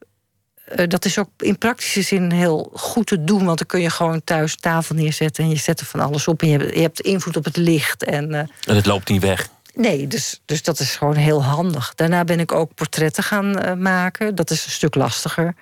[0.66, 3.90] Eh, dat is ook in praktische zin heel goed te doen, want dan kun je
[3.90, 6.82] gewoon thuis tafel neerzetten en je zet er van alles op en je hebt, je
[6.82, 8.04] hebt invloed op het licht.
[8.04, 9.50] En, eh, En het loopt niet weg.
[9.74, 11.94] Nee, dus, dus dat is gewoon heel handig.
[11.96, 14.36] Daarna ben ik ook portretten gaan eh, maken.
[14.36, 15.56] Dat is een stuk lastiger.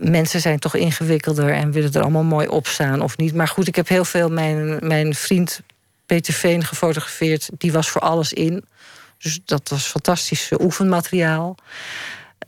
[0.00, 3.34] Mensen zijn toch ingewikkelder en willen er allemaal mooi op staan of niet.
[3.34, 5.60] Maar goed, ik heb heel veel mijn, mijn vriend
[6.06, 7.48] Peter Veen gefotografeerd.
[7.58, 8.64] Die was voor alles in.
[9.18, 11.54] Dus dat was fantastisch oefenmateriaal.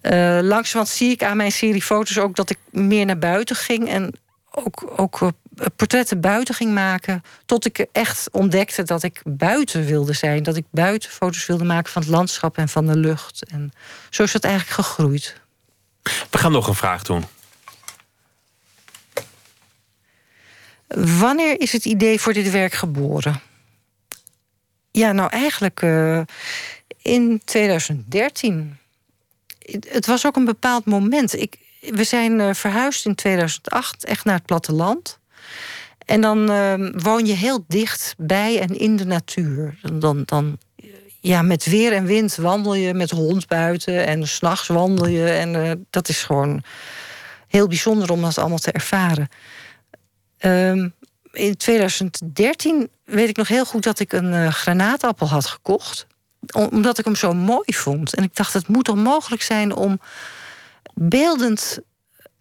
[0.00, 3.88] Eh langzamerhand zie ik aan mijn serie foto's ook dat ik meer naar buiten ging.
[3.88, 4.14] En
[4.50, 5.28] ook, ook eh,
[5.76, 7.22] portretten buiten ging maken.
[7.46, 10.42] Tot ik echt ontdekte dat ik buiten wilde zijn.
[10.42, 13.44] Dat ik buiten foto's wilde maken van het landschap en van de lucht.
[13.50, 13.72] En
[14.10, 15.40] zo is het eigenlijk gegroeid.
[16.02, 17.24] We gaan nog een vraag doen.
[20.94, 23.40] Wanneer is het idee voor dit werk geboren?
[24.90, 26.20] Ja, nou eigenlijk uh,
[27.02, 28.76] in 2013.
[29.88, 31.34] Het was ook een bepaald moment.
[31.34, 35.18] Ik, we zijn uh, verhuisd in 2008, echt naar het platteland.
[36.06, 39.78] En dan uh, woon je heel dicht bij en in de natuur.
[39.92, 40.58] Dan, dan,
[41.20, 45.30] ja, met weer en wind wandel je met hond buiten en s'nachts wandel je.
[45.30, 46.62] En uh, dat is gewoon
[47.48, 49.28] heel bijzonder om dat allemaal te ervaren.
[50.44, 50.94] Um,
[51.32, 56.06] in 2013 weet ik nog heel goed dat ik een uh, granaatappel had gekocht.
[56.70, 58.14] Omdat ik hem zo mooi vond.
[58.14, 60.00] En ik dacht, het moet toch mogelijk zijn om
[60.94, 61.78] beeldend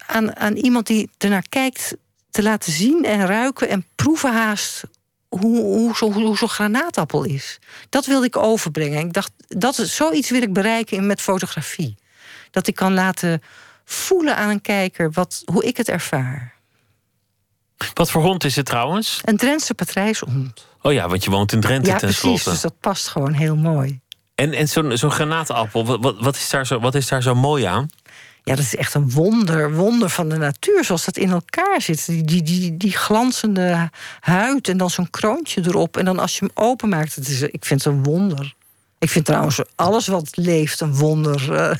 [0.06, 1.96] aan, aan iemand die ernaar kijkt
[2.30, 4.82] te laten zien en ruiken en proeven haast
[5.28, 7.58] hoe, hoe zo'n zo granaatappel is.
[7.88, 9.06] Dat wilde ik overbrengen.
[9.06, 11.96] Ik dacht, dat, zoiets wil ik bereiken met fotografie.
[12.50, 13.42] Dat ik kan laten
[13.84, 16.54] voelen aan een kijker wat, hoe ik het ervaar.
[17.94, 19.20] Wat voor hond is het trouwens?
[19.24, 20.66] Een Drentse patrijshond.
[20.82, 22.42] Oh ja, want je woont in Drenthe ja, tenslotte.
[22.42, 24.00] precies, dus dat past gewoon heel mooi.
[24.34, 27.34] En, en zo'n zo'n granaatappel, wat, wat, wat, is daar zo, wat is daar zo
[27.34, 27.90] mooi aan?
[28.44, 32.06] Ja, dat is echt een wonder, wonder van de natuur, zoals dat in elkaar zit.
[32.06, 33.90] Die, die, die, die glanzende
[34.20, 35.96] huid en dan zo'n kroontje erop.
[35.96, 38.54] En dan als je hem openmaakt, het is, ik vind het een wonder.
[38.98, 41.52] Ik vind trouwens alles wat leeft een wonder.
[41.52, 41.74] Uh,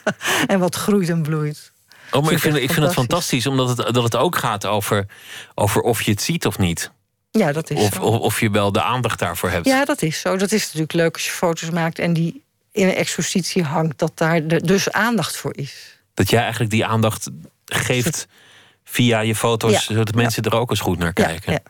[0.52, 1.72] en wat groeit en bloeit.
[2.14, 5.06] Oh, maar ik vind, ik vind het fantastisch, omdat het, dat het ook gaat over,
[5.54, 6.90] over of je het ziet of niet.
[7.30, 8.00] Ja, dat is of, zo.
[8.02, 9.66] Of, of je wel de aandacht daarvoor hebt.
[9.66, 10.36] Ja, dat is zo.
[10.36, 12.42] Dat is natuurlijk leuk als je foto's maakt en die
[12.72, 15.98] in een expositie hangt, dat daar de, dus aandacht voor is.
[16.14, 17.30] Dat jij eigenlijk die aandacht
[17.64, 18.26] geeft
[18.84, 19.80] via je foto's, Ja.
[19.80, 21.52] zodat mensen er ook eens goed naar kijken.
[21.52, 21.60] ja.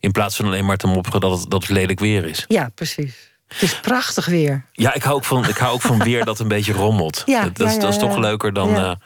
[0.00, 2.44] In plaats van alleen maar te mopperen dat het, dat het lelijk weer is.
[2.48, 3.32] Ja, precies.
[3.48, 4.64] Het is prachtig weer.
[4.72, 7.22] Ja, ik hou ook van, ik hou ook van weer dat een beetje rommelt.
[7.26, 8.68] Ja, dat, dat is, ja, dat is ja, toch leuker dan.
[8.70, 8.98] Ja.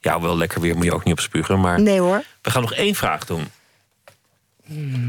[0.00, 0.20] Ja.
[0.20, 1.60] wel lekker weer moet je ook niet op spugen.
[1.60, 2.22] Maar Nee hoor.
[2.42, 3.50] we gaan nog één vraag doen.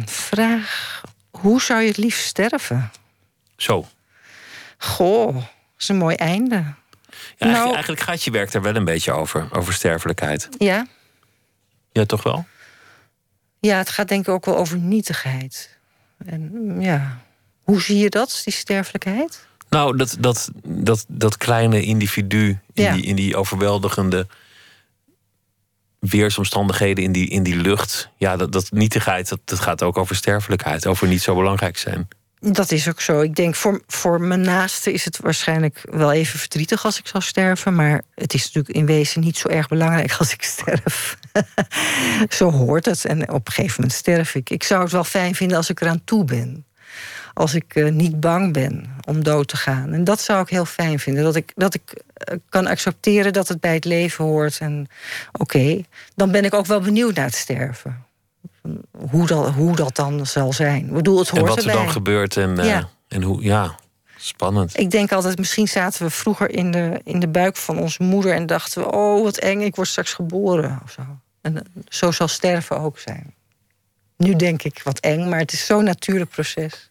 [0.05, 1.01] Vraag:
[1.31, 2.91] hoe zou je het liefst sterven?
[3.57, 3.87] Zo.
[4.77, 5.43] Goh, dat
[5.77, 6.55] is een mooi einde.
[6.55, 6.65] Ja,
[7.37, 9.47] eigenlijk, Nou- eigenlijk gaat je werk daar wel een beetje over.
[9.51, 10.49] Over sterfelijkheid.
[10.57, 10.87] Ja?
[11.91, 12.45] Ja, toch wel?
[13.59, 15.77] ja, het gaat denk ik ook wel over nietigheid.
[16.25, 17.21] En mm, ja,
[17.63, 19.45] hoe zie je dat, die sterfelijkheid?
[19.69, 22.93] Nou, dat, dat, dat, dat kleine individu in, Ja.
[22.93, 24.27] die, in die overweldigende
[26.09, 28.09] weersomstandigheden in die, in die lucht.
[28.17, 30.87] Ja, dat, dat nietigheid, dat, dat gaat ook over sterfelijkheid.
[30.87, 32.07] Over niet zo belangrijk zijn.
[32.39, 33.21] Dat is ook zo.
[33.21, 37.23] Ik denk voor, voor mijn naaste is het waarschijnlijk wel even verdrietig als ik zou
[37.23, 37.75] sterven.
[37.75, 41.17] Maar het is natuurlijk in wezen niet zo erg belangrijk als ik sterf.
[42.29, 43.05] zo hoort het.
[43.05, 44.49] En op een gegeven moment sterf ik.
[44.49, 46.65] Ik zou het wel fijn vinden als ik eraan toe ben.
[47.37, 49.93] Als ik eh, niet bang ben om dood te gaan.
[49.93, 51.23] En dat zou ik heel fijn vinden.
[51.23, 54.57] Dat ik, dat ik eh, kan accepteren dat het bij het leven hoort.
[54.59, 54.87] En
[55.31, 55.81] oké,
[56.15, 58.05] dan ben ik ook wel benieuwd naar het sterven.
[59.09, 60.85] Hoe dat, hoe dat dan zal zijn.
[60.85, 61.83] Ik bedoel, het hoort En wat er erbij.
[61.83, 62.89] dan gebeurt en, eh, Ja.
[63.07, 63.43] en hoe.
[63.43, 63.75] Ja,
[64.17, 64.79] spannend.
[64.79, 68.33] Ik denk altijd, misschien zaten we vroeger in de, in de buik van onze moeder
[68.33, 71.01] en dachten we, oh wat eng, ik word straks geboren of zo.
[71.41, 73.33] En zo zal sterven ook zijn.
[74.17, 76.89] Nu denk ik wat eng, maar het is zo'n natuurlijk proces.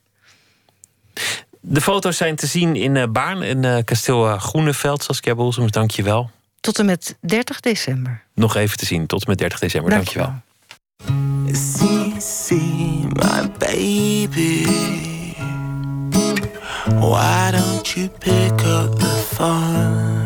[1.60, 5.02] De foto's zijn te zien in eh Baarn en eh, kasteel eh, Groeneveld.
[5.02, 6.30] Saskia Bolsums, dank je wel.
[6.60, 8.22] Tot en met 30 december.
[8.34, 9.90] Nog even te zien tot en met 30 december.
[9.90, 10.34] Dank je wel.
[11.52, 14.66] See, see, my baby.
[16.86, 20.16] Why don't you pick up the phone?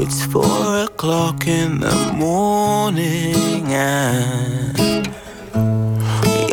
[0.00, 5.08] It's four o'clock in the morning and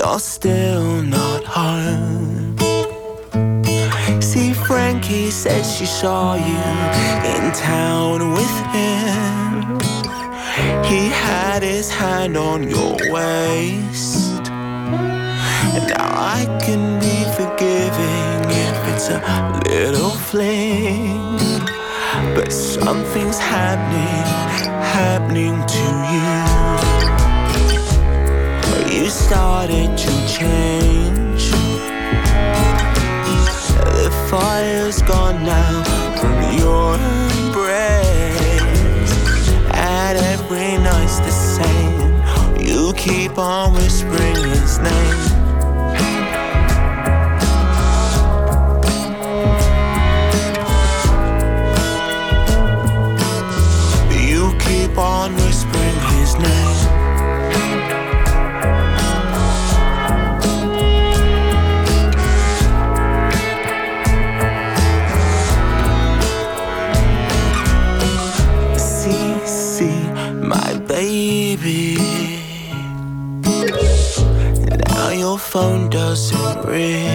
[0.03, 2.57] you're still not home.
[4.21, 6.63] See, Frankie says she saw you
[7.33, 9.79] in town with him.
[10.83, 14.43] He had his hand on your waist.
[15.75, 19.19] And now I can be forgiving if it's a
[19.69, 21.39] little fling.
[22.35, 24.25] But something's happening,
[24.97, 26.52] happening to you.
[28.93, 31.49] You started to change.
[33.99, 35.83] The fire's gone now
[36.21, 36.93] from your
[37.41, 38.61] embrace.
[39.73, 42.21] And every night's the same.
[42.63, 45.42] You keep on whispering his name.
[75.53, 77.12] phone doesn't ring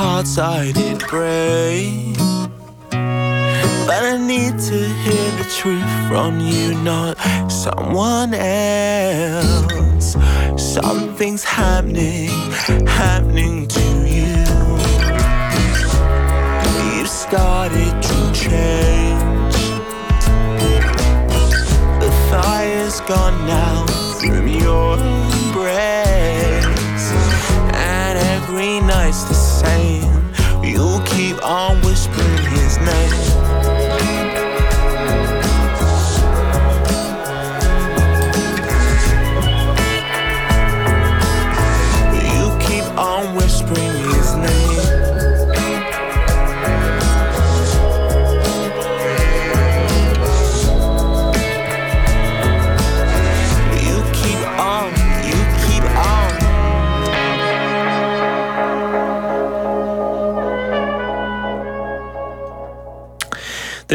[0.00, 2.16] hearts I did break.
[3.88, 7.18] But I need to hear the truth from you, not
[7.50, 10.16] someone else.
[10.56, 12.30] Something's happening,
[12.86, 13.86] happening to
[14.16, 14.40] you.
[16.96, 19.56] You've started to change.
[22.04, 23.84] The fire's gone now
[24.18, 26.00] from your embrace.
[27.98, 30.32] And every night's the same.
[30.62, 33.39] You keep on whispering his name.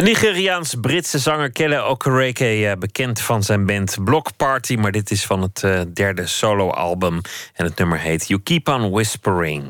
[0.06, 5.42] Nigeriaans-Britse zanger Kelle Okereke, eh, bekend van zijn band Block Party, maar dit is van
[5.42, 7.22] het eh, derde soloalbum
[7.54, 9.66] en het nummer heet You Keep On Whispering.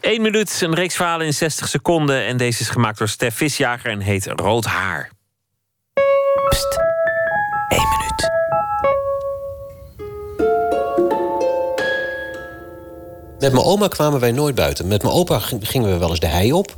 [0.00, 3.90] Eén minuut, een reeks verhalen in 60 seconden en deze is gemaakt door Stef Visjager
[3.90, 5.10] en heet Rood Haar.
[6.48, 6.78] Pst,
[7.68, 8.30] één minuut.
[13.38, 14.88] Met mijn oma kwamen wij nooit buiten.
[14.88, 16.76] Met mijn opa ging- gingen we wel eens de hei op.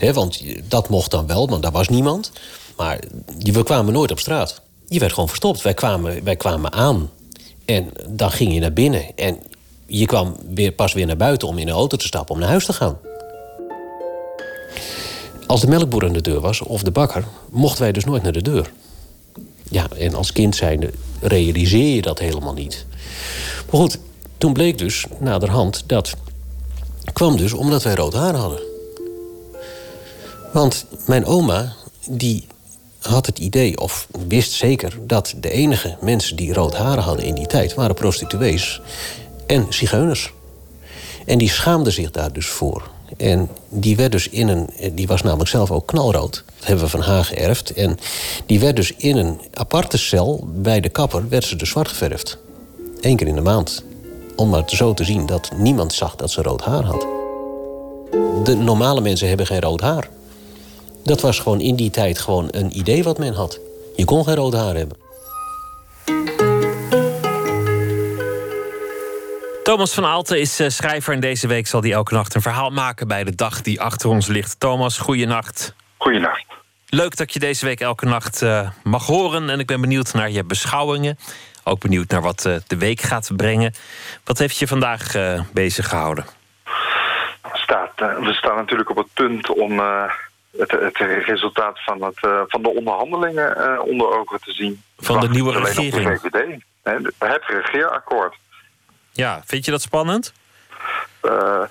[0.00, 2.32] Want dat mocht dan wel, want daar was niemand.
[2.76, 3.00] Maar
[3.38, 4.60] we kwamen nooit op straat.
[4.88, 5.62] Je werd gewoon verstopt.
[5.62, 7.10] Wij kwamen, wij kwamen aan.
[7.64, 9.16] En dan ging je naar binnen.
[9.16, 9.38] En
[9.86, 12.48] je kwam weer, pas weer naar buiten om in de auto te stappen om naar
[12.48, 12.98] huis te gaan.
[15.46, 18.32] Als de melkboer aan de deur was, of de bakker, mochten wij dus nooit naar
[18.32, 18.72] de deur.
[19.70, 20.90] Ja, en als kind zijnde
[21.20, 22.86] realiseer je dat helemaal niet.
[23.70, 23.98] Maar goed,
[24.38, 26.14] toen bleek dus naderhand dat
[27.12, 28.69] kwam dus omdat wij rood haar hadden.
[30.52, 31.72] Want mijn oma,
[32.08, 32.46] die
[33.00, 34.98] had het idee, of wist zeker...
[35.06, 37.74] dat de enige mensen die rood haren hadden in die tijd...
[37.74, 38.80] waren prostituees
[39.46, 40.32] en zigeuners.
[41.26, 42.90] En die schaamde zich daar dus voor.
[43.16, 44.68] En die werd dus in een...
[44.92, 46.44] Die was namelijk zelf ook knalrood.
[46.58, 47.72] Dat hebben we van haar geërfd.
[47.72, 47.98] En
[48.46, 51.28] die werd dus in een aparte cel bij de kapper...
[51.28, 52.38] werd ze dus zwart geverfd.
[53.00, 53.84] Eén keer in de maand.
[54.36, 57.06] Om maar zo te zien dat niemand zag dat ze rood haar had.
[58.44, 60.08] De normale mensen hebben geen rood haar.
[61.04, 63.60] Dat was gewoon in die tijd gewoon een idee wat men had.
[63.96, 64.96] Je kon geen rood haar hebben.
[69.62, 72.70] Thomas van Aalten is eh, schrijver en deze week zal hij elke nacht een verhaal
[72.70, 74.60] maken bij de dag die achter ons ligt.
[74.60, 75.74] Thomas, goeienacht.
[75.96, 76.44] Goeienacht.
[76.88, 80.30] Leuk dat je deze week elke nacht eh, mag horen en ik ben benieuwd naar
[80.30, 81.18] je beschouwingen.
[81.64, 83.74] Ook benieuwd naar wat eh, de week gaat brengen.
[84.24, 86.24] Wat heeft je vandaag eh, bezig gehouden?
[87.52, 90.12] Staat, we staan natuurlijk op het punt om eh,
[90.58, 90.96] het, het
[91.26, 94.82] resultaat van, het, eh, van de onderhandelingen eh, onder ogen te zien.
[94.98, 96.20] Van de nieuwe alleen op regering.
[96.20, 97.12] De VVD.
[97.18, 98.36] Het regeerakkoord.
[99.12, 100.32] Ja, vind je dat spannend?
[101.20, 101.62] Eh,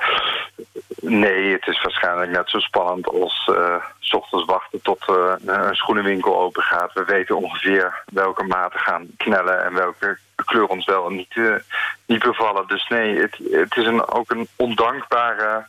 [1.02, 3.52] nee, het is waarschijnlijk net zo spannend als
[4.00, 6.94] s ochtends wachten tot een schoenenwinkel open gaat.
[6.94, 11.62] We weten ongeveer welke maten gaan knellen en welke kleur ons wel en niet,
[12.06, 12.68] niet bevallen.
[12.68, 15.66] Dus nee, het, het is een, ook een ondankbare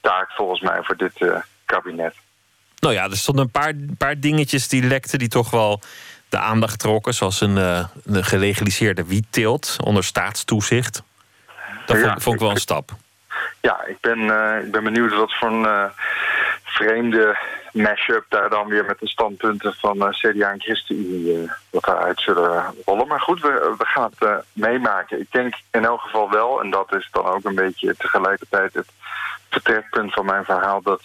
[0.00, 2.14] taak volgens mij voor dit kabinet.
[2.82, 5.80] Nou ja, er stonden een paar, paar dingetjes die lekten die toch wel
[6.28, 7.14] de aandacht trokken.
[7.14, 11.02] Zoals een, eh, een gelegaliseerde wietteelt onder staatstoezicht.
[11.86, 12.90] Dat Ja, vond, vond ik wel een stap.
[13.60, 15.84] Ja, ik ben, eh, ik ben benieuwd wat voor een eh,
[16.62, 17.38] vreemde
[17.72, 22.20] mash-up daar dan weer met de standpunten van eh, CDA en ChristenUnie uh, wat daaruit
[22.20, 23.06] zullen rollen.
[23.06, 25.20] Maar goed, we, we gaan het uh, meemaken.
[25.20, 28.88] Ik denk in elk geval wel, en dat is dan ook een beetje tegelijkertijd het
[29.50, 31.02] vertrekpunt van mijn verhaal, dat,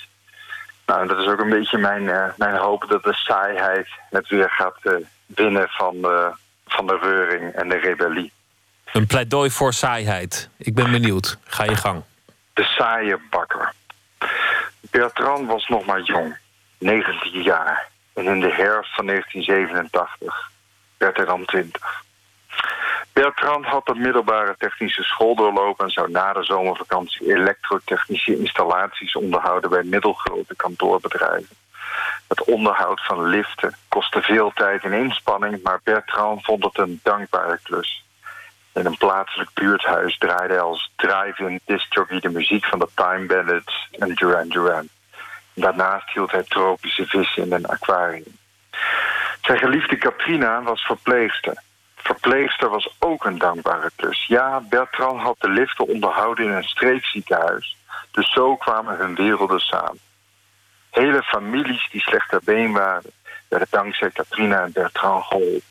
[0.88, 4.50] nou, dat is ook een beetje mijn, uh, mijn hoop dat de saaiheid het weer
[4.50, 4.78] gaat
[5.26, 6.32] winnen van de,
[6.68, 8.32] van de reuring en de rebellie.
[8.94, 10.50] Een pleidooi voor saaiheid.
[10.58, 11.38] Ik ben benieuwd.
[11.44, 12.04] Ga je gang.
[12.54, 13.74] De saaie bakker.
[14.92, 16.38] Bertrand was nog maar jong,
[16.78, 17.88] 19 jaar.
[18.14, 20.52] En in de herfst van 1987
[20.98, 22.04] werd hij dan 20.
[23.18, 25.86] Bertrand had de middelbare technische school doorlopen...
[25.86, 29.70] en zou na de zomervakantie elektrotechnische installaties onderhouden...
[29.70, 31.56] bij middelgrote kantoorbedrijven.
[32.28, 35.64] Het onderhoud van liften kostte veel tijd en inspanning...
[35.64, 38.06] maar Bertrand vond het een dankbare klus.
[38.74, 41.62] In een plaatselijk buurthuis draaide hij als drive-in
[42.20, 44.88] de muziek van de Time Bandits en Duran Duran.
[45.54, 48.38] Daarnaast hield hij tropische vissen in een aquarium.
[49.42, 51.66] Zijn geliefde Katrina was verpleegster.
[52.08, 54.26] Verpleegster was ook een dankbare klus.
[54.28, 57.78] Ja, Bertrand had de liften onderhouden in een streekziekenhuis.
[58.12, 60.00] Dus zo kwamen hun werelden samen.
[60.90, 63.12] Hele families die slecht ter been waren...
[63.48, 65.62] werden dankzij Katrina en Bertrand geholpen.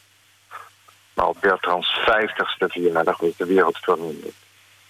[1.14, 4.34] Maar op Bertrands vijftigste verjaardag was de wereld veranderd.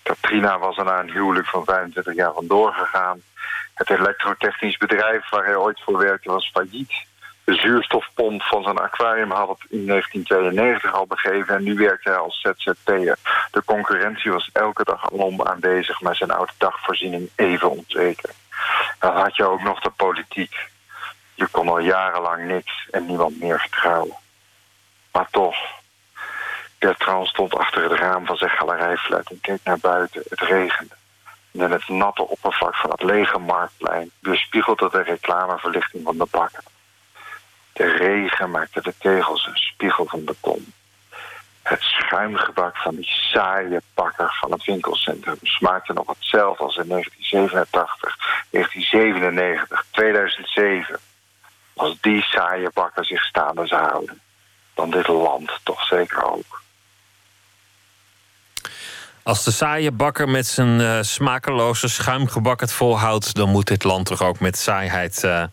[0.03, 3.23] Katrina was er na een huwelijk van 25 jaar vandoor gegaan.
[3.75, 6.93] Het elektrotechnisch bedrijf waar hij ooit voor werkte was failliet.
[7.47, 11.55] De zuurstofpomp van zijn aquarium had het in 1992 al begeven...
[11.55, 13.19] en nu werkte hij als ZZP'er.
[13.51, 16.01] De concurrentie was elke dag alom aanwezig...
[16.01, 18.31] maar zijn oude dagvoorziening even onzeker.
[18.99, 20.55] Dan had je ook nog de politiek.
[21.35, 24.17] Je kon al jarenlang niks en niemand meer vertrouwen.
[25.13, 25.57] Maar toch,
[26.79, 30.23] Bertrand stond achter het raam van zijn galerijflat en keek naar buiten.
[30.29, 30.95] Het regende.
[31.53, 36.63] En het natte oppervlak van het lege marktplein weerspiegelde de reclameverlichting van de bakken.
[37.77, 40.73] De regen maakte de tegels een spiegel van beton.
[41.63, 48.17] Het schuimgebak van die saaie bakker van het winkelcentrum smaakte nog hetzelfde als in 1987,
[48.51, 50.99] 1997, 2007.
[51.75, 54.21] Als die saaie bakker zich staande zou houden,
[54.75, 56.63] dan dit land toch zeker ook.
[59.23, 64.07] Als de saaie bakker met zijn uh, smakeloze schuimgebak het volhoudt, dan moet dit land
[64.07, 65.45] toch ook met saaiheid uh,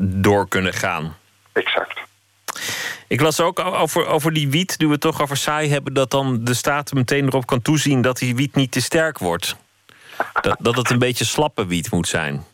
[0.00, 1.16] door kunnen gaan.
[1.56, 2.00] Exact.
[3.08, 6.44] Ik las ook over, over die wiet, nu we toch over saai hebben, dat dan
[6.44, 9.56] de staat meteen erop kan toezien dat die wiet niet te sterk wordt.
[10.40, 12.44] Dat, dat het een beetje slappe wiet moet zijn.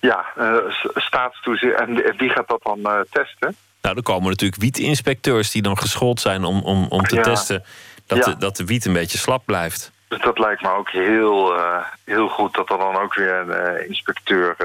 [0.00, 0.56] Ja, uh,
[0.94, 1.80] staatstoezicht.
[1.80, 3.56] En wie gaat dat dan uh, testen?
[3.82, 7.22] Nou, er komen natuurlijk wietinspecteurs die dan geschoold zijn om, om, om te ja.
[7.22, 7.64] testen
[8.06, 8.24] dat, ja.
[8.24, 9.92] de, dat de wiet een beetje slap blijft.
[10.08, 13.88] Dus dat lijkt me ook heel, uh, heel goed dat er dan ook weer een
[13.88, 14.56] inspecteur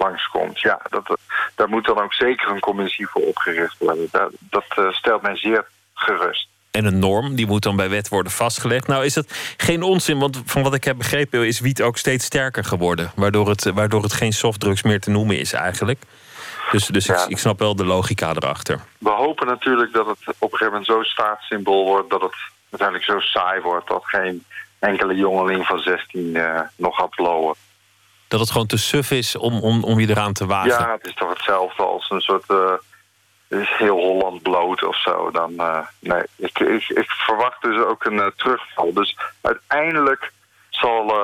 [0.00, 0.60] langskomt.
[0.60, 1.18] Ja, dat,
[1.54, 4.08] daar moet dan ook zeker een commissie voor opgericht worden.
[4.10, 6.48] Dat, dat stelt mij zeer gerust.
[6.70, 8.86] En een norm, die moet dan bij wet worden vastgelegd.
[8.86, 11.46] Nou is dat geen onzin, want van wat ik heb begrepen...
[11.46, 13.10] is wiet ook steeds sterker geworden.
[13.14, 16.02] Waardoor het, waardoor het geen softdrugs meer te noemen is eigenlijk.
[16.70, 17.24] Dus, dus ja.
[17.24, 18.80] ik, ik snap wel de logica erachter.
[18.98, 22.10] We hopen natuurlijk dat het op een gegeven moment zo'n staatssymbool wordt...
[22.10, 22.34] dat het
[22.70, 24.44] uiteindelijk zo saai wordt dat geen
[24.78, 27.54] enkele jongeling van 16 uh, nog gaat blowen.
[28.30, 30.68] Dat het gewoon te suf is om, om, om je eraan te wagen?
[30.68, 32.44] Ja, het is toch hetzelfde als een soort...
[32.48, 32.72] Uh,
[33.48, 35.30] is heel Holland bloot of zo.
[35.30, 38.92] Dan, uh, nee, ik, ik, ik, verwacht dus ook een terugval.
[38.92, 40.32] Dus uiteindelijk
[40.68, 41.14] zal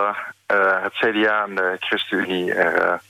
[0.47, 3.01] het CDA en de ChristenUnie er,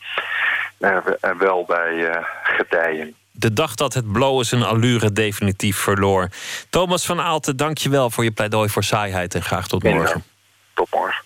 [0.78, 6.28] er, er wel bij gedijen de dag dat het blowen zijn allure definitief verloor.
[6.70, 10.24] Thomas van Aalten, dank je wel voor je pleidooi voor saaiheid en graag tot morgen.
[10.26, 10.32] Ja,
[10.74, 11.24] tot morgen.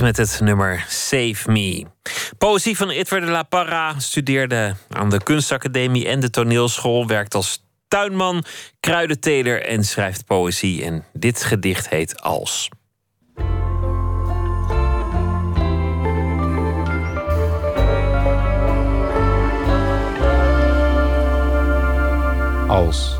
[0.00, 1.84] Met het nummer Save Me.
[2.38, 7.06] Poëzie van Itwer de la Parra studeerde aan de kunstacademie en de toneelschool.
[7.06, 8.44] Werkt als tuinman,
[8.80, 10.84] kruidenteler en schrijft poëzie.
[10.84, 12.68] En dit gedicht heet Als.
[22.66, 23.18] Als.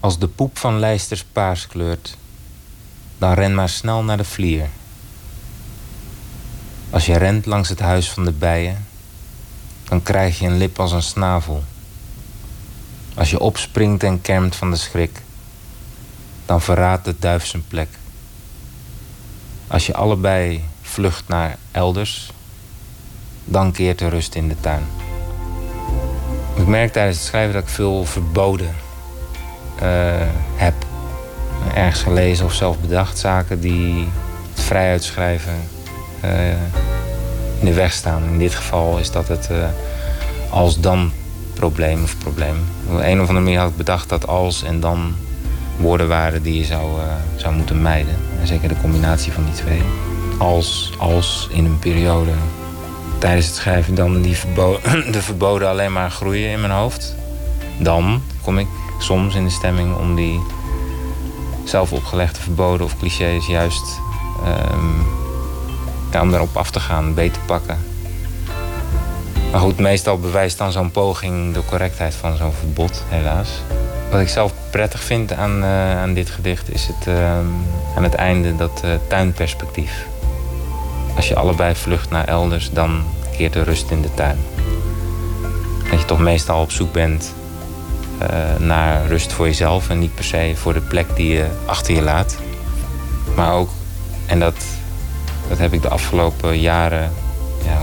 [0.00, 2.16] Als de poep van lijsters paars kleurt,
[3.18, 4.68] dan ren maar snel naar de vlier.
[6.90, 8.86] Als je rent langs het huis van de bijen,
[9.84, 11.64] dan krijg je een lip als een snavel.
[13.14, 15.22] Als je opspringt en kermt van de schrik,
[16.46, 17.88] dan verraadt de duif zijn plek.
[19.66, 22.32] Als je allebei vlucht naar elders,
[23.44, 24.86] dan keert de rust in de tuin.
[26.56, 28.74] Ik merk tijdens het schrijven dat ik veel verboden
[29.78, 30.74] eh, heb.
[31.74, 34.08] Ergens gelezen of zelf bedacht zaken die
[34.54, 35.56] het vrij uitschrijven
[36.20, 36.50] eh,
[37.58, 38.22] in de weg staan.
[38.24, 39.56] In dit geval is dat het eh,
[40.50, 41.12] als-dan
[41.54, 42.56] probleem of probleem.
[42.90, 45.14] Op een of andere manier had ik bedacht dat als en dan
[45.76, 47.06] woorden waren die je zou, eh,
[47.36, 48.16] zou moeten mijden.
[48.40, 49.82] En zeker de combinatie van die twee.
[50.38, 52.30] Als, als in een periode
[53.18, 54.36] tijdens het schrijven dan die
[55.12, 57.14] de verboden alleen maar groeien in mijn hoofd.
[57.78, 58.66] Dan kom ik
[58.98, 60.40] soms in de stemming om die
[61.68, 64.00] zelf opgelegde verboden of clichés juist
[64.44, 65.00] ehm,
[66.12, 67.78] ja, om daarop af te gaan, beter pakken.
[69.52, 73.48] Maar goed, meestal bewijst dan zo'n poging de correctheid van zo'n verbod, helaas.
[74.10, 77.46] Wat ik zelf prettig vind aan, eh, aan dit gedicht is het, ehm,
[77.96, 80.06] aan het einde dat eh, tuinperspectief.
[81.16, 83.02] Als je allebei vlucht naar elders, dan
[83.36, 84.38] keert de rust in de tuin.
[85.90, 87.34] Dat je toch meestal op zoek bent
[88.58, 92.02] naar rust voor jezelf en niet per se voor de plek die je achter je
[92.02, 92.36] laat.
[93.34, 93.70] Maar ook,
[94.26, 94.64] en dat,
[95.48, 97.12] dat heb ik de afgelopen jaren,
[97.64, 97.78] ja,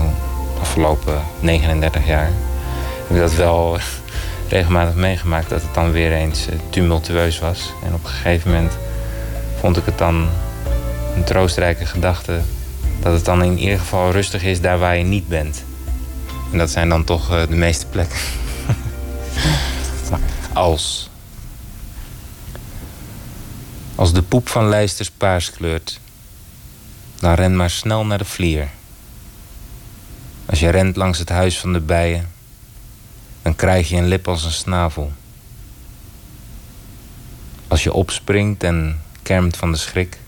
[0.54, 2.30] de afgelopen 39 jaar,
[3.06, 3.78] heb ik dat wel
[4.48, 7.72] regelmatig meegemaakt dat het dan weer eens eh, tumultueus was.
[7.84, 8.72] En op een gegeven moment
[9.60, 10.28] vond ik het dan
[11.14, 12.40] een troostrijke gedachte
[13.00, 15.64] dat het dan in ieder geval rustig is daar waar je niet bent.
[16.52, 18.18] En dat zijn dan toch eh, de meeste plekken.
[20.56, 21.10] Als.
[23.94, 26.00] Als de poep van lijsters paars kleurt,
[27.18, 28.68] dan ren maar snel naar de vlier.
[30.46, 32.32] Als je rent langs het huis van de bijen,
[33.42, 35.12] dan krijg je een lip als een snavel.
[37.68, 40.18] Als je opspringt en kermt van de schrik,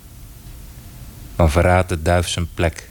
[1.37, 2.91] dan verraadt de duif zijn plek.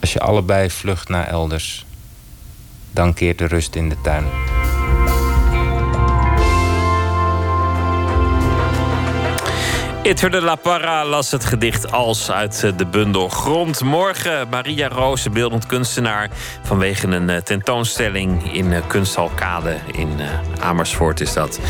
[0.00, 1.86] Als je allebei vlucht naar elders,
[2.92, 4.24] dan keert de rust in de tuin.
[10.02, 13.80] Itter de La Parra las het gedicht als uit eh, de bundel Grond.
[13.80, 16.30] Morgen Maria Roos, beeldend kunstenaar...
[16.62, 20.08] vanwege een eh, tentoonstelling in eh, Kunsthal Kade in
[20.60, 21.60] Amersfoort is dat.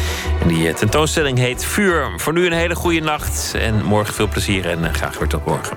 [0.47, 2.13] Die tentoonstelling heet Vuur.
[2.17, 5.77] Voor nu een hele goede nacht en morgen veel plezier en graag weer tot morgen.